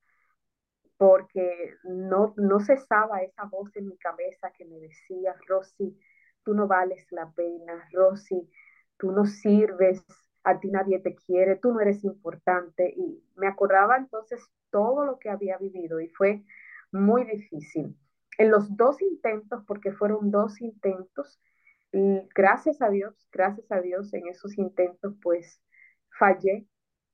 porque 0.96 1.74
no, 1.84 2.34
no 2.36 2.60
cesaba 2.60 3.22
esa 3.22 3.44
voz 3.44 3.74
en 3.76 3.88
mi 3.88 3.96
cabeza 3.96 4.52
que 4.52 4.66
me 4.66 4.78
decía, 4.78 5.34
Rosy, 5.46 5.98
tú 6.44 6.52
no 6.54 6.66
vales 6.66 7.06
la 7.10 7.30
pena, 7.32 7.88
Rosy, 7.92 8.50
tú 8.98 9.10
no 9.10 9.24
sirves, 9.24 10.04
a 10.44 10.60
ti 10.60 10.70
nadie 10.70 10.98
te 11.00 11.14
quiere, 11.14 11.56
tú 11.56 11.72
no 11.72 11.80
eres 11.80 12.04
importante. 12.04 12.92
Y 12.94 13.24
me 13.36 13.46
acordaba 13.46 13.96
entonces 13.96 14.46
todo 14.70 15.04
lo 15.06 15.18
que 15.18 15.30
había 15.30 15.56
vivido 15.56 16.00
y 16.00 16.08
fue 16.08 16.44
muy 16.92 17.24
difícil. 17.24 17.96
En 18.36 18.50
los 18.50 18.76
dos 18.76 19.00
intentos, 19.00 19.64
porque 19.66 19.92
fueron 19.92 20.30
dos 20.30 20.60
intentos, 20.60 21.40
y 21.92 22.28
gracias 22.34 22.80
a 22.82 22.88
Dios, 22.88 23.14
gracias 23.32 23.70
a 23.72 23.80
Dios 23.80 24.12
en 24.14 24.28
esos 24.28 24.56
intentos, 24.58 25.14
pues 25.22 25.60
fallé, 26.18 26.66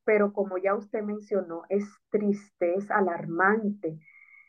pero 0.07 0.31
como 0.31 0.57
ya 0.57 0.73
usted 0.73 1.03
mencionó, 1.03 1.63
es 1.67 1.83
triste, 2.09 2.75
es 2.75 2.89
alarmante 2.89 3.99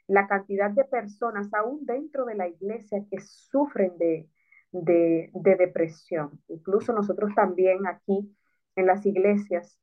la 0.07 0.29
cantidad 0.29 0.71
de 0.71 0.85
personas, 0.85 1.53
aún 1.53 1.85
dentro 1.85 2.25
de 2.27 2.37
la 2.37 2.47
iglesia, 2.47 3.05
que 3.11 3.21
sufren 3.21 3.99
de, 3.99 4.31
de, 4.71 5.31
de 5.35 5.57
depresión. 5.57 6.40
Incluso 6.47 6.92
nosotros 6.92 7.35
también 7.35 7.88
aquí 7.88 8.33
en 8.77 8.87
las 8.87 9.05
iglesias 9.05 9.81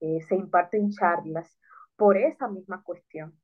eh, 0.00 0.20
se 0.22 0.34
imparten 0.34 0.90
charlas 0.90 1.56
por 1.94 2.16
esa 2.16 2.48
misma 2.48 2.82
cuestión. 2.82 3.38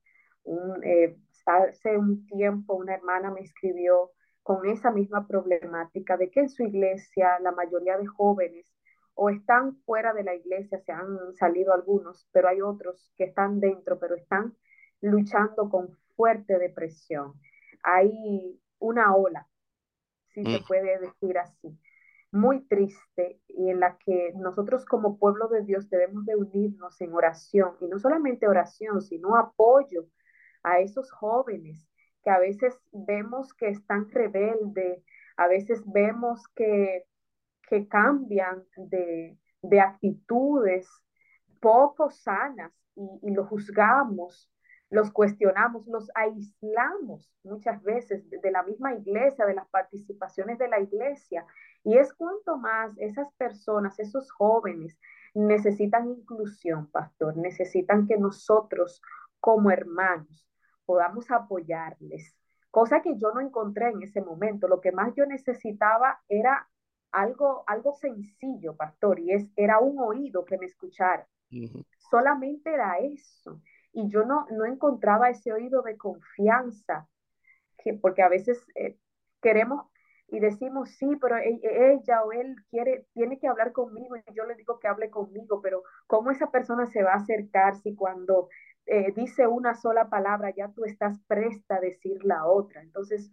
Eh, 0.83 1.15
hace 1.45 1.97
un 1.97 2.25
tiempo 2.25 2.75
una 2.75 2.95
hermana 2.95 3.31
me 3.31 3.39
escribió 3.39 4.11
con 4.43 4.65
esa 4.65 4.91
misma 4.91 5.25
problemática 5.25 6.17
de 6.17 6.29
que 6.29 6.41
en 6.41 6.49
su 6.49 6.63
iglesia 6.63 7.39
la 7.39 7.53
mayoría 7.53 7.97
de 7.97 8.07
jóvenes 8.07 8.69
o 9.21 9.29
están 9.29 9.75
fuera 9.81 10.13
de 10.13 10.23
la 10.23 10.33
iglesia, 10.33 10.79
se 10.79 10.93
han 10.93 11.35
salido 11.35 11.73
algunos, 11.73 12.25
pero 12.31 12.47
hay 12.47 12.61
otros 12.61 13.11
que 13.17 13.25
están 13.25 13.59
dentro, 13.59 13.99
pero 13.99 14.15
están 14.15 14.55
luchando 15.01 15.69
con 15.69 15.89
fuerte 16.15 16.57
depresión. 16.57 17.33
Hay 17.83 18.57
una 18.79 19.13
ola, 19.13 19.45
si 20.29 20.45
se 20.45 20.61
mm. 20.61 20.63
puede 20.65 20.99
decir 20.99 21.37
así, 21.37 21.77
muy 22.31 22.61
triste 22.61 23.41
y 23.49 23.69
en 23.69 23.81
la 23.81 23.97
que 23.97 24.31
nosotros 24.37 24.85
como 24.85 25.17
pueblo 25.17 25.49
de 25.49 25.63
Dios 25.63 25.89
debemos 25.89 26.25
de 26.25 26.37
unirnos 26.37 27.01
en 27.01 27.13
oración 27.13 27.75
y 27.81 27.87
no 27.89 27.99
solamente 27.99 28.47
oración, 28.47 29.01
sino 29.01 29.35
apoyo 29.35 30.07
a 30.63 30.79
esos 30.79 31.11
jóvenes 31.11 31.89
que 32.23 32.29
a 32.29 32.39
veces 32.39 32.79
vemos 32.93 33.53
que 33.53 33.67
están 33.67 34.09
rebeldes, 34.11 35.03
a 35.35 35.49
veces 35.49 35.83
vemos 35.85 36.47
que, 36.55 37.03
que 37.69 37.87
cambian 37.87 38.65
de, 38.75 39.37
de 39.61 39.79
actitudes 39.79 40.89
poco 41.59 42.09
sanas 42.09 42.71
y, 42.95 43.07
y 43.23 43.31
lo 43.31 43.45
juzgamos 43.45 44.49
los 44.89 45.11
cuestionamos, 45.11 45.85
los 45.87 46.09
aislamos 46.15 47.31
muchas 47.43 47.81
veces 47.83 48.27
de 48.29 48.51
la 48.51 48.63
misma 48.63 48.93
iglesia, 48.95 49.45
de 49.45 49.53
las 49.53 49.67
participaciones 49.69 50.57
de 50.57 50.67
la 50.67 50.79
iglesia. 50.79 51.45
Y 51.83 51.97
es 51.97 52.13
cuanto 52.13 52.57
más 52.57 52.97
esas 52.97 53.31
personas, 53.33 53.99
esos 53.99 54.31
jóvenes, 54.31 54.97
necesitan 55.35 56.09
inclusión, 56.09 56.87
pastor, 56.87 57.37
necesitan 57.37 58.07
que 58.07 58.17
nosotros 58.17 59.01
como 59.39 59.69
hermanos 59.69 60.47
podamos 60.85 61.29
apoyarles, 61.29 62.35
cosa 62.71 63.01
que 63.01 63.15
yo 63.15 63.31
no 63.31 63.41
encontré 63.41 63.89
en 63.89 64.01
ese 64.01 64.21
momento. 64.21 64.67
Lo 64.67 64.81
que 64.81 64.91
más 64.91 65.13
yo 65.15 65.25
necesitaba 65.27 66.19
era 66.27 66.67
algo, 67.11 67.63
algo 67.67 67.93
sencillo, 67.93 68.75
pastor, 68.75 69.19
y 69.19 69.31
es, 69.31 69.47
era 69.55 69.79
un 69.79 69.99
oído 69.99 70.45
que 70.45 70.57
me 70.57 70.65
escuchara. 70.65 71.27
Solamente 72.09 72.71
era 72.73 72.97
eso 72.99 73.59
y 73.93 74.09
yo 74.09 74.23
no, 74.25 74.45
no 74.51 74.65
encontraba 74.65 75.29
ese 75.29 75.51
oído 75.51 75.81
de 75.81 75.97
confianza, 75.97 77.07
que, 77.77 77.93
porque 77.93 78.21
a 78.21 78.29
veces 78.29 78.63
eh, 78.75 78.97
queremos 79.41 79.87
y 80.27 80.39
decimos, 80.39 80.91
sí, 80.91 81.15
pero 81.19 81.37
e, 81.37 81.59
e, 81.63 81.93
ella 81.93 82.23
o 82.23 82.31
él 82.31 82.55
quiere, 82.69 83.07
tiene 83.13 83.39
que 83.39 83.47
hablar 83.47 83.71
conmigo 83.71 84.15
y 84.15 84.23
yo 84.33 84.45
le 84.45 84.55
digo 84.55 84.79
que 84.79 84.87
hable 84.87 85.09
conmigo, 85.09 85.61
pero 85.61 85.83
¿cómo 86.05 86.29
esa 86.29 86.51
persona 86.51 86.85
se 86.85 87.03
va 87.03 87.13
a 87.13 87.17
acercar 87.17 87.75
si 87.77 87.95
cuando 87.95 88.49
eh, 88.85 89.11
dice 89.15 89.47
una 89.47 89.73
sola 89.73 90.09
palabra 90.09 90.53
ya 90.55 90.69
tú 90.69 90.85
estás 90.85 91.19
presta 91.27 91.77
a 91.77 91.81
decir 91.81 92.23
la 92.23 92.45
otra? 92.45 92.81
Entonces, 92.81 93.31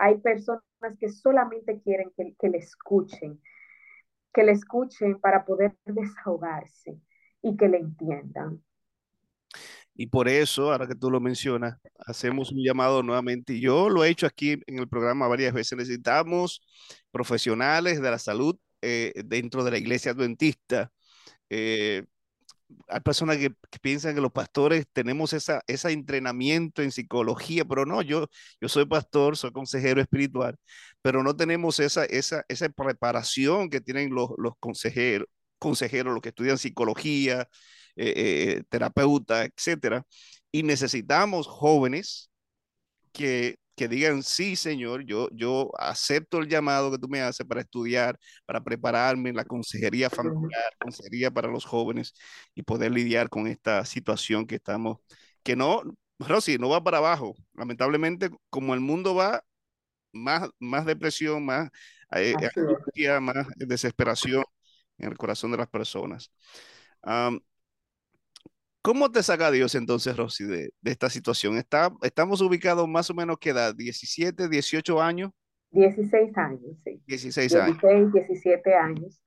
hay 0.00 0.16
personas 0.16 0.62
que 0.98 1.10
solamente 1.10 1.80
quieren 1.82 2.10
que, 2.16 2.48
le 2.48 2.58
escuchen, 2.58 3.38
que 4.32 4.42
le 4.42 4.52
escuchen 4.52 5.20
para 5.20 5.44
poder 5.44 5.76
desahogarse 5.84 6.98
y 7.42 7.54
que 7.54 7.68
le 7.68 7.76
entiendan. 7.76 8.64
Y 9.94 10.06
por 10.06 10.28
eso, 10.28 10.72
ahora 10.72 10.86
que 10.86 10.94
tú 10.94 11.10
lo 11.10 11.20
mencionas, 11.20 11.78
hacemos 12.06 12.50
un 12.50 12.64
llamado 12.64 13.02
nuevamente. 13.02 13.60
Yo 13.60 13.90
lo 13.90 14.02
he 14.02 14.08
hecho 14.08 14.26
aquí 14.26 14.52
en 14.66 14.78
el 14.78 14.88
programa 14.88 15.28
varias 15.28 15.52
veces. 15.52 15.76
Necesitamos 15.76 16.62
profesionales 17.10 18.00
de 18.00 18.10
la 18.10 18.18
salud 18.18 18.58
eh, 18.80 19.12
dentro 19.26 19.64
de 19.64 19.70
la 19.72 19.78
iglesia 19.78 20.12
adventista. 20.12 20.90
Eh, 21.50 22.06
hay 22.88 23.00
personas 23.00 23.36
que, 23.38 23.50
piensan 23.80 24.14
que 24.14 24.20
los 24.20 24.32
pastores 24.32 24.86
tenemos 24.92 25.32
esa, 25.32 25.62
ese 25.66 25.90
entrenamiento 25.92 26.82
en 26.82 26.92
psicología, 26.92 27.64
pero 27.64 27.86
no, 27.86 28.02
yo, 28.02 28.26
yo 28.60 28.68
soy 28.68 28.86
pastor, 28.86 29.36
soy 29.36 29.52
consejero 29.52 30.00
espiritual, 30.00 30.56
pero 31.02 31.22
no 31.22 31.36
tenemos 31.36 31.80
esa, 31.80 32.04
esa, 32.04 32.44
esa 32.48 32.68
preparación 32.68 33.70
que 33.70 33.80
tienen 33.80 34.14
los, 34.14 34.30
los 34.38 34.54
consejeros, 34.60 35.28
consejeros, 35.58 36.12
los 36.14 36.22
que 36.22 36.30
estudian 36.30 36.58
psicología, 36.58 37.48
eh, 37.96 38.14
eh, 38.16 38.62
terapeuta, 38.68 39.44
etcétera. 39.44 40.04
Y 40.52 40.62
necesitamos 40.62 41.46
jóvenes 41.46 42.30
que, 43.12 43.56
que 43.80 43.88
digan, 43.88 44.22
sí, 44.22 44.56
Señor, 44.56 45.06
yo, 45.06 45.30
yo 45.32 45.70
acepto 45.78 46.36
el 46.36 46.48
llamado 46.48 46.90
que 46.90 46.98
tú 46.98 47.08
me 47.08 47.22
haces 47.22 47.46
para 47.46 47.62
estudiar, 47.62 48.18
para 48.44 48.62
prepararme 48.62 49.30
en 49.30 49.36
la 49.36 49.44
consejería 49.46 50.10
familiar, 50.10 50.70
consejería 50.78 51.30
para 51.30 51.48
los 51.48 51.64
jóvenes 51.64 52.12
y 52.54 52.62
poder 52.62 52.92
lidiar 52.92 53.30
con 53.30 53.46
esta 53.46 53.82
situación 53.86 54.46
que 54.46 54.56
estamos, 54.56 54.98
que 55.42 55.56
no, 55.56 55.80
Rosy, 56.18 56.58
no 56.58 56.68
va 56.68 56.84
para 56.84 56.98
abajo. 56.98 57.34
Lamentablemente, 57.54 58.28
como 58.50 58.74
el 58.74 58.80
mundo 58.80 59.14
va, 59.14 59.42
más, 60.12 60.50
más 60.58 60.84
depresión, 60.84 61.46
más, 61.46 61.70
eh, 62.12 62.34
más 63.22 63.46
desesperación 63.56 64.44
en 64.98 65.08
el 65.08 65.16
corazón 65.16 65.52
de 65.52 65.56
las 65.56 65.68
personas. 65.68 66.30
¿Cómo 68.82 69.10
te 69.10 69.22
saca 69.22 69.50
Dios 69.50 69.74
entonces, 69.74 70.16
Rosy, 70.16 70.44
de, 70.44 70.72
esta 70.84 71.10
situación? 71.10 71.56
Está, 71.56 71.92
¿Estamos 72.02 72.40
ubicados 72.40 72.88
más 72.88 73.10
o 73.10 73.14
menos, 73.14 73.36
¿qué 73.38 73.50
edad? 73.50 73.74
¿17, 73.74 74.48
18 74.48 75.02
años? 75.02 75.32
16 75.72 76.36
años, 76.38 76.78
sí. 76.82 77.02
16 77.06 77.54
años. 77.56 77.78
16, 77.80 78.12
17 78.12 78.74
años. 78.74 79.22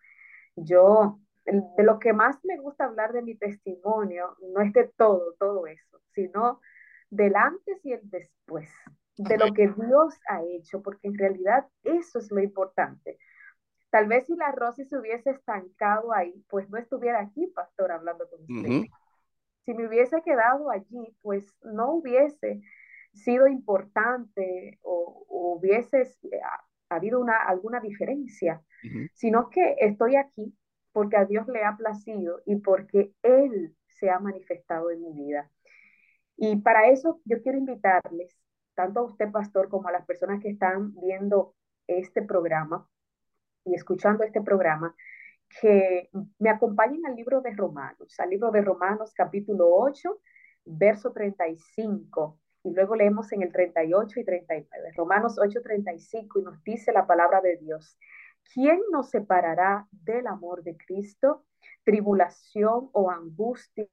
Yo, 0.56 1.20
de 1.46 1.84
lo 1.84 2.00
que 2.00 2.14
más 2.14 2.38
me 2.44 2.58
gusta 2.58 2.86
hablar 2.86 3.14
de 3.14 3.22
mi 3.22 3.36
testimonio, 3.36 4.36
no 4.54 4.62
es 4.62 4.74
de 4.74 4.92
todo, 4.98 5.36
todo 5.40 5.68
eso, 5.68 6.02
sino 6.14 6.60
del 7.12 7.36
antes 7.36 7.80
y 7.86 7.94
el 7.94 8.10
después, 8.10 8.70
de 9.18 9.38
lo 9.38 9.54
que 9.54 9.68
Dios 9.68 10.16
ha 10.30 10.42
hecho, 10.44 10.82
porque 10.82 11.08
en 11.08 11.18
realidad 11.18 11.68
eso 11.84 12.18
es 12.18 12.32
lo 12.32 12.42
importante. 12.42 13.20
Tal 13.92 14.08
vez 14.08 14.26
si 14.26 14.36
la 14.36 14.52
Rosy 14.52 14.86
se 14.86 14.98
hubiese 14.98 15.30
estancado 15.30 16.12
ahí, 16.12 16.44
pues 16.50 16.68
no 16.72 16.80
estuviera 16.80 17.20
aquí, 17.20 17.46
pastor, 17.54 17.92
hablando 17.92 18.28
con 18.28 18.42
usted 18.42 18.90
si 19.66 19.74
me 19.74 19.88
hubiese 19.88 20.22
quedado 20.22 20.70
allí, 20.70 21.16
pues 21.22 21.54
no 21.64 21.94
hubiese 21.94 22.62
sido 23.14 23.48
importante 23.48 24.80
o, 24.82 25.26
hubiese 25.30 26.02
eh, 26.02 26.42
habido 26.90 27.20
una, 27.20 27.38
alguna 27.38 27.80
diferencia, 27.80 28.62
sino 29.14 29.50
que 29.50 29.76
estoy 29.80 30.16
aquí 30.16 30.54
porque 30.92 31.18
a 31.18 31.26
Dios 31.26 31.48
le 31.48 31.64
ha 31.64 31.76
placido 31.76 32.42
y 32.46 32.58
porque 32.58 33.14
Él 33.24 33.76
se 33.88 34.10
ha 34.10 34.20
manifestado 34.20 34.92
en 34.92 35.02
mi 35.02 35.14
vida. 35.14 35.50
Y 36.38 36.58
para 36.58 36.88
eso 36.90 37.20
yo 37.26 37.42
quiero 37.42 37.58
invitarles, 37.58 38.36
tanto 38.76 39.00
a 39.00 39.04
usted, 39.04 39.32
pastor, 39.32 39.70
como 39.70 39.88
a 39.88 39.92
las 39.92 40.06
personas 40.06 40.42
que 40.42 40.50
están 40.50 40.94
viendo 40.96 41.56
este 41.88 42.22
programa 42.22 42.88
y 43.66 43.76
escuchando 43.76 44.24
este 44.24 44.42
programa, 44.42 44.96
que 45.62 46.10
me 46.40 46.50
acompañen 46.50 47.06
al 47.06 47.16
libro 47.16 47.42
de 47.42 47.52
Romanos, 47.52 48.20
al 48.20 48.30
libro 48.30 48.52
de 48.52 48.62
Romanos 48.62 49.14
capítulo 49.16 49.68
8, 49.70 50.20
verso 50.66 51.12
35, 51.12 52.40
y 52.64 52.72
luego 52.72 52.96
leemos 52.96 53.32
en 53.34 53.44
el 53.44 53.52
38 53.52 54.20
y 54.20 54.24
39. 54.24 54.92
Romanos 54.96 55.38
8, 55.38 55.62
35, 55.62 56.40
y 56.40 56.44
nos 56.44 56.64
dice 56.64 56.94
la 56.94 57.06
palabra 57.06 57.42
de 57.42 57.58
Dios. 57.58 57.98
¿Quién 58.54 58.80
nos 58.92 59.10
separará 59.10 59.88
del 59.92 60.28
amor 60.28 60.64
de 60.64 60.78
Cristo? 60.78 61.46
Tribulación 61.84 62.90
o 62.94 63.10
angustia, 63.10 63.88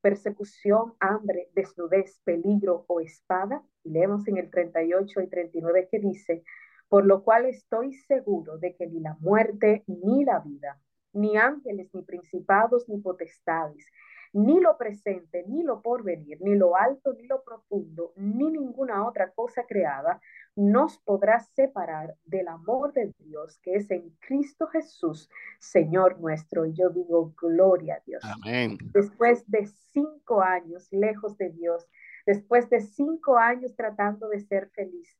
persecución, 0.00 0.94
hambre, 1.00 1.50
desnudez, 1.54 2.20
peligro 2.24 2.84
o 2.88 3.00
espada. 3.00 3.62
Y 3.82 3.90
leemos 3.90 4.26
en 4.28 4.38
el 4.38 4.50
38 4.50 5.20
y 5.20 5.28
39 5.28 5.88
que 5.90 5.98
dice, 5.98 6.44
por 6.88 7.06
lo 7.06 7.22
cual 7.22 7.46
estoy 7.46 7.92
seguro 7.92 8.58
de 8.58 8.74
que 8.74 8.86
ni 8.86 9.00
la 9.00 9.16
muerte, 9.20 9.84
ni 9.86 10.24
la 10.24 10.40
vida, 10.40 10.80
ni 11.12 11.36
ángeles, 11.36 11.88
ni 11.92 12.02
principados, 12.02 12.88
ni 12.88 12.98
potestades, 12.98 13.86
ni 14.32 14.60
lo 14.60 14.76
presente, 14.76 15.44
ni 15.46 15.62
lo 15.62 15.80
porvenir, 15.80 16.40
ni 16.40 16.56
lo 16.56 16.76
alto, 16.76 17.14
ni 17.14 17.26
lo 17.28 17.44
profundo, 17.44 18.12
ni 18.16 18.50
ninguna 18.50 19.06
otra 19.06 19.30
cosa 19.30 19.64
creada 19.64 20.20
nos 20.56 20.98
podrá 20.98 21.40
separar 21.40 22.16
del 22.24 22.48
amor 22.48 22.92
de 22.92 23.12
Dios 23.18 23.58
que 23.62 23.74
es 23.76 23.90
en 23.90 24.10
Cristo 24.20 24.66
Jesús, 24.68 25.30
Señor 25.58 26.20
nuestro. 26.20 26.66
Y 26.66 26.74
yo 26.74 26.90
digo, 26.90 27.32
gloria 27.40 27.96
a 27.96 28.02
Dios. 28.04 28.22
Amén. 28.24 28.78
Después 28.92 29.48
de 29.48 29.66
cinco 29.92 30.42
años 30.42 30.88
lejos 30.92 31.36
de 31.38 31.50
Dios, 31.50 31.86
después 32.26 32.68
de 32.70 32.80
cinco 32.80 33.36
años 33.36 33.74
tratando 33.76 34.28
de 34.28 34.40
ser 34.40 34.68
feliz, 34.70 35.16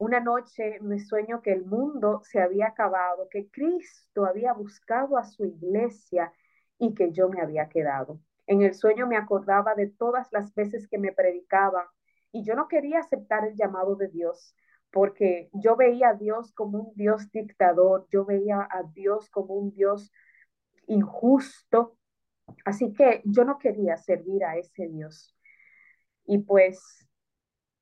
una 0.00 0.18
noche 0.18 0.78
me 0.80 0.98
sueño 0.98 1.42
que 1.42 1.52
el 1.52 1.66
mundo 1.66 2.22
se 2.24 2.40
había 2.40 2.68
acabado, 2.68 3.28
que 3.30 3.50
Cristo 3.50 4.24
había 4.24 4.54
buscado 4.54 5.18
a 5.18 5.24
su 5.24 5.44
iglesia 5.44 6.32
y 6.78 6.94
que 6.94 7.12
yo 7.12 7.28
me 7.28 7.42
había 7.42 7.68
quedado. 7.68 8.18
En 8.46 8.62
el 8.62 8.72
sueño 8.72 9.06
me 9.06 9.18
acordaba 9.18 9.74
de 9.74 9.88
todas 9.88 10.32
las 10.32 10.54
veces 10.54 10.88
que 10.88 10.96
me 10.96 11.12
predicaban 11.12 11.84
y 12.32 12.42
yo 12.44 12.54
no 12.54 12.66
quería 12.66 13.00
aceptar 13.00 13.46
el 13.46 13.54
llamado 13.56 13.94
de 13.94 14.08
Dios 14.08 14.56
porque 14.90 15.50
yo 15.52 15.76
veía 15.76 16.08
a 16.08 16.14
Dios 16.14 16.50
como 16.52 16.78
un 16.78 16.94
Dios 16.94 17.30
dictador, 17.30 18.06
yo 18.10 18.24
veía 18.24 18.66
a 18.70 18.82
Dios 18.94 19.28
como 19.28 19.52
un 19.52 19.70
Dios 19.70 20.10
injusto, 20.86 21.98
así 22.64 22.94
que 22.94 23.20
yo 23.26 23.44
no 23.44 23.58
quería 23.58 23.98
servir 23.98 24.44
a 24.44 24.56
ese 24.56 24.88
Dios. 24.88 25.36
Y 26.24 26.38
pues 26.38 27.06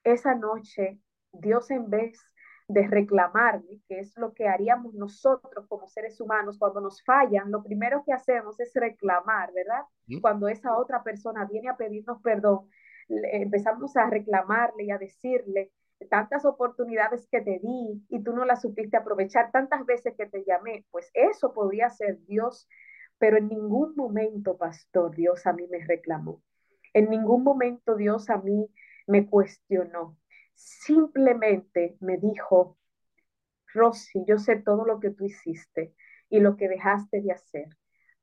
esa 0.02 0.34
noche 0.34 0.98
Dios 1.40 1.70
en 1.70 1.88
vez 1.90 2.20
de 2.68 2.86
reclamarme, 2.86 3.80
que 3.88 3.98
es 3.98 4.14
lo 4.16 4.34
que 4.34 4.46
haríamos 4.46 4.92
nosotros 4.94 5.66
como 5.68 5.88
seres 5.88 6.20
humanos 6.20 6.58
cuando 6.58 6.82
nos 6.82 7.02
fallan, 7.02 7.50
lo 7.50 7.62
primero 7.62 8.02
que 8.04 8.12
hacemos 8.12 8.60
es 8.60 8.72
reclamar, 8.74 9.52
¿verdad? 9.54 9.84
Cuando 10.20 10.48
esa 10.48 10.76
otra 10.76 11.02
persona 11.02 11.46
viene 11.46 11.70
a 11.70 11.76
pedirnos 11.76 12.20
perdón, 12.20 12.68
empezamos 13.08 13.96
a 13.96 14.10
reclamarle 14.10 14.84
y 14.84 14.90
a 14.90 14.98
decirle 14.98 15.72
tantas 16.10 16.44
oportunidades 16.44 17.26
que 17.30 17.40
te 17.40 17.58
di 17.58 18.04
y 18.10 18.22
tú 18.22 18.34
no 18.34 18.44
las 18.44 18.60
supiste 18.60 18.98
aprovechar, 18.98 19.50
tantas 19.50 19.86
veces 19.86 20.14
que 20.16 20.26
te 20.26 20.44
llamé, 20.44 20.84
pues 20.90 21.10
eso 21.14 21.54
podría 21.54 21.88
ser 21.88 22.18
Dios, 22.26 22.68
pero 23.18 23.38
en 23.38 23.48
ningún 23.48 23.96
momento, 23.96 24.58
pastor, 24.58 25.16
Dios 25.16 25.46
a 25.46 25.54
mí 25.54 25.66
me 25.70 25.84
reclamó. 25.86 26.42
En 26.92 27.08
ningún 27.08 27.42
momento 27.42 27.96
Dios 27.96 28.28
a 28.28 28.36
mí 28.36 28.70
me 29.06 29.26
cuestionó 29.26 30.17
simplemente 30.58 31.96
me 32.00 32.16
dijo, 32.16 32.76
Rosy, 33.72 34.24
yo 34.26 34.38
sé 34.38 34.56
todo 34.56 34.84
lo 34.84 34.98
que 34.98 35.10
tú 35.10 35.24
hiciste 35.24 35.94
y 36.28 36.40
lo 36.40 36.56
que 36.56 36.68
dejaste 36.68 37.20
de 37.22 37.32
hacer, 37.32 37.68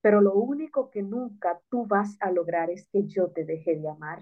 pero 0.01 0.21
lo 0.21 0.33
único 0.33 0.91
que 0.91 1.01
nunca 1.01 1.61
tú 1.69 1.85
vas 1.85 2.17
a 2.19 2.31
lograr 2.31 2.69
es 2.69 2.87
que 2.89 3.07
yo 3.07 3.31
te 3.31 3.45
deje 3.45 3.77
de 3.77 3.89
amar. 3.89 4.19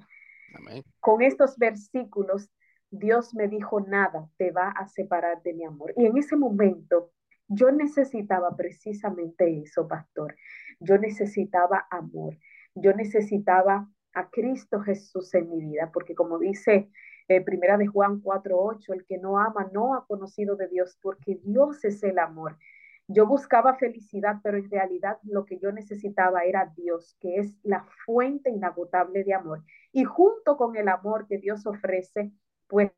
Con 1.00 1.24
estos 1.24 1.58
versículos, 1.58 2.52
Dios 2.92 3.34
me 3.34 3.48
dijo, 3.48 3.82
nada 3.82 4.30
te 4.38 4.52
va 4.52 4.70
a 4.70 4.88
separar 4.88 5.42
de 5.42 5.54
mi 5.54 5.66
amor. 5.66 5.94
Y 5.98 6.06
en 6.06 6.16
ese 6.16 6.36
momento, 6.36 7.12
yo 7.48 7.72
necesitaba 7.72 8.56
precisamente 8.56 9.62
eso, 9.62 9.88
pastor. 9.88 10.36
Yo 10.80 11.00
necesitaba 11.00 11.88
amor. 11.90 12.38
Yo 12.76 12.94
necesitaba 12.94 13.90
a 14.14 14.30
Cristo 14.30 14.82
Jesús 14.82 15.34
en 15.34 15.50
mi 15.50 15.60
vida, 15.60 15.90
porque 15.92 16.14
como 16.14 16.38
dice 16.38 16.92
eh, 17.28 17.42
primera 17.42 17.78
de 17.78 17.88
Juan 17.88 18.22
4.8, 18.22 18.94
el 18.94 19.06
que 19.06 19.18
no 19.18 19.40
ama 19.40 19.70
no 19.74 19.96
ha 19.96 20.06
conocido 20.06 20.56
de 20.56 20.68
Dios 20.68 20.98
porque 21.02 21.40
Dios 21.44 21.84
es 21.86 22.04
el 22.04 22.20
amor. 22.20 22.58
Yo 23.08 23.28
buscaba 23.28 23.76
felicidad, 23.76 24.38
pero 24.44 24.58
en 24.58 24.70
realidad 24.70 25.18
lo 25.24 25.46
que 25.46 25.60
yo 25.60 25.72
necesitaba 25.72 26.44
era 26.46 26.74
Dios, 26.76 27.18
que 27.20 27.38
es 27.38 27.58
la 27.64 27.86
fuente 28.06 28.50
inagotable 28.50 29.24
de 29.24 29.34
amor. 29.34 29.64
Y 29.92 30.06
junto 30.06 30.56
con 30.56 30.78
el 30.78 30.88
amor 30.88 31.28
que 31.28 31.38
Dios 31.38 31.66
ofrece, 31.66 32.32
pues 32.68 32.92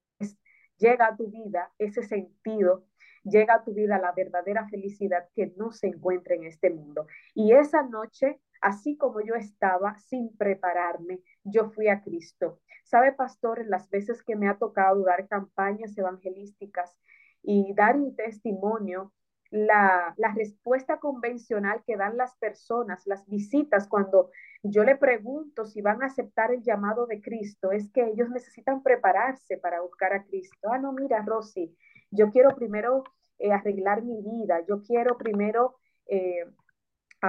llega 0.77 1.07
a 1.07 1.15
tu 1.15 1.29
vida 1.29 1.71
ese 1.79 2.03
sentido, 2.03 2.85
llega 3.23 3.55
a 3.55 3.63
tu 3.63 3.73
vida 3.73 3.97
la 3.97 4.11
verdadera 4.11 4.67
felicidad 4.69 5.27
que 5.35 5.53
no 5.57 5.71
se 5.71 5.87
encuentra 5.87 6.35
en 6.35 6.43
este 6.43 6.69
mundo. 6.69 7.07
Y 7.33 7.53
esa 7.53 7.81
noche, 7.83 8.39
así 8.65 8.97
como 8.97 9.21
yo 9.21 9.35
estaba 9.35 9.95
sin 9.99 10.35
prepararme, 10.37 11.21
yo 11.43 11.69
fui 11.69 11.87
a 11.87 12.01
Cristo. 12.01 12.59
Sabe, 12.83 13.13
pastor, 13.13 13.63
las 13.67 13.91
veces 13.91 14.23
que 14.23 14.35
me 14.35 14.49
ha 14.49 14.57
tocado 14.57 15.03
dar 15.03 15.27
campañas 15.27 15.95
evangelísticas 15.95 16.97
y 17.43 17.75
dar 17.75 17.95
un 17.95 18.15
testimonio, 18.15 19.13
la, 19.51 20.15
respuesta 20.35 20.97
convencional 20.97 21.83
que 21.85 21.95
dan 21.95 22.17
las 22.17 22.35
personas, 22.37 23.05
las 23.05 23.27
visitas, 23.27 23.87
cuando 23.87 24.31
yo 24.63 24.83
le 24.83 24.95
pregunto 24.95 25.65
si 25.65 25.81
van 25.81 26.01
a 26.01 26.07
aceptar 26.07 26.51
el 26.51 26.63
llamado 26.63 27.05
de 27.05 27.21
Cristo, 27.21 27.71
es 27.71 27.91
que 27.91 28.07
ellos 28.07 28.31
necesitan 28.31 28.81
prepararse 28.81 29.59
para 29.59 29.81
buscar 29.81 30.11
a 30.13 30.23
Cristo. 30.23 30.71
Ah, 30.71 30.79
no, 30.79 30.91
mira, 30.91 31.23
Rosy, 31.23 31.77
yo 32.09 32.31
quiero 32.31 32.55
primero 32.55 33.03
eh, 33.37 33.51
arreglar 33.51 34.01
mi 34.01 34.23
vida, 34.23 34.65
yo 34.67 34.81
quiero 34.81 35.19
primero 35.19 35.75
eh, 36.07 36.45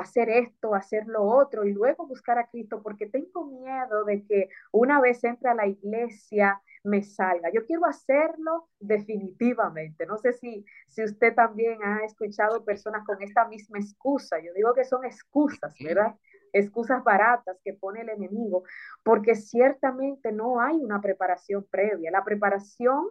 hacer 0.00 0.28
esto, 0.28 0.74
hacer 0.74 1.06
lo 1.06 1.22
otro 1.24 1.64
y 1.64 1.72
luego 1.72 2.06
buscar 2.06 2.38
a 2.38 2.48
Cristo 2.48 2.82
porque 2.82 3.06
tengo 3.06 3.46
miedo 3.46 4.04
de 4.04 4.24
que 4.24 4.48
una 4.72 5.00
vez 5.00 5.22
entre 5.24 5.50
a 5.50 5.54
la 5.54 5.66
iglesia 5.66 6.60
me 6.84 7.02
salga. 7.02 7.50
Yo 7.52 7.66
quiero 7.66 7.84
hacerlo 7.86 8.68
definitivamente. 8.78 10.06
No 10.06 10.16
sé 10.16 10.32
si, 10.32 10.64
si 10.86 11.04
usted 11.04 11.34
también 11.34 11.82
ha 11.82 12.04
escuchado 12.04 12.64
personas 12.64 13.04
con 13.04 13.20
esta 13.22 13.46
misma 13.48 13.78
excusa. 13.78 14.38
Yo 14.38 14.52
digo 14.54 14.72
que 14.72 14.84
son 14.84 15.04
excusas, 15.04 15.74
¿verdad? 15.80 16.14
Excusas 16.52 17.02
baratas 17.02 17.58
que 17.64 17.74
pone 17.74 18.02
el 18.02 18.08
enemigo, 18.08 18.62
porque 19.02 19.34
ciertamente 19.34 20.32
no 20.32 20.60
hay 20.60 20.76
una 20.76 21.00
preparación 21.00 21.66
previa. 21.70 22.10
La 22.10 22.24
preparación 22.24 23.08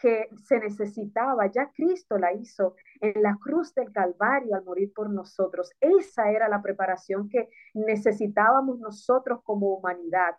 que 0.00 0.28
se 0.44 0.58
necesitaba, 0.58 1.46
ya 1.46 1.70
Cristo 1.72 2.18
la 2.18 2.32
hizo 2.32 2.74
en 3.00 3.22
la 3.22 3.36
cruz 3.40 3.74
del 3.74 3.92
Calvario 3.92 4.54
al 4.54 4.64
morir 4.64 4.92
por 4.94 5.10
nosotros. 5.10 5.70
Esa 5.80 6.30
era 6.30 6.48
la 6.48 6.62
preparación 6.62 7.28
que 7.28 7.48
necesitábamos 7.74 8.78
nosotros 8.78 9.40
como 9.44 9.74
humanidad. 9.74 10.36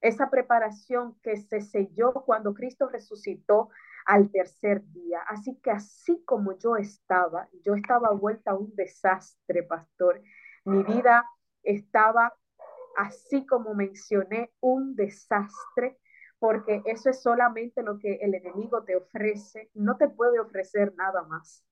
Esa 0.00 0.30
preparación 0.30 1.18
que 1.22 1.36
se 1.36 1.60
selló 1.60 2.12
cuando 2.12 2.54
Cristo 2.54 2.88
resucitó 2.88 3.70
al 4.06 4.30
tercer 4.30 4.82
día. 4.92 5.20
Así 5.28 5.58
que 5.62 5.70
así 5.70 6.22
como 6.24 6.56
yo 6.58 6.76
estaba, 6.76 7.48
yo 7.64 7.74
estaba 7.74 8.12
vuelta 8.12 8.52
a 8.52 8.56
un 8.56 8.74
desastre, 8.74 9.64
pastor. 9.64 10.22
Mi 10.64 10.82
vida 10.82 11.24
estaba, 11.62 12.32
así 12.96 13.44
como 13.46 13.74
mencioné, 13.74 14.50
un 14.60 14.94
desastre 14.94 15.98
porque 16.38 16.82
eso 16.84 17.10
es 17.10 17.20
solamente 17.22 17.82
lo 17.82 17.98
que 17.98 18.14
el 18.16 18.34
enemigo 18.34 18.84
te 18.84 18.96
ofrece, 18.96 19.70
no 19.74 19.96
te 19.96 20.08
puede 20.08 20.38
ofrecer 20.40 20.94
nada 20.96 21.22
más. 21.22 21.64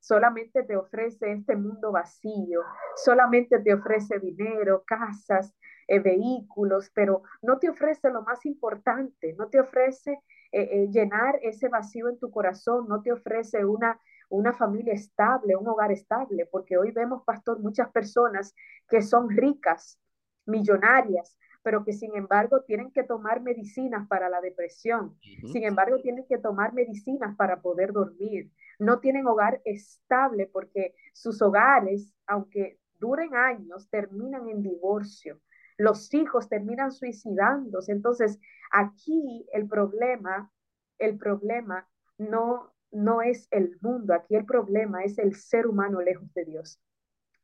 Solamente 0.00 0.62
te 0.64 0.76
ofrece 0.76 1.32
este 1.32 1.56
mundo 1.56 1.90
vacío, 1.92 2.60
solamente 2.96 3.58
te 3.60 3.72
ofrece 3.72 4.18
dinero, 4.18 4.84
casas, 4.86 5.54
eh, 5.86 5.98
vehículos, 5.98 6.90
pero 6.94 7.22
no 7.42 7.58
te 7.58 7.68
ofrece 7.68 8.10
lo 8.10 8.22
más 8.22 8.44
importante, 8.46 9.34
no 9.38 9.48
te 9.48 9.60
ofrece 9.60 10.12
eh, 10.52 10.68
eh, 10.70 10.88
llenar 10.90 11.38
ese 11.42 11.68
vacío 11.68 12.08
en 12.08 12.18
tu 12.18 12.30
corazón, 12.30 12.86
no 12.88 13.02
te 13.02 13.12
ofrece 13.12 13.64
una, 13.64 14.00
una 14.28 14.52
familia 14.52 14.94
estable, 14.94 15.56
un 15.56 15.68
hogar 15.68 15.92
estable, 15.92 16.46
porque 16.46 16.76
hoy 16.78 16.90
vemos, 16.90 17.22
pastor, 17.24 17.60
muchas 17.60 17.90
personas 17.90 18.54
que 18.88 19.02
son 19.02 19.28
ricas, 19.30 19.98
millonarias, 20.46 21.36
pero 21.64 21.82
que 21.82 21.94
sin 21.94 22.14
embargo 22.14 22.60
tienen 22.60 22.92
que 22.92 23.02
tomar 23.02 23.40
medicinas 23.40 24.06
para 24.06 24.28
la 24.28 24.42
depresión, 24.42 25.18
sin 25.50 25.64
embargo 25.64 25.96
tienen 26.02 26.26
que 26.28 26.36
tomar 26.36 26.74
medicinas 26.74 27.34
para 27.36 27.62
poder 27.62 27.92
dormir, 27.92 28.52
no 28.78 29.00
tienen 29.00 29.26
hogar 29.26 29.62
estable 29.64 30.46
porque 30.52 30.94
sus 31.14 31.40
hogares, 31.40 32.14
aunque 32.26 32.78
duren 33.00 33.34
años, 33.34 33.88
terminan 33.88 34.48
en 34.48 34.62
divorcio. 34.62 35.40
Los 35.78 36.12
hijos 36.12 36.48
terminan 36.48 36.92
suicidándose. 36.92 37.92
Entonces, 37.92 38.38
aquí 38.70 39.46
el 39.52 39.66
problema, 39.66 40.52
el 40.98 41.16
problema 41.16 41.88
no, 42.18 42.74
no 42.92 43.22
es 43.22 43.48
el 43.50 43.78
mundo, 43.80 44.12
aquí 44.14 44.36
el 44.36 44.44
problema 44.44 45.02
es 45.02 45.18
el 45.18 45.34
ser 45.34 45.66
humano 45.66 46.02
lejos 46.02 46.32
de 46.34 46.44
Dios. 46.44 46.78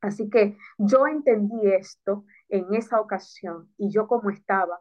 Así 0.00 0.30
que 0.30 0.56
yo 0.78 1.06
entendí 1.06 1.66
esto 1.66 2.24
en 2.48 2.74
esa 2.74 3.00
ocasión 3.00 3.72
y 3.76 3.90
yo 3.90 4.06
como 4.06 4.30
estaba 4.30 4.80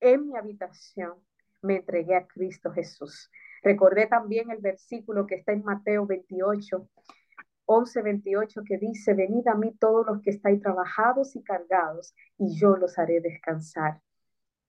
en 0.00 0.28
mi 0.28 0.36
habitación, 0.36 1.14
me 1.60 1.76
entregué 1.76 2.16
a 2.16 2.26
Cristo 2.26 2.70
Jesús. 2.72 3.30
Recordé 3.62 4.06
también 4.06 4.50
el 4.50 4.58
versículo 4.58 5.26
que 5.26 5.34
está 5.36 5.52
en 5.52 5.64
Mateo 5.64 6.06
28, 6.06 6.88
11, 7.66 8.02
28, 8.02 8.62
que 8.64 8.78
dice, 8.78 9.12
venid 9.12 9.46
a 9.48 9.54
mí 9.54 9.76
todos 9.78 10.06
los 10.06 10.22
que 10.22 10.30
estáis 10.30 10.62
trabajados 10.62 11.36
y 11.36 11.42
cargados, 11.42 12.14
y 12.38 12.56
yo 12.56 12.76
los 12.76 12.98
haré 12.98 13.20
descansar. 13.20 14.00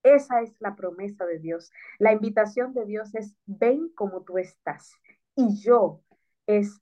Esa 0.04 0.42
es 0.42 0.54
la 0.60 0.76
promesa 0.76 1.26
de 1.26 1.40
Dios. 1.40 1.72
La 2.00 2.12
invitación 2.12 2.74
de 2.74 2.86
Dios 2.86 3.14
es, 3.16 3.38
ven 3.46 3.90
como 3.96 4.24
tú 4.24 4.38
estás, 4.38 4.92
y 5.36 5.62
yo 5.62 6.02
es 6.48 6.82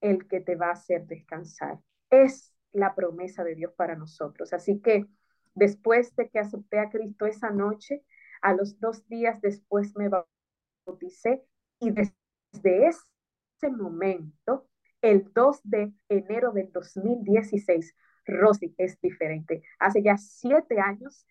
el 0.00 0.28
que 0.28 0.40
te 0.40 0.54
va 0.54 0.68
a 0.68 0.72
hacer 0.72 1.06
descansar 1.06 1.80
es 2.10 2.52
la 2.72 2.94
promesa 2.94 3.44
de 3.44 3.54
Dios 3.54 3.72
para 3.74 3.96
nosotros. 3.96 4.52
Así 4.52 4.80
que 4.80 5.06
después 5.54 6.14
de 6.16 6.28
que 6.28 6.38
acepté 6.38 6.78
a 6.78 6.90
Cristo 6.90 7.26
esa 7.26 7.50
noche, 7.50 8.04
a 8.42 8.52
los 8.54 8.78
dos 8.80 9.06
días 9.08 9.40
después 9.40 9.96
me 9.96 10.08
bauticé 10.08 11.44
y 11.80 11.90
desde 11.90 12.86
ese 12.86 13.70
momento, 13.70 14.68
el 15.00 15.32
2 15.32 15.60
de 15.64 15.92
enero 16.08 16.52
del 16.52 16.72
2016, 16.72 17.94
Rosy 18.26 18.74
es 18.78 19.00
diferente. 19.00 19.62
Hace 19.78 20.02
ya 20.02 20.16
siete 20.16 20.80
años 20.80 21.26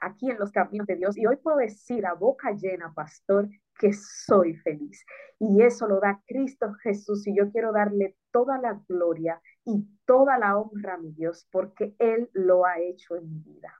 aquí 0.00 0.30
en 0.30 0.38
los 0.38 0.52
caminos 0.52 0.86
de 0.86 0.96
Dios 0.96 1.16
y 1.16 1.26
hoy 1.26 1.36
puedo 1.36 1.58
decir 1.58 2.06
a 2.06 2.14
boca 2.14 2.52
llena, 2.52 2.92
pastor, 2.94 3.48
que 3.78 3.92
soy 3.92 4.54
feliz. 4.56 5.04
Y 5.38 5.62
eso 5.62 5.86
lo 5.86 6.00
da 6.00 6.22
Cristo 6.26 6.72
Jesús 6.82 7.26
y 7.26 7.36
yo 7.36 7.50
quiero 7.50 7.72
darle 7.72 8.16
toda 8.30 8.58
la 8.58 8.80
gloria 8.88 9.40
y 9.68 9.86
toda 10.04 10.38
la 10.38 10.56
honra 10.56 10.94
a 10.94 10.98
mi 10.98 11.12
Dios 11.12 11.46
porque 11.50 11.94
Él 11.98 12.28
lo 12.32 12.64
ha 12.64 12.80
hecho 12.80 13.16
en 13.16 13.28
mi 13.28 13.40
vida. 13.40 13.74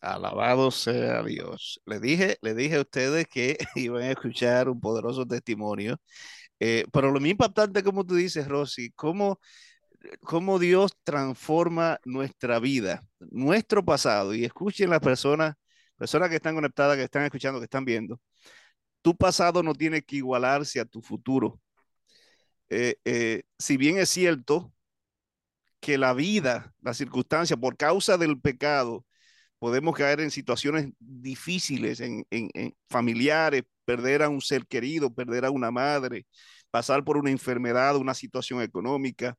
Alabado 0.00 0.70
sea 0.70 1.22
Dios. 1.22 1.80
Le 1.84 2.00
dije, 2.00 2.38
le 2.40 2.54
dije 2.54 2.76
a 2.76 2.80
ustedes 2.80 3.26
que 3.28 3.58
iban 3.74 4.02
a 4.02 4.10
escuchar 4.12 4.68
un 4.68 4.80
poderoso 4.80 5.26
testimonio, 5.26 6.00
eh, 6.58 6.84
pero 6.92 7.10
lo 7.10 7.20
más 7.20 7.30
impactante, 7.30 7.82
como 7.82 8.06
tú 8.06 8.14
dices, 8.14 8.48
Rosy, 8.48 8.90
cómo, 8.92 9.40
cómo 10.22 10.58
Dios 10.58 10.92
transforma 11.04 11.98
nuestra 12.04 12.58
vida, 12.60 13.02
nuestro 13.18 13.84
pasado. 13.84 14.34
Y 14.34 14.44
escuchen 14.44 14.90
las 14.90 15.00
personas, 15.00 15.54
personas 15.96 16.30
que 16.30 16.36
están 16.36 16.54
conectadas, 16.54 16.96
que 16.96 17.04
están 17.04 17.24
escuchando, 17.24 17.60
que 17.60 17.64
están 17.64 17.84
viendo 17.84 18.20
tu 19.02 19.16
pasado 19.16 19.62
no 19.62 19.74
tiene 19.74 20.02
que 20.02 20.16
igualarse 20.16 20.80
a 20.80 20.84
tu 20.84 21.00
futuro. 21.02 21.60
Eh, 22.68 22.96
eh, 23.04 23.42
si 23.58 23.76
bien 23.76 23.98
es 23.98 24.10
cierto 24.10 24.72
que 25.80 25.98
la 25.98 26.14
vida, 26.14 26.72
la 26.82 26.94
circunstancia, 26.94 27.56
por 27.56 27.76
causa 27.76 28.18
del 28.18 28.40
pecado, 28.40 29.04
podemos 29.58 29.94
caer 29.94 30.20
en 30.20 30.30
situaciones 30.30 30.90
difíciles, 30.98 32.00
en, 32.00 32.24
familiares, 32.88 33.64
perder 33.84 34.22
a 34.22 34.28
un 34.28 34.40
ser 34.40 34.66
querido, 34.66 35.12
perder 35.12 35.44
a 35.44 35.50
una 35.50 35.70
madre, 35.70 36.26
pasar 36.70 37.04
por 37.04 37.16
una 37.16 37.30
enfermedad, 37.30 37.96
una 37.96 38.14
situación 38.14 38.62
económica. 38.62 39.36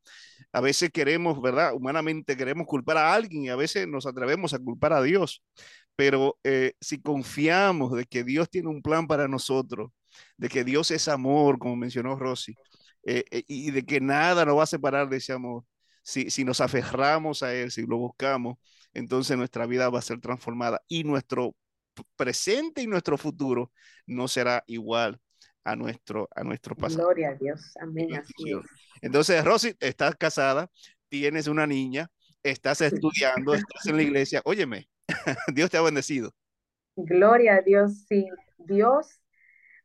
A 0.51 0.61
veces 0.61 0.91
queremos, 0.91 1.41
¿verdad? 1.41 1.73
Humanamente 1.73 2.37
queremos 2.37 2.67
culpar 2.67 2.97
a 2.97 3.13
alguien 3.13 3.45
y 3.45 3.49
a 3.49 3.55
veces 3.55 3.87
nos 3.87 4.05
atrevemos 4.05 4.53
a 4.53 4.59
culpar 4.59 4.93
a 4.93 5.01
Dios 5.01 5.41
pero 6.01 6.39
eh, 6.43 6.73
si 6.81 6.99
confiamos 6.99 7.91
de 7.93 8.05
que 8.05 8.23
Dios 8.23 8.49
tiene 8.49 8.69
un 8.69 8.81
plan 8.81 9.05
para 9.05 9.27
nosotros, 9.27 9.91
de 10.35 10.49
que 10.49 10.63
Dios 10.63 10.89
es 10.89 11.07
amor, 11.07 11.59
como 11.59 11.75
mencionó 11.75 12.15
Rosy, 12.15 12.55
eh, 13.03 13.23
eh, 13.29 13.43
y 13.47 13.69
de 13.69 13.83
que 13.85 14.01
nada 14.01 14.43
nos 14.43 14.57
va 14.57 14.63
a 14.63 14.65
separar 14.65 15.09
de 15.09 15.17
ese 15.17 15.33
amor, 15.33 15.63
si, 16.01 16.29
si 16.29 16.43
nos 16.43 16.61
aferramos 16.61 17.43
a 17.43 17.53
Él, 17.53 17.71
si 17.71 17.85
lo 17.85 17.97
buscamos, 17.97 18.57
entonces 18.93 19.37
nuestra 19.37 19.65
vida 19.65 19.89
va 19.89 19.99
a 19.99 20.03
ser 20.03 20.19
transformada 20.19 20.81
y 20.87 21.03
nuestro 21.03 21.55
presente 22.15 22.81
y 22.81 22.87
nuestro 22.87 23.17
futuro 23.17 23.71
no 24.05 24.27
será 24.27 24.63
igual 24.67 25.19
a 25.63 25.75
nuestro, 25.75 26.27
a 26.35 26.43
nuestro 26.43 26.75
pasado. 26.75 27.03
Gloria 27.03 27.29
a 27.29 27.35
Dios, 27.35 27.73
amén. 27.79 28.09
Entonces, 29.01 29.43
Rosy, 29.43 29.75
estás 29.79 30.15
casada, 30.15 30.69
tienes 31.09 31.47
una 31.47 31.67
niña, 31.67 32.09
estás 32.43 32.81
estudiando, 32.81 33.53
estás 33.53 33.85
en 33.87 33.97
la 33.97 34.03
iglesia. 34.03 34.41
Óyeme, 34.45 34.89
Dios 35.53 35.69
te 35.69 35.77
ha 35.77 35.81
bendecido. 35.81 36.33
Gloria 36.95 37.55
a 37.55 37.61
Dios, 37.61 38.05
sí. 38.07 38.27
Dios 38.57 39.07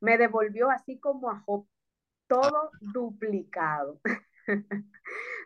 me 0.00 0.18
devolvió 0.18 0.70
así 0.70 0.98
como 0.98 1.30
a 1.30 1.40
Job, 1.46 1.66
todo 2.26 2.70
duplicado. 2.80 4.00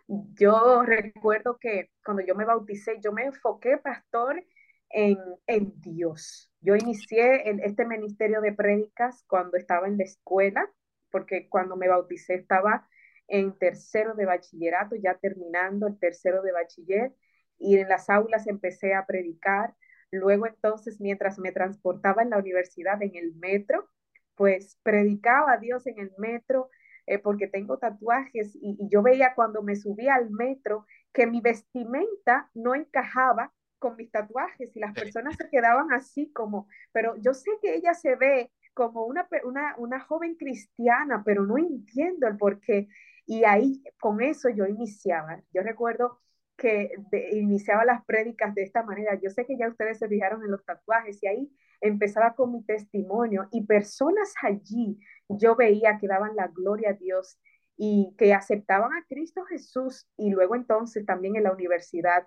yo 0.09 0.83
recuerdo 0.83 1.59
que 1.61 1.91
cuando 2.05 2.23
yo 2.25 2.35
me 2.35 2.45
bauticé, 2.45 2.99
yo 3.03 3.13
me 3.13 3.25
enfoqué, 3.25 3.79
pastor, 3.79 4.43
en, 4.91 5.19
en 5.47 5.81
Dios. 5.81 6.53
Yo 6.61 6.77
inicié 6.77 7.49
en 7.49 7.61
este 7.61 7.87
ministerio 7.87 8.41
de 8.41 8.53
prédicas 8.53 9.25
cuando 9.27 9.57
estaba 9.57 9.87
en 9.87 9.99
la 9.99 10.05
escuela, 10.05 10.69
porque 11.11 11.49
cuando 11.49 11.77
me 11.77 11.89
bauticé 11.89 12.35
estaba 12.35 12.89
en 13.29 13.57
tercero 13.57 14.15
de 14.15 14.27
bachillerato, 14.27 14.97
ya 14.97 15.15
terminando 15.17 15.87
el 15.87 15.99
tercero 15.99 16.43
de 16.43 16.53
bachiller, 16.53 17.15
y 17.59 17.79
en 17.79 17.89
las 17.89 18.11
aulas 18.11 18.47
empecé 18.47 18.95
a 18.95 19.07
predicar. 19.07 19.75
Luego 20.11 20.47
entonces, 20.47 21.01
mientras 21.01 21.39
me 21.39 21.53
transportaba 21.53 22.23
en 22.23 22.31
la 22.31 22.39
universidad, 22.39 23.01
en 23.03 23.15
el 23.15 23.35
metro, 23.37 23.89
pues 24.35 24.79
predicaba 24.83 25.53
a 25.53 25.59
Dios 25.59 25.87
en 25.87 25.99
el 26.01 26.13
metro, 26.19 26.71
eh, 27.07 27.19
porque 27.19 27.49
tengo 27.49 27.79
tatuajes 27.79 28.55
y, 28.57 28.77
y 28.79 28.89
yo 28.89 29.03
veía 29.03 29.35
cuando 29.35 29.63
me 29.63 29.77
subía 29.77 30.15
al 30.15 30.31
metro 30.31 30.87
que 31.13 31.27
mi 31.27 31.41
vestimenta 31.41 32.51
no 32.55 32.75
encajaba 32.75 33.53
con 33.79 33.97
mis 33.97 34.11
tatuajes 34.11 34.77
y 34.77 34.81
las 34.81 34.95
personas 34.95 35.37
se 35.37 35.49
quedaban 35.49 35.93
así 35.93 36.31
como, 36.33 36.69
pero 36.93 37.17
yo 37.17 37.35
sé 37.35 37.51
que 37.63 37.75
ella 37.75 37.95
se 37.95 38.15
ve 38.17 38.53
como 38.75 39.05
una, 39.05 39.27
una, 39.45 39.75
una 39.79 40.01
joven 40.01 40.37
cristiana, 40.37 41.23
pero 41.25 41.45
no 41.47 41.59
entiendo 41.59 42.27
el 42.29 42.37
por 42.37 42.61
qué. 42.61 42.89
Y 43.27 43.45
ahí 43.45 43.83
con 43.99 44.21
eso 44.23 44.49
yo 44.49 44.67
iniciaba. 44.67 45.43
Yo 45.53 45.63
recuerdo 45.63 46.21
que 46.57 46.93
iniciaba 47.33 47.85
las 47.85 48.05
prédicas 48.05 48.55
de 48.55 48.63
esta 48.63 48.83
manera. 48.83 49.19
Yo 49.21 49.31
sé 49.31 49.47
que 49.47 49.57
ya 49.57 49.69
ustedes 49.69 49.99
se 49.99 50.09
fijaron 50.09 50.45
en 50.45 50.51
los 50.51 50.65
tatuajes 50.65 51.23
y 51.23 51.27
ahí 51.27 51.51
empezaba 51.81 52.35
con 52.35 52.53
mi 52.53 52.63
testimonio 52.65 53.49
y 53.53 53.65
personas 53.65 54.33
allí 54.43 54.99
yo 55.29 55.57
veía 55.57 55.99
que 55.99 56.09
daban 56.09 56.37
la 56.37 56.49
gloria 56.49 56.91
a 56.91 56.95
Dios 56.95 57.39
y 57.77 58.15
que 58.19 58.35
aceptaban 58.35 58.93
a 58.93 59.05
Cristo 59.09 59.45
Jesús 59.45 60.09
y 60.17 60.31
luego 60.31 60.55
entonces 60.55 61.07
también 61.07 61.37
en 61.37 61.45
la 61.45 61.53
universidad 61.53 62.27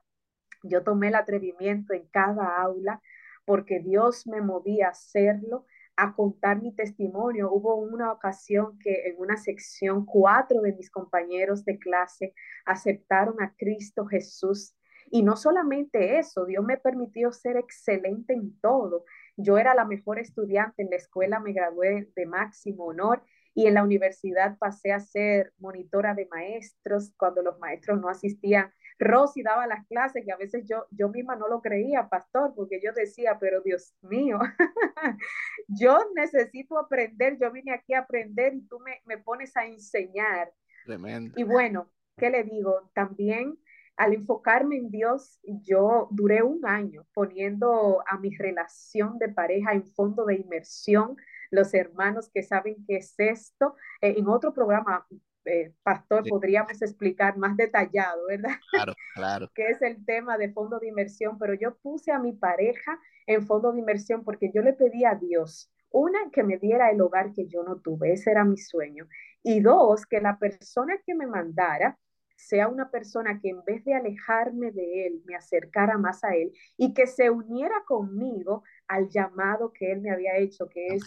yo 0.64 0.84
tomé 0.84 1.10
el 1.10 1.16
atrevimiento 1.16 1.94
en 1.94 2.08
cada 2.08 2.62
aula 2.62 3.02
porque 3.46 3.80
Dios 3.80 4.26
me 4.28 4.42
movía 4.42 4.88
a 4.88 4.92
hacerlo 4.92 5.66
a 5.96 6.16
contar 6.16 6.62
mi 6.62 6.74
testimonio. 6.74 7.52
Hubo 7.52 7.76
una 7.76 8.12
ocasión 8.12 8.80
que 8.80 9.08
en 9.08 9.16
una 9.20 9.38
sección 9.38 10.06
cuatro 10.06 10.62
de 10.62 10.74
mis 10.74 10.90
compañeros 10.90 11.66
de 11.66 11.78
clase 11.78 12.34
aceptaron 12.66 13.42
a 13.42 13.54
Cristo 13.58 14.06
Jesús. 14.06 14.76
Y 15.12 15.24
no 15.24 15.36
solamente 15.36 16.20
eso, 16.20 16.46
Dios 16.46 16.64
me 16.64 16.78
permitió 16.78 17.32
ser 17.32 17.58
excelente 17.58 18.34
en 18.34 18.60
todo. 18.60 19.06
Yo 19.38 19.58
era 19.58 19.74
la 19.74 19.86
mejor 19.86 20.20
estudiante 20.20 20.84
en 20.84 20.90
la 20.90 20.98
escuela, 20.98 21.40
me 21.40 21.54
gradué 21.54 22.10
de 22.16 22.26
máximo 22.26 22.86
honor 22.86 23.24
y 23.56 23.68
en 23.68 23.76
la 23.76 23.84
universidad 23.84 24.58
pasé 24.58 24.92
a 24.92 25.00
ser 25.00 25.54
monitora 25.60 26.14
de 26.14 26.28
maestros 26.28 27.14
cuando 27.18 27.42
los 27.42 27.60
maestros 27.60 28.00
no 28.00 28.10
asistían 28.10 28.72
Rosy 29.00 29.44
daba 29.44 29.68
las 29.68 29.86
clases 29.88 30.26
y 30.26 30.32
a 30.32 30.38
veces 30.38 30.66
yo, 30.68 30.86
yo 30.92 31.10
misma 31.10 31.36
no 31.36 31.48
lo 31.48 31.62
creía, 31.62 32.08
pastor, 32.10 32.54
porque 32.56 32.80
yo 32.84 32.92
decía, 32.94 33.38
pero 33.40 33.62
Dios 33.62 33.96
mío, 34.02 34.40
yo 35.68 36.00
necesito 36.16 36.78
aprender, 36.78 37.38
yo 37.40 37.52
vine 37.52 37.74
aquí 37.74 37.94
a 37.94 38.00
aprender 38.00 38.54
y 38.54 38.62
tú 38.68 38.80
me, 38.80 39.02
me 39.06 39.18
pones 39.18 39.56
a 39.58 39.66
enseñar. 39.66 40.52
Tremendo. 40.86 41.34
Y 41.38 41.44
bueno, 41.44 41.92
¿qué 42.18 42.30
le 42.30 42.44
digo? 42.44 42.92
También 42.94 43.58
al 43.98 44.14
enfocarme 44.14 44.78
en 44.78 44.90
Dios, 44.90 45.40
yo 45.44 46.08
duré 46.12 46.42
un 46.42 46.66
año 46.66 47.06
poniendo 47.14 48.04
a 48.08 48.18
mi 48.18 48.36
relación 48.36 49.20
de 49.20 49.30
pareja 49.30 49.74
en 49.74 49.86
fondo 49.86 50.26
de 50.26 50.36
inmersión. 50.36 51.16
Los 51.52 51.74
hermanos 51.74 52.30
que 52.34 52.44
saben 52.44 52.84
qué 52.88 52.98
es 52.98 53.14
esto, 53.18 53.76
eh, 54.02 54.16
en 54.18 54.28
otro 54.28 54.54
programa 54.54 55.06
eh, 55.46 55.74
pastor, 55.84 56.24
podríamos 56.28 56.82
explicar 56.82 57.38
más 57.38 57.56
detallado, 57.58 58.26
¿verdad? 58.28 58.50
Claro, 58.72 58.94
claro. 59.14 59.52
que 59.54 59.68
es 59.68 59.82
el 59.82 60.04
tema 60.06 60.38
de 60.38 60.52
fondo 60.52 60.80
de 60.80 60.88
inversión, 60.88 61.38
pero 61.38 61.54
yo 61.54 61.76
puse 61.76 62.12
a 62.12 62.20
mi 62.20 62.34
pareja 62.34 63.00
en 63.28 63.46
fondo 63.46 63.72
de 63.72 63.80
inversión 63.80 64.24
porque 64.24 64.52
yo 64.54 64.62
le 64.62 64.74
pedí 64.74 65.06
a 65.06 65.16
Dios, 65.16 65.72
una, 65.90 66.18
que 66.32 66.44
me 66.44 66.58
diera 66.58 66.90
el 66.90 67.02
hogar 67.02 67.34
que 67.34 67.46
yo 67.46 67.64
no 67.64 67.78
tuve, 67.78 68.14
ese 68.14 68.32
era 68.32 68.44
mi 68.44 68.58
sueño, 68.58 69.08
y 69.44 69.60
dos, 69.60 70.06
que 70.06 70.22
la 70.22 70.40
persona 70.40 70.98
que 71.06 71.14
me 71.14 71.28
mandara 71.28 72.00
sea 72.48 72.68
una 72.68 72.92
persona 72.92 73.40
que 73.40 73.50
en 73.50 73.64
vez 73.64 73.84
de 73.86 73.94
alejarme 73.94 74.72
de 74.72 75.08
él, 75.08 75.22
me 75.26 75.36
acercara 75.36 75.98
más 75.98 76.24
a 76.24 76.36
él 76.36 76.52
y 76.78 76.94
que 76.94 77.08
se 77.08 77.30
uniera 77.30 77.84
conmigo 77.86 78.64
al 78.88 79.10
llamado 79.10 79.72
que 79.72 79.92
él 79.92 80.02
me 80.02 80.12
había 80.12 80.38
hecho, 80.38 80.70
que 80.70 80.88
es 80.88 81.04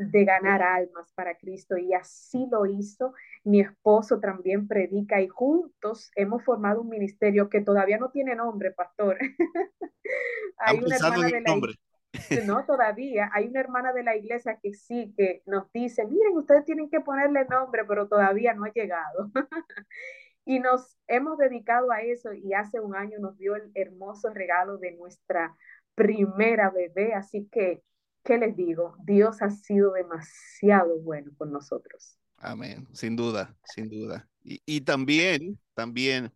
de 0.00 0.24
ganar 0.24 0.62
almas 0.62 1.12
para 1.14 1.36
Cristo 1.36 1.76
y 1.76 1.92
así 1.92 2.46
lo 2.50 2.66
hizo. 2.66 3.14
Mi 3.44 3.60
esposo 3.60 4.18
también 4.18 4.66
predica 4.66 5.20
y 5.20 5.28
juntos 5.28 6.10
hemos 6.16 6.42
formado 6.42 6.80
un 6.80 6.88
ministerio 6.88 7.50
que 7.50 7.60
todavía 7.60 7.98
no 7.98 8.10
tiene 8.10 8.34
nombre, 8.34 8.70
pastor. 8.70 9.18
Hay 10.58 10.78
una 10.78 10.96
hermana 10.96 11.26
de 11.26 11.32
la 11.32 11.40
nombre. 11.40 11.74
No, 12.46 12.64
todavía. 12.64 13.30
Hay 13.32 13.46
una 13.48 13.60
hermana 13.60 13.92
de 13.92 14.02
la 14.02 14.16
iglesia 14.16 14.58
que 14.62 14.74
sí, 14.74 15.12
que 15.16 15.42
nos 15.46 15.70
dice, 15.72 16.06
miren, 16.06 16.36
ustedes 16.36 16.64
tienen 16.64 16.88
que 16.90 17.00
ponerle 17.00 17.44
nombre, 17.46 17.84
pero 17.84 18.08
todavía 18.08 18.54
no 18.54 18.64
ha 18.64 18.72
llegado. 18.72 19.30
y 20.50 20.58
nos 20.58 20.96
hemos 21.06 21.38
dedicado 21.38 21.92
a 21.92 22.02
eso 22.02 22.32
y 22.32 22.54
hace 22.54 22.80
un 22.80 22.96
año 22.96 23.20
nos 23.20 23.38
dio 23.38 23.54
el 23.54 23.70
hermoso 23.72 24.30
regalo 24.30 24.78
de 24.78 24.90
nuestra 24.96 25.56
primera 25.94 26.70
bebé, 26.70 27.14
así 27.14 27.48
que 27.52 27.84
¿qué 28.24 28.36
les 28.36 28.56
digo? 28.56 28.96
Dios 29.04 29.42
ha 29.42 29.50
sido 29.50 29.92
demasiado 29.92 30.98
bueno 31.02 31.30
con 31.38 31.52
nosotros. 31.52 32.18
Amén, 32.36 32.88
sin 32.92 33.14
duda, 33.14 33.56
sin 33.62 33.88
duda. 33.88 34.28
Y, 34.42 34.80
también, 34.80 35.56
también, 35.72 36.32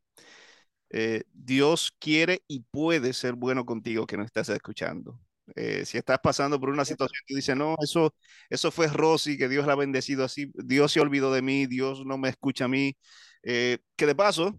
eh, 0.90 1.24
Dios 1.32 1.92
quiere 1.98 2.44
y 2.46 2.60
puede 2.60 3.14
ser 3.14 3.34
bueno 3.34 3.66
contigo 3.66 4.06
que 4.06 4.16
no 4.16 4.22
estás 4.22 4.48
escuchando. 4.48 5.20
Eh, 5.56 5.84
si 5.84 5.98
estás 5.98 6.20
pasando 6.22 6.60
por 6.60 6.68
una 6.68 6.84
situación 6.84 7.20
que 7.26 7.34
dice, 7.34 7.56
no, 7.56 7.74
eso, 7.82 8.14
eso 8.48 8.70
fue 8.70 8.86
Rosy, 8.86 9.36
que 9.36 9.48
Dios 9.48 9.66
la 9.66 9.72
ha 9.72 9.76
bendecido 9.76 10.24
así, 10.24 10.52
Dios 10.54 10.92
se 10.92 11.00
olvidó 11.00 11.32
de 11.32 11.42
mí, 11.42 11.66
Dios 11.66 12.06
no 12.06 12.16
me 12.16 12.28
escucha 12.28 12.66
a 12.66 12.68
mí. 12.68 12.96
Eh, 13.45 13.78
que 13.97 14.07
de 14.07 14.14
paso, 14.14 14.59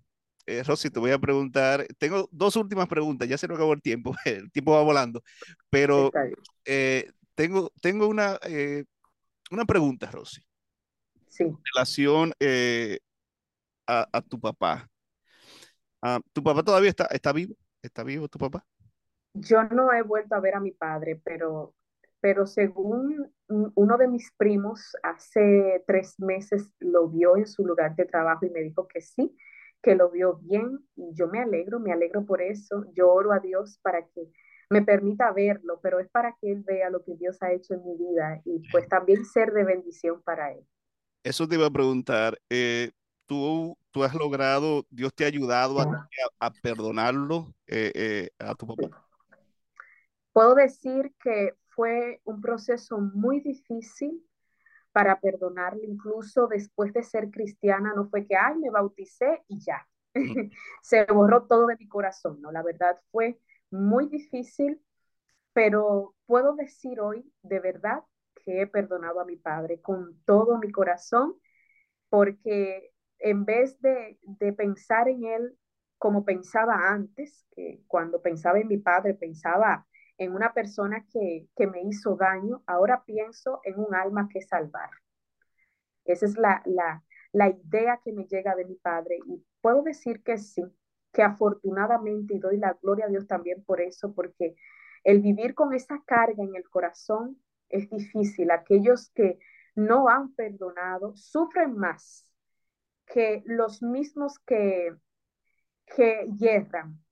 Rosy, 0.66 0.90
te 0.92 1.00
voy 1.00 1.12
a 1.12 1.20
preguntar, 1.20 1.88
tengo 1.98 2.30
dos 2.32 2.56
últimas 2.56 2.88
preguntas, 2.88 3.28
ya 3.28 3.38
se 3.38 3.48
nos 3.48 3.56
acabó 3.56 3.74
el 3.74 3.82
tiempo, 3.82 4.16
el 4.26 4.52
tiempo 4.52 4.74
va 4.74 4.84
volando, 4.84 5.24
pero 5.70 6.12
tengo, 7.36 7.72
tengo 7.82 8.08
una, 8.08 8.40
eh, 8.44 8.86
una 9.52 9.66
pregunta, 9.66 10.10
Rosy. 10.10 10.42
Sí. 11.28 11.44
En 11.44 11.60
relación 11.74 12.34
eh, 12.40 13.00
a, 13.86 14.22
tu 14.22 14.40
papá. 14.40 14.90
Ah, 16.02 16.20
¿Tu 16.34 16.42
papá 16.42 16.64
todavía 16.64 16.90
está, 16.90 17.06
está 17.06 17.34
vivo? 17.34 17.56
¿Está 17.82 18.04
vivo 18.04 18.28
tu 18.28 18.40
papá? 18.40 18.66
Yo 19.34 19.64
no 19.66 19.92
he 19.92 20.02
vuelto 20.02 20.34
a 20.34 20.40
ver 20.40 20.56
a 20.56 20.60
mi 20.60 20.72
padre, 20.72 21.22
pero, 21.24 21.76
pero 22.26 22.48
según 22.48 23.32
uno 23.48 23.98
de 24.00 24.08
mis 24.08 24.32
primos, 24.36 24.96
hace 25.04 25.84
tres 25.86 26.20
meses 26.20 26.74
lo 26.80 27.08
vio 27.08 27.38
en 27.38 27.46
su 27.46 27.64
lugar 27.64 27.96
de 27.96 28.06
trabajo 28.06 28.48
y 28.48 28.50
me 28.50 28.62
dijo 28.62 28.88
que 28.88 29.00
sí, 29.00 29.38
que 29.84 29.94
lo 29.94 30.10
vio 30.10 30.40
bien. 30.42 30.80
Y 30.96 31.14
yo 31.14 31.28
me 31.28 31.40
alegro, 31.40 31.80
me 31.80 31.94
alegro 31.94 32.26
por 32.26 32.42
eso. 32.42 32.84
Yo 32.96 33.14
oro 33.14 33.32
a 33.32 33.38
Dios 33.38 33.78
para 33.84 34.08
que 34.08 34.32
me 34.72 34.82
permita 34.82 35.32
verlo, 35.34 35.80
pero 35.84 36.00
es 36.00 36.10
para 36.10 36.36
que 36.42 36.52
él 36.52 36.64
vea 36.66 36.90
lo 36.90 37.04
que 37.04 37.16
Dios 37.16 37.38
ha 37.44 37.52
hecho 37.52 37.76
en 37.76 37.86
mi 37.86 37.96
vida 37.96 38.42
y 38.44 38.60
pues 38.72 38.90
también 38.90 39.24
ser 39.24 39.54
de 39.54 39.64
bendición 39.64 40.24
para 40.24 40.52
él. 40.52 40.66
Eso 41.24 41.48
te 41.48 41.58
iba 41.58 41.68
a 41.68 41.72
preguntar, 41.72 42.40
eh, 42.50 42.90
¿tú, 43.28 43.78
¿tú 43.92 44.04
has 44.04 44.16
logrado, 44.16 44.84
Dios 44.90 45.14
te 45.14 45.26
ha 45.26 45.28
ayudado 45.28 45.80
a, 45.80 46.10
a, 46.40 46.50
perdonarlo 46.50 47.54
eh, 47.68 47.92
eh, 47.94 48.30
a 48.40 48.56
tu 48.56 48.66
papá? 48.66 49.06
Puedo 50.34 50.56
decir 50.56 51.14
que 51.24 51.54
fue 51.76 52.22
un 52.24 52.42
proceso 52.42 52.98
muy 53.00 53.42
difícil 53.42 54.24
para 54.92 55.20
perdonarlo, 55.20 55.84
incluso 55.84 56.48
después 56.48 56.94
de 56.94 57.04
ser 57.04 57.30
cristiana, 57.30 57.94
no 57.96 58.08
fue 58.10 58.26
que, 58.26 58.36
ay, 58.38 58.56
me 58.56 58.70
bauticé 58.70 59.44
y 59.50 59.60
ya. 59.60 59.86
Se 60.82 61.04
borró 61.06 61.48
todo 61.48 61.68
de 61.68 61.76
mi 61.78 61.88
corazón, 61.88 62.42
¿no? 62.42 62.52
La 62.52 62.64
verdad 62.64 62.98
fue 63.12 63.40
muy 63.72 64.08
difícil, 64.08 64.82
pero 65.54 66.16
puedo 66.26 66.56
decir 66.56 67.02
hoy 67.02 67.30
de 67.44 67.60
verdad 67.60 68.04
que 68.46 68.62
he 68.62 68.68
perdonado 68.68 69.20
a 69.20 69.26
mi 69.26 69.36
padre 69.36 69.82
con 69.82 70.22
todo 70.24 70.58
mi 70.60 70.72
corazón, 70.72 71.36
porque 72.10 72.94
en 73.20 73.44
vez 73.46 73.80
de, 73.82 74.18
pensar 74.56 75.10
en 75.10 75.26
él 75.26 75.58
como 75.98 76.24
pensaba 76.24 76.90
antes, 76.90 77.46
que 77.56 77.82
cuando 77.88 78.22
pensaba 78.22 78.60
en 78.60 78.68
mi 78.68 78.78
padre 78.78 79.14
pensaba 79.14 79.86
en 80.18 80.34
una 80.34 80.54
persona 80.54 81.06
que, 81.12 81.48
que 81.56 81.68
me 81.68 81.82
hizo 81.84 82.16
daño, 82.16 82.64
ahora 82.68 83.04
pienso 83.06 83.62
en 83.64 83.80
un 83.80 83.94
alma 83.96 84.30
que 84.32 84.42
salvar. 84.42 84.90
Esa 86.06 86.26
es 86.26 86.38
la, 86.38 86.62
la, 86.66 87.04
la 87.32 87.50
idea 87.50 88.00
que 88.04 88.14
me 88.14 88.26
llega 88.26 88.56
de 88.56 88.66
mi 88.66 88.76
padre 88.76 89.18
y 89.26 89.44
puedo 89.62 89.82
decir 89.84 90.24
que 90.24 90.38
sí, 90.38 90.64
que 91.12 91.24
afortunadamente, 91.24 92.36
y 92.36 92.40
doy 92.40 92.58
la 92.58 92.78
gloria 92.82 93.06
a 93.06 93.10
Dios 93.10 93.28
también 93.28 93.64
por 93.64 93.82
eso, 93.82 94.14
porque 94.14 94.56
el 95.04 95.22
vivir 95.22 95.56
con 95.56 95.74
esa 95.74 96.02
carga 96.06 96.44
en 96.44 96.56
el 96.56 96.70
corazón 96.70 97.42
es 97.70 97.90
difícil. 97.90 98.52
Aquellos 98.52 99.10
que 99.12 99.40
no 99.76 100.10
han 100.10 100.34
perdonado 100.36 101.16
sufren 101.16 101.76
más 101.76 102.28
que 103.06 103.44
los 103.46 103.82
mismos 103.84 104.40
que, 104.40 104.96
que 105.96 106.28
yerran, 106.38 107.04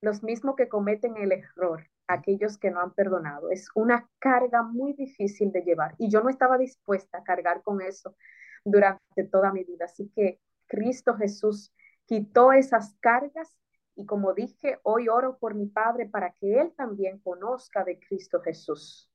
los 0.00 0.22
mismos 0.22 0.54
que 0.54 0.68
cometen 0.68 1.16
el 1.16 1.32
error, 1.32 1.88
aquellos 2.06 2.58
que 2.58 2.70
no 2.70 2.80
han 2.80 2.94
perdonado. 2.94 3.50
Es 3.50 3.68
una 3.74 4.08
carga 4.18 4.62
muy 4.62 4.92
difícil 4.94 5.52
de 5.52 5.62
llevar 5.62 5.94
y 5.98 6.10
yo 6.10 6.22
no 6.22 6.28
estaba 6.28 6.58
dispuesta 6.58 7.18
a 7.18 7.24
cargar 7.24 7.62
con 7.62 7.80
eso 7.80 8.16
durante 8.64 9.24
toda 9.30 9.52
mi 9.52 9.64
vida. 9.64 9.86
Así 9.86 10.10
que 10.14 10.40
Cristo 10.66 11.14
Jesús 11.16 11.72
quitó 12.06 12.52
esas 12.52 12.94
cargas 13.00 13.56
y 13.96 14.06
como 14.06 14.34
dije, 14.34 14.78
hoy 14.82 15.08
oro 15.08 15.38
por 15.38 15.54
mi 15.54 15.66
Padre 15.66 16.06
para 16.06 16.32
que 16.32 16.60
Él 16.60 16.72
también 16.76 17.18
conozca 17.20 17.84
de 17.84 17.98
Cristo 17.98 18.40
Jesús. 18.40 19.10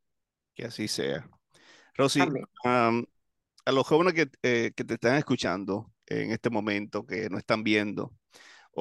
Que 0.56 0.66
así 0.66 0.88
sea. 0.88 1.30
Rosy, 1.96 2.22
a 2.64 3.72
los 3.72 3.86
jóvenes 3.86 4.14
que, 4.14 4.30
eh, 4.42 4.72
que, 4.76 4.84
te 4.84 4.94
están 4.96 5.16
escuchando 5.18 5.92
en 6.08 6.32
este 6.32 6.50
momento, 6.50 7.06
que 7.06 7.30
no 7.30 7.38
están 7.38 7.62
viendo, 7.62 8.14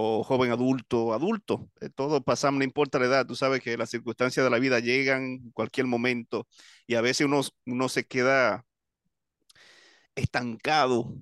o 0.00 0.22
joven 0.22 0.52
adulto, 0.52 1.12
adulto, 1.12 1.70
eh, 1.80 1.90
todo 1.90 2.22
pasamos, 2.22 2.58
no 2.58 2.64
importa 2.64 3.00
la 3.00 3.06
edad, 3.06 3.26
tú 3.26 3.34
sabes 3.34 3.60
que 3.62 3.76
las 3.76 3.90
circunstancias 3.90 4.44
de 4.44 4.50
la 4.50 4.60
vida 4.60 4.78
llegan 4.78 5.24
en 5.24 5.50
cualquier 5.50 5.86
momento 5.88 6.46
y 6.86 6.94
a 6.94 7.00
veces 7.00 7.26
uno, 7.26 7.40
uno 7.66 7.88
se 7.88 8.06
queda 8.06 8.64
estancado, 10.14 11.14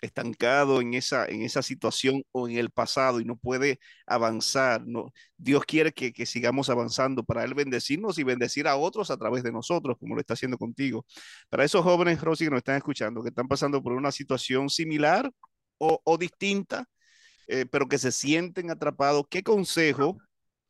estancado 0.00 0.80
en 0.80 0.94
esa, 0.94 1.26
en 1.26 1.42
esa 1.42 1.62
situación 1.62 2.22
o 2.32 2.48
en 2.48 2.56
el 2.58 2.70
pasado 2.70 3.20
y 3.20 3.24
no 3.24 3.36
puede 3.36 3.78
avanzar. 4.06 4.86
No, 4.86 5.12
Dios 5.36 5.64
quiere 5.64 5.92
que, 5.92 6.12
que 6.12 6.26
sigamos 6.26 6.70
avanzando 6.70 7.24
para 7.24 7.44
Él 7.44 7.54
bendecirnos 7.54 8.18
y 8.18 8.24
bendecir 8.24 8.68
a 8.68 8.76
otros 8.76 9.10
a 9.10 9.16
través 9.16 9.42
de 9.44 9.52
nosotros, 9.52 9.96
como 9.98 10.14
lo 10.14 10.20
está 10.20 10.34
haciendo 10.34 10.58
contigo. 10.58 11.06
Para 11.50 11.64
esos 11.64 11.82
jóvenes, 11.84 12.20
Rosy, 12.20 12.44
que 12.44 12.50
nos 12.50 12.58
están 12.58 12.76
escuchando, 12.76 13.22
que 13.22 13.30
están 13.30 13.48
pasando 13.48 13.82
por 13.82 13.92
una 13.94 14.12
situación 14.12 14.70
similar 14.70 15.30
o, 15.78 16.00
o 16.04 16.18
distinta, 16.18 16.86
eh, 17.48 17.66
pero 17.66 17.88
que 17.88 17.98
se 17.98 18.12
sienten 18.12 18.70
atrapados, 18.70 19.24
¿qué 19.28 19.42
consejo 19.42 20.18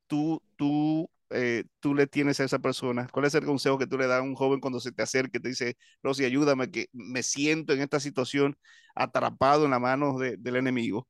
tú, 0.07 0.43
tú 0.57 1.11
eh, 1.31 1.64
tú 1.81 1.95
le 1.95 2.07
tienes 2.07 2.41
a 2.41 2.45
esa 2.45 2.59
persona? 2.59 3.07
¿Cuál 3.12 3.26
es 3.26 3.35
el 3.35 3.45
consejo 3.45 3.79
que 3.79 3.87
tú 3.87 3.99
le 3.99 4.07
das 4.07 4.20
a 4.20 4.22
un 4.22 4.35
joven 4.35 4.61
cuando 4.61 4.81
se 4.81 4.93
te 4.93 5.03
acerque, 5.03 5.41
te 5.41 5.51
dice, 5.51 5.76
Rosy, 6.03 6.24
ayúdame, 6.24 6.70
que 6.70 6.89
me 6.93 7.22
siento 7.22 7.74
en 7.74 7.81
esta 7.81 8.01
situación 8.01 8.57
atrapado 8.95 9.64
en 9.66 9.72
la 9.72 9.79
mano 9.79 10.18
del 10.18 10.57
enemigo? 10.57 11.07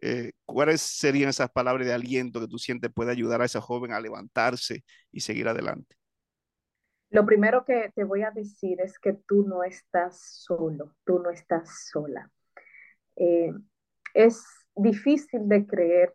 Eh, 0.00 0.32
¿Cuáles 0.44 0.80
serían 0.80 1.28
esas 1.28 1.50
palabras 1.50 1.86
de 1.86 1.92
aliento 1.92 2.40
que 2.40 2.48
tú 2.48 2.58
sientes 2.58 2.90
puede 2.92 3.12
ayudar 3.12 3.42
a 3.42 3.44
esa 3.44 3.60
joven 3.60 3.92
a 3.92 4.00
levantarse 4.00 4.82
y 5.12 5.20
seguir 5.20 5.46
adelante? 5.46 5.94
Lo 7.10 7.26
primero 7.26 7.64
que 7.64 7.92
te 7.94 8.04
voy 8.04 8.22
a 8.22 8.30
decir 8.30 8.80
es 8.80 8.98
que 8.98 9.12
tú 9.12 9.44
no 9.46 9.62
estás 9.62 10.20
solo, 10.20 10.94
tú 11.04 11.18
no 11.18 11.30
estás 11.30 11.88
sola. 11.90 12.30
Es 14.14 14.44
difícil 14.74 15.48
de 15.48 15.66
creer 15.66 16.14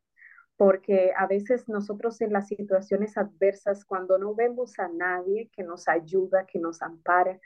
porque 0.57 1.11
a 1.17 1.27
veces 1.27 1.67
nosotros 1.67 2.21
en 2.21 2.31
las 2.31 2.47
situaciones 2.47 3.17
adversas, 3.17 3.83
cuando 3.85 4.17
no 4.17 4.33
vemos 4.35 4.79
a 4.79 4.87
nadie 4.87 5.49
que 5.51 5.63
nos 5.63 5.87
ayuda, 5.87 6.45
que 6.45 6.59
nos 6.59 6.81
ampara, 6.81 7.39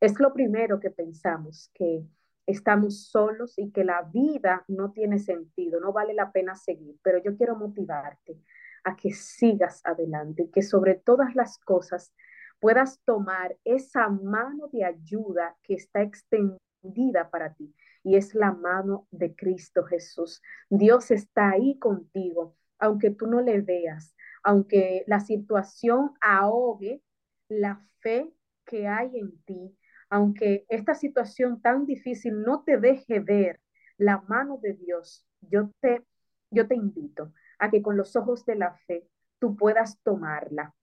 es 0.00 0.18
lo 0.18 0.32
primero 0.32 0.80
que 0.80 0.90
pensamos, 0.90 1.70
que 1.74 2.04
estamos 2.46 3.08
solos 3.08 3.54
y 3.56 3.70
que 3.70 3.84
la 3.84 4.02
vida 4.02 4.64
no 4.68 4.92
tiene 4.92 5.18
sentido, 5.18 5.80
no 5.80 5.92
vale 5.92 6.14
la 6.14 6.32
pena 6.32 6.54
seguir. 6.54 6.96
Pero 7.02 7.18
yo 7.22 7.36
quiero 7.36 7.56
motivarte 7.56 8.40
a 8.84 8.96
que 8.96 9.12
sigas 9.12 9.80
adelante 9.84 10.44
y 10.44 10.50
que 10.50 10.62
sobre 10.62 10.94
todas 10.94 11.34
las 11.34 11.58
cosas 11.58 12.12
puedas 12.60 13.00
tomar 13.04 13.56
esa 13.64 14.08
mano 14.08 14.68
de 14.72 14.84
ayuda 14.84 15.56
que 15.62 15.74
está 15.74 16.02
extendida 16.02 17.30
para 17.30 17.52
ti 17.54 17.74
y 18.06 18.14
es 18.14 18.36
la 18.36 18.52
mano 18.52 19.08
de 19.10 19.34
Cristo 19.34 19.82
Jesús. 19.82 20.40
Dios 20.70 21.10
está 21.10 21.50
ahí 21.50 21.76
contigo, 21.80 22.54
aunque 22.78 23.10
tú 23.10 23.26
no 23.26 23.40
le 23.40 23.62
veas, 23.62 24.14
aunque 24.44 25.02
la 25.08 25.18
situación 25.18 26.12
ahogue 26.20 27.02
la 27.48 27.84
fe 27.98 28.32
que 28.64 28.86
hay 28.86 29.18
en 29.18 29.42
ti, 29.42 29.76
aunque 30.08 30.66
esta 30.68 30.94
situación 30.94 31.60
tan 31.60 31.84
difícil 31.84 32.42
no 32.42 32.62
te 32.62 32.78
deje 32.78 33.18
ver 33.18 33.60
la 33.98 34.20
mano 34.28 34.60
de 34.62 34.74
Dios, 34.74 35.26
yo 35.40 35.72
te, 35.80 36.04
yo 36.52 36.68
te 36.68 36.76
invito 36.76 37.32
a 37.58 37.72
que 37.72 37.82
con 37.82 37.96
los 37.96 38.14
ojos 38.14 38.46
de 38.46 38.54
la 38.54 38.76
fe 38.86 39.04
tú 39.40 39.56
puedas 39.56 40.00
tomarla, 40.04 40.76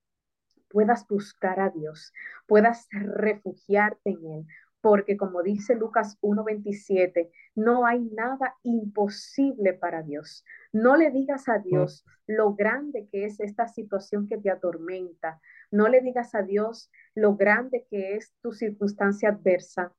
puedas 0.68 1.08
buscar 1.08 1.62
a 1.62 1.70
Dios, 1.70 2.12
puedas 2.48 2.86
refugiarte 2.92 4.10
en 4.10 4.26
Él, 4.26 4.48
porque 4.84 5.16
como 5.16 5.44
dice 5.44 5.76
Lucas 5.76 6.18
1.27, 6.20 7.32
no 7.56 7.86
hay 7.86 8.02
nada 8.02 8.58
imposible 8.64 9.74
para 9.74 10.04
Dios. 10.04 10.44
No 10.74 10.98
le 10.98 11.10
digas 11.10 11.48
a 11.48 11.60
Dios 11.60 12.04
lo 12.28 12.54
grande 12.54 13.08
que 13.10 13.24
es 13.24 13.40
esta 13.40 13.70
situación 13.70 14.28
que 14.28 14.38
te 14.38 14.52
atormenta. 14.52 15.40
No 15.72 15.88
le 15.88 16.02
digas 16.02 16.36
a 16.36 16.42
Dios 16.42 16.92
lo 17.16 17.38
grande 17.38 17.88
que 17.90 18.18
es 18.18 18.34
tu 18.42 18.52
circunstancia 18.52 19.30
adversa. 19.30 19.94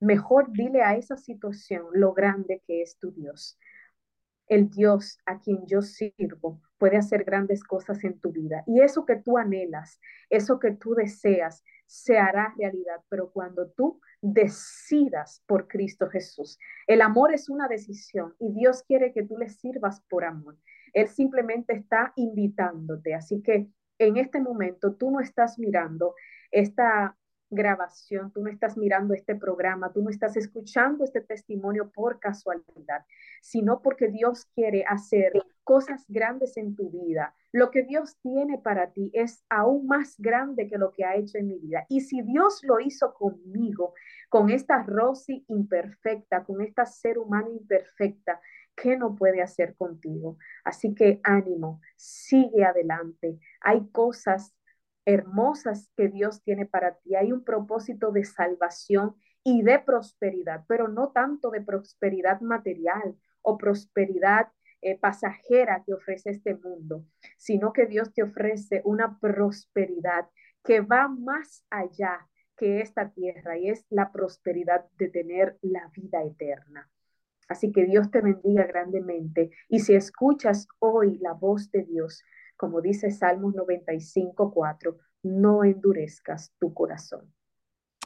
Mejor 0.00 0.50
dile 0.50 0.82
a 0.82 0.96
esa 0.96 1.16
situación 1.16 1.86
lo 1.92 2.12
grande 2.12 2.60
que 2.66 2.82
es 2.82 2.98
tu 2.98 3.12
Dios. 3.12 3.56
El 4.46 4.68
Dios 4.70 5.18
a 5.26 5.40
quien 5.40 5.66
yo 5.66 5.82
sirvo 5.82 6.60
puede 6.78 6.96
hacer 6.96 7.24
grandes 7.24 7.64
cosas 7.64 8.04
en 8.04 8.18
tu 8.18 8.30
vida. 8.32 8.62
Y 8.66 8.80
eso 8.80 9.06
que 9.06 9.16
tú 9.16 9.38
anhelas, 9.38 10.00
eso 10.28 10.58
que 10.58 10.72
tú 10.72 10.94
deseas, 10.94 11.64
se 11.86 12.18
hará 12.18 12.54
realidad. 12.58 13.00
Pero 13.08 13.30
cuando 13.30 13.70
tú 13.70 14.00
decidas 14.24 15.42
por 15.46 15.68
Cristo 15.68 16.08
Jesús. 16.08 16.58
El 16.86 17.02
amor 17.02 17.34
es 17.34 17.50
una 17.50 17.68
decisión 17.68 18.34
y 18.38 18.54
Dios 18.54 18.82
quiere 18.82 19.12
que 19.12 19.22
tú 19.22 19.36
le 19.36 19.50
sirvas 19.50 20.00
por 20.08 20.24
amor. 20.24 20.56
Él 20.94 21.08
simplemente 21.08 21.74
está 21.74 22.12
invitándote. 22.16 23.14
Así 23.14 23.42
que 23.42 23.68
en 23.98 24.16
este 24.16 24.40
momento 24.40 24.94
tú 24.94 25.10
no 25.10 25.20
estás 25.20 25.58
mirando 25.58 26.14
esta 26.50 27.16
grabación, 27.50 28.32
tú 28.32 28.42
no 28.42 28.50
estás 28.50 28.76
mirando 28.76 29.14
este 29.14 29.34
programa, 29.36 29.92
tú 29.92 30.02
no 30.02 30.10
estás 30.10 30.36
escuchando 30.36 31.04
este 31.04 31.20
testimonio 31.20 31.90
por 31.90 32.18
casualidad, 32.18 33.04
sino 33.40 33.82
porque 33.82 34.08
Dios 34.08 34.46
quiere 34.54 34.84
hacer 34.86 35.32
cosas 35.62 36.04
grandes 36.08 36.56
en 36.56 36.74
tu 36.74 36.90
vida. 36.90 37.34
Lo 37.52 37.70
que 37.70 37.82
Dios 37.82 38.16
tiene 38.22 38.58
para 38.58 38.92
ti 38.92 39.10
es 39.14 39.44
aún 39.48 39.86
más 39.86 40.16
grande 40.18 40.68
que 40.68 40.78
lo 40.78 40.92
que 40.92 41.04
ha 41.04 41.16
hecho 41.16 41.38
en 41.38 41.48
mi 41.48 41.58
vida. 41.58 41.86
Y 41.88 42.00
si 42.00 42.22
Dios 42.22 42.60
lo 42.64 42.80
hizo 42.80 43.14
conmigo, 43.14 43.94
con 44.28 44.50
esta 44.50 44.82
Rosy 44.82 45.44
imperfecta, 45.48 46.44
con 46.44 46.60
esta 46.60 46.84
ser 46.84 47.18
humano 47.18 47.50
imperfecta, 47.50 48.40
¿qué 48.74 48.96
no 48.96 49.14
puede 49.14 49.42
hacer 49.42 49.76
contigo? 49.76 50.36
Así 50.64 50.94
que 50.94 51.20
ánimo, 51.22 51.80
sigue 51.96 52.64
adelante. 52.64 53.38
Hay 53.60 53.88
cosas 53.90 54.54
hermosas 55.04 55.90
que 55.96 56.08
Dios 56.08 56.42
tiene 56.42 56.66
para 56.66 56.96
ti. 56.96 57.14
Hay 57.14 57.32
un 57.32 57.44
propósito 57.44 58.12
de 58.12 58.24
salvación 58.24 59.16
y 59.42 59.62
de 59.62 59.78
prosperidad, 59.78 60.64
pero 60.66 60.88
no 60.88 61.12
tanto 61.12 61.50
de 61.50 61.60
prosperidad 61.60 62.40
material 62.40 63.16
o 63.42 63.58
prosperidad 63.58 64.48
eh, 64.80 64.98
pasajera 64.98 65.82
que 65.84 65.94
ofrece 65.94 66.30
este 66.30 66.54
mundo, 66.54 67.04
sino 67.36 67.72
que 67.72 67.86
Dios 67.86 68.12
te 68.12 68.22
ofrece 68.22 68.82
una 68.84 69.18
prosperidad 69.18 70.28
que 70.62 70.80
va 70.80 71.08
más 71.08 71.64
allá 71.70 72.26
que 72.56 72.80
esta 72.80 73.10
tierra 73.10 73.58
y 73.58 73.68
es 73.68 73.84
la 73.90 74.12
prosperidad 74.12 74.86
de 74.98 75.08
tener 75.08 75.58
la 75.62 75.90
vida 75.94 76.22
eterna. 76.22 76.90
Así 77.48 77.72
que 77.72 77.84
Dios 77.84 78.10
te 78.10 78.20
bendiga 78.20 78.64
grandemente 78.64 79.50
y 79.68 79.80
si 79.80 79.94
escuchas 79.94 80.66
hoy 80.78 81.18
la 81.18 81.32
voz 81.32 81.70
de 81.70 81.82
Dios, 81.84 82.22
como 82.64 82.80
dice 82.80 83.10
Salmos 83.10 83.54
95, 83.54 84.50
4, 84.50 84.96
no 85.24 85.64
endurezcas 85.64 86.54
tu 86.58 86.72
corazón. 86.72 87.30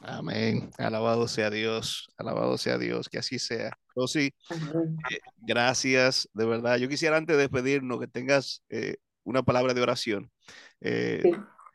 Amén. 0.03 0.69
Alabado 0.77 1.29
sea 1.29 1.49
Dios. 1.49 2.09
Alabado 2.17 2.57
sea 2.57 2.77
Dios. 2.77 3.07
Que 3.07 3.19
así 3.19 3.39
sea. 3.39 3.71
Rosy, 3.95 4.33
eh, 4.49 5.19
gracias. 5.37 6.27
De 6.33 6.45
verdad. 6.45 6.75
Yo 6.75 6.89
quisiera 6.89 7.15
antes 7.15 7.37
de 7.37 7.43
despedirnos 7.43 8.01
que 8.01 8.07
tengas 8.07 8.65
eh, 8.67 8.97
una 9.23 9.43
palabra 9.43 9.73
de 9.73 9.81
oración. 9.81 10.29
Eh, 10.81 11.23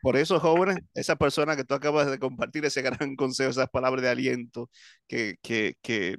por 0.03 0.15
eso, 0.15 0.39
jóvenes, 0.39 0.77
esa 0.93 1.15
persona 1.15 1.55
que 1.55 1.63
tú 1.63 1.73
acabas 1.73 2.11
de 2.11 2.19
compartir 2.19 2.65
ese 2.65 2.83
gran 2.83 2.97
consejo, 3.17 3.49
esas 3.49 3.69
palabras 3.71 4.03
de 4.03 4.09
aliento 4.09 4.69
que, 5.07 5.37
que, 5.41 5.73
que 5.81 6.17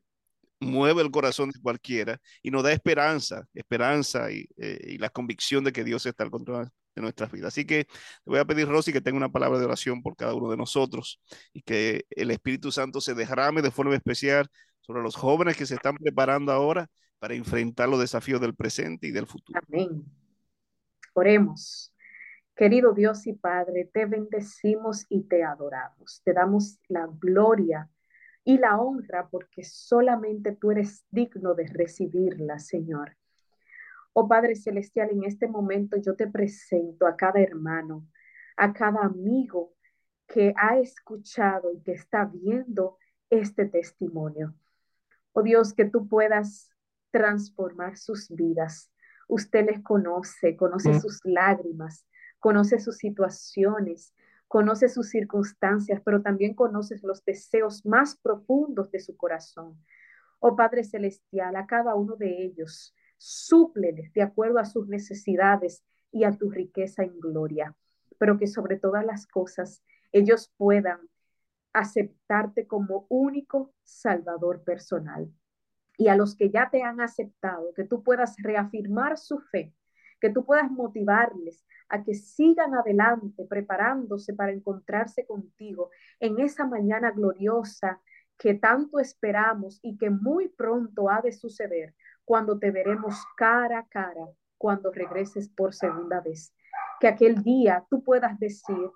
mueve 0.66 1.02
el 1.02 1.10
corazón 1.10 1.50
de 1.50 1.60
cualquiera 1.60 2.18
y 2.42 2.50
nos 2.50 2.62
da 2.62 2.72
esperanza, 2.72 3.46
esperanza 3.54 4.30
y, 4.30 4.46
y 4.56 4.98
la 4.98 5.08
convicción 5.10 5.64
de 5.64 5.72
que 5.72 5.84
Dios 5.84 6.04
está 6.06 6.24
al 6.24 6.30
control 6.30 6.70
de 6.94 7.02
nuestras 7.02 7.30
vidas. 7.30 7.48
Así 7.48 7.64
que 7.64 7.86
voy 8.24 8.38
a 8.38 8.44
pedir, 8.44 8.68
Rosy, 8.68 8.92
que 8.92 9.00
tenga 9.00 9.16
una 9.16 9.30
palabra 9.30 9.58
de 9.58 9.66
oración 9.66 10.02
por 10.02 10.16
cada 10.16 10.34
uno 10.34 10.50
de 10.50 10.56
nosotros 10.56 11.20
y 11.52 11.62
que 11.62 12.04
el 12.10 12.30
Espíritu 12.30 12.72
Santo 12.72 13.00
se 13.00 13.14
derrame 13.14 13.62
de 13.62 13.70
forma 13.70 13.94
especial 13.94 14.48
sobre 14.80 15.02
los 15.02 15.14
jóvenes 15.14 15.56
que 15.56 15.66
se 15.66 15.74
están 15.74 15.96
preparando 15.96 16.52
ahora 16.52 16.88
para 17.18 17.34
enfrentar 17.34 17.88
los 17.88 18.00
desafíos 18.00 18.40
del 18.40 18.54
presente 18.54 19.06
y 19.06 19.10
del 19.10 19.26
futuro. 19.26 19.60
Amén. 19.68 20.04
Oremos. 21.12 21.92
Querido 22.54 22.94
Dios 22.94 23.26
y 23.26 23.34
Padre, 23.34 23.90
te 23.92 24.06
bendecimos 24.06 25.04
y 25.10 25.24
te 25.24 25.44
adoramos. 25.44 26.22
Te 26.24 26.32
damos 26.32 26.78
la 26.88 27.06
gloria 27.06 27.90
y 28.46 28.58
la 28.58 28.78
honra 28.80 29.28
porque 29.28 29.64
solamente 29.64 30.52
tú 30.52 30.70
eres 30.70 31.04
digno 31.10 31.54
de 31.54 31.66
recibirla, 31.66 32.60
Señor. 32.60 33.16
Oh 34.12 34.28
Padre 34.28 34.54
Celestial, 34.54 35.10
en 35.10 35.24
este 35.24 35.48
momento 35.48 35.96
yo 35.96 36.14
te 36.14 36.28
presento 36.28 37.08
a 37.08 37.16
cada 37.16 37.40
hermano, 37.40 38.06
a 38.56 38.72
cada 38.72 39.00
amigo 39.00 39.74
que 40.28 40.54
ha 40.56 40.78
escuchado 40.78 41.72
y 41.72 41.82
que 41.82 41.92
está 41.92 42.24
viendo 42.24 42.98
este 43.30 43.66
testimonio. 43.66 44.54
Oh 45.32 45.42
Dios, 45.42 45.74
que 45.74 45.84
tú 45.84 46.06
puedas 46.06 46.70
transformar 47.10 47.96
sus 47.96 48.28
vidas. 48.28 48.92
Usted 49.26 49.66
les 49.66 49.82
conoce, 49.82 50.56
conoce 50.56 50.90
mm. 50.90 51.00
sus 51.00 51.20
lágrimas, 51.24 52.06
conoce 52.38 52.78
sus 52.78 52.98
situaciones, 52.98 54.14
conoce 54.48 54.88
sus 54.88 55.08
circunstancias, 55.10 56.00
pero 56.04 56.22
también 56.22 56.54
conoces 56.54 57.02
los 57.02 57.24
deseos 57.24 57.84
más 57.84 58.16
profundos 58.16 58.90
de 58.90 59.00
su 59.00 59.16
corazón. 59.16 59.78
Oh 60.38 60.56
Padre 60.56 60.84
Celestial, 60.84 61.56
a 61.56 61.66
cada 61.66 61.94
uno 61.94 62.16
de 62.16 62.44
ellos, 62.44 62.94
súpleles 63.16 64.12
de 64.12 64.22
acuerdo 64.22 64.58
a 64.58 64.64
sus 64.64 64.88
necesidades 64.88 65.82
y 66.12 66.24
a 66.24 66.32
tu 66.32 66.50
riqueza 66.50 67.02
en 67.02 67.18
gloria, 67.18 67.74
pero 68.18 68.38
que 68.38 68.46
sobre 68.46 68.78
todas 68.78 69.04
las 69.04 69.26
cosas 69.26 69.82
ellos 70.12 70.52
puedan 70.56 71.00
aceptarte 71.72 72.66
como 72.66 73.06
único 73.08 73.74
Salvador 73.82 74.62
personal. 74.62 75.30
Y 75.98 76.08
a 76.08 76.16
los 76.16 76.36
que 76.36 76.50
ya 76.50 76.70
te 76.70 76.82
han 76.82 77.00
aceptado, 77.00 77.72
que 77.74 77.84
tú 77.84 78.02
puedas 78.02 78.36
reafirmar 78.38 79.18
su 79.18 79.38
fe, 79.38 79.74
que 80.20 80.30
tú 80.30 80.44
puedas 80.44 80.70
motivarles 80.70 81.64
a 81.88 82.02
que 82.02 82.14
sigan 82.14 82.74
adelante 82.74 83.44
preparándose 83.48 84.34
para 84.34 84.52
encontrarse 84.52 85.24
contigo 85.26 85.90
en 86.20 86.40
esa 86.40 86.66
mañana 86.66 87.10
gloriosa 87.10 88.00
que 88.38 88.54
tanto 88.54 88.98
esperamos 88.98 89.78
y 89.82 89.96
que 89.96 90.10
muy 90.10 90.48
pronto 90.48 91.08
ha 91.10 91.22
de 91.22 91.32
suceder 91.32 91.94
cuando 92.24 92.58
te 92.58 92.70
veremos 92.70 93.14
cara 93.36 93.78
a 93.80 93.88
cara 93.88 94.26
cuando 94.58 94.90
regreses 94.90 95.48
por 95.48 95.74
segunda 95.74 96.20
vez. 96.20 96.52
Que 97.00 97.08
aquel 97.08 97.42
día 97.42 97.84
tú 97.88 98.02
puedas 98.02 98.38
decir, 98.38 98.90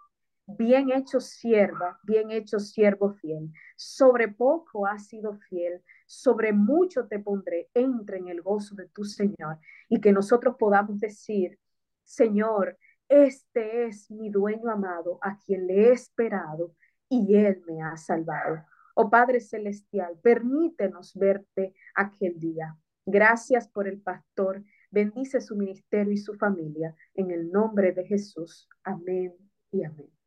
bien 0.58 0.90
hecho 0.90 1.20
sierva, 1.20 1.98
bien 2.02 2.30
hecho 2.30 2.58
siervo 2.58 3.12
fiel. 3.14 3.52
Sobre 3.76 4.28
poco 4.28 4.86
has 4.86 5.06
sido 5.06 5.34
fiel, 5.48 5.82
sobre 6.06 6.52
mucho 6.52 7.06
te 7.06 7.18
pondré, 7.18 7.68
entre 7.74 8.18
en 8.18 8.28
el 8.28 8.42
gozo 8.42 8.74
de 8.74 8.88
tu 8.88 9.04
Señor. 9.04 9.58
Y 9.88 10.00
que 10.00 10.12
nosotros 10.12 10.56
podamos 10.58 11.00
decir, 11.00 11.58
Señor, 12.04 12.78
este 13.08 13.86
es 13.86 14.10
mi 14.10 14.30
dueño 14.30 14.70
amado, 14.70 15.18
a 15.22 15.38
quien 15.38 15.66
le 15.66 15.88
he 15.88 15.92
esperado, 15.92 16.74
y 17.08 17.34
él 17.34 17.62
me 17.66 17.82
ha 17.82 17.96
salvado. 17.96 18.64
Oh 18.94 19.10
Padre 19.10 19.40
Celestial, 19.40 20.18
permítenos 20.22 21.14
verte 21.14 21.74
aquel 21.94 22.38
día. 22.38 22.76
Gracias 23.06 23.66
por 23.68 23.88
el 23.88 24.00
pastor. 24.00 24.62
Bendice 24.90 25.40
su 25.40 25.56
ministerio 25.56 26.12
y 26.12 26.18
su 26.18 26.34
familia. 26.34 26.94
En 27.14 27.30
el 27.30 27.50
nombre 27.50 27.92
de 27.92 28.04
Jesús. 28.04 28.68
Amén 28.84 29.34
y 29.72 29.84
amén. 29.84 30.19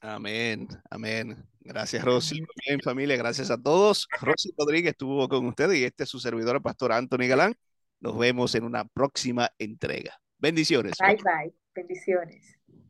Amén, 0.00 0.68
amén. 0.90 1.36
Gracias, 1.60 2.04
Rosy. 2.04 2.40
Bien, 2.66 2.80
familia, 2.80 3.16
gracias 3.16 3.50
a 3.50 3.60
todos. 3.60 4.06
Rosy 4.20 4.52
Rodríguez 4.56 4.92
estuvo 4.92 5.28
con 5.28 5.46
ustedes 5.46 5.78
y 5.78 5.84
este 5.84 6.04
es 6.04 6.08
su 6.08 6.20
servidor, 6.20 6.56
el 6.56 6.62
pastor 6.62 6.92
Anthony 6.92 7.26
Galán. 7.28 7.54
Nos 8.00 8.16
vemos 8.18 8.54
en 8.54 8.64
una 8.64 8.84
próxima 8.84 9.50
entrega. 9.58 10.20
Bendiciones. 10.38 10.94
Bye, 10.98 11.16
bye. 11.16 11.54
Bendiciones. 11.74 12.55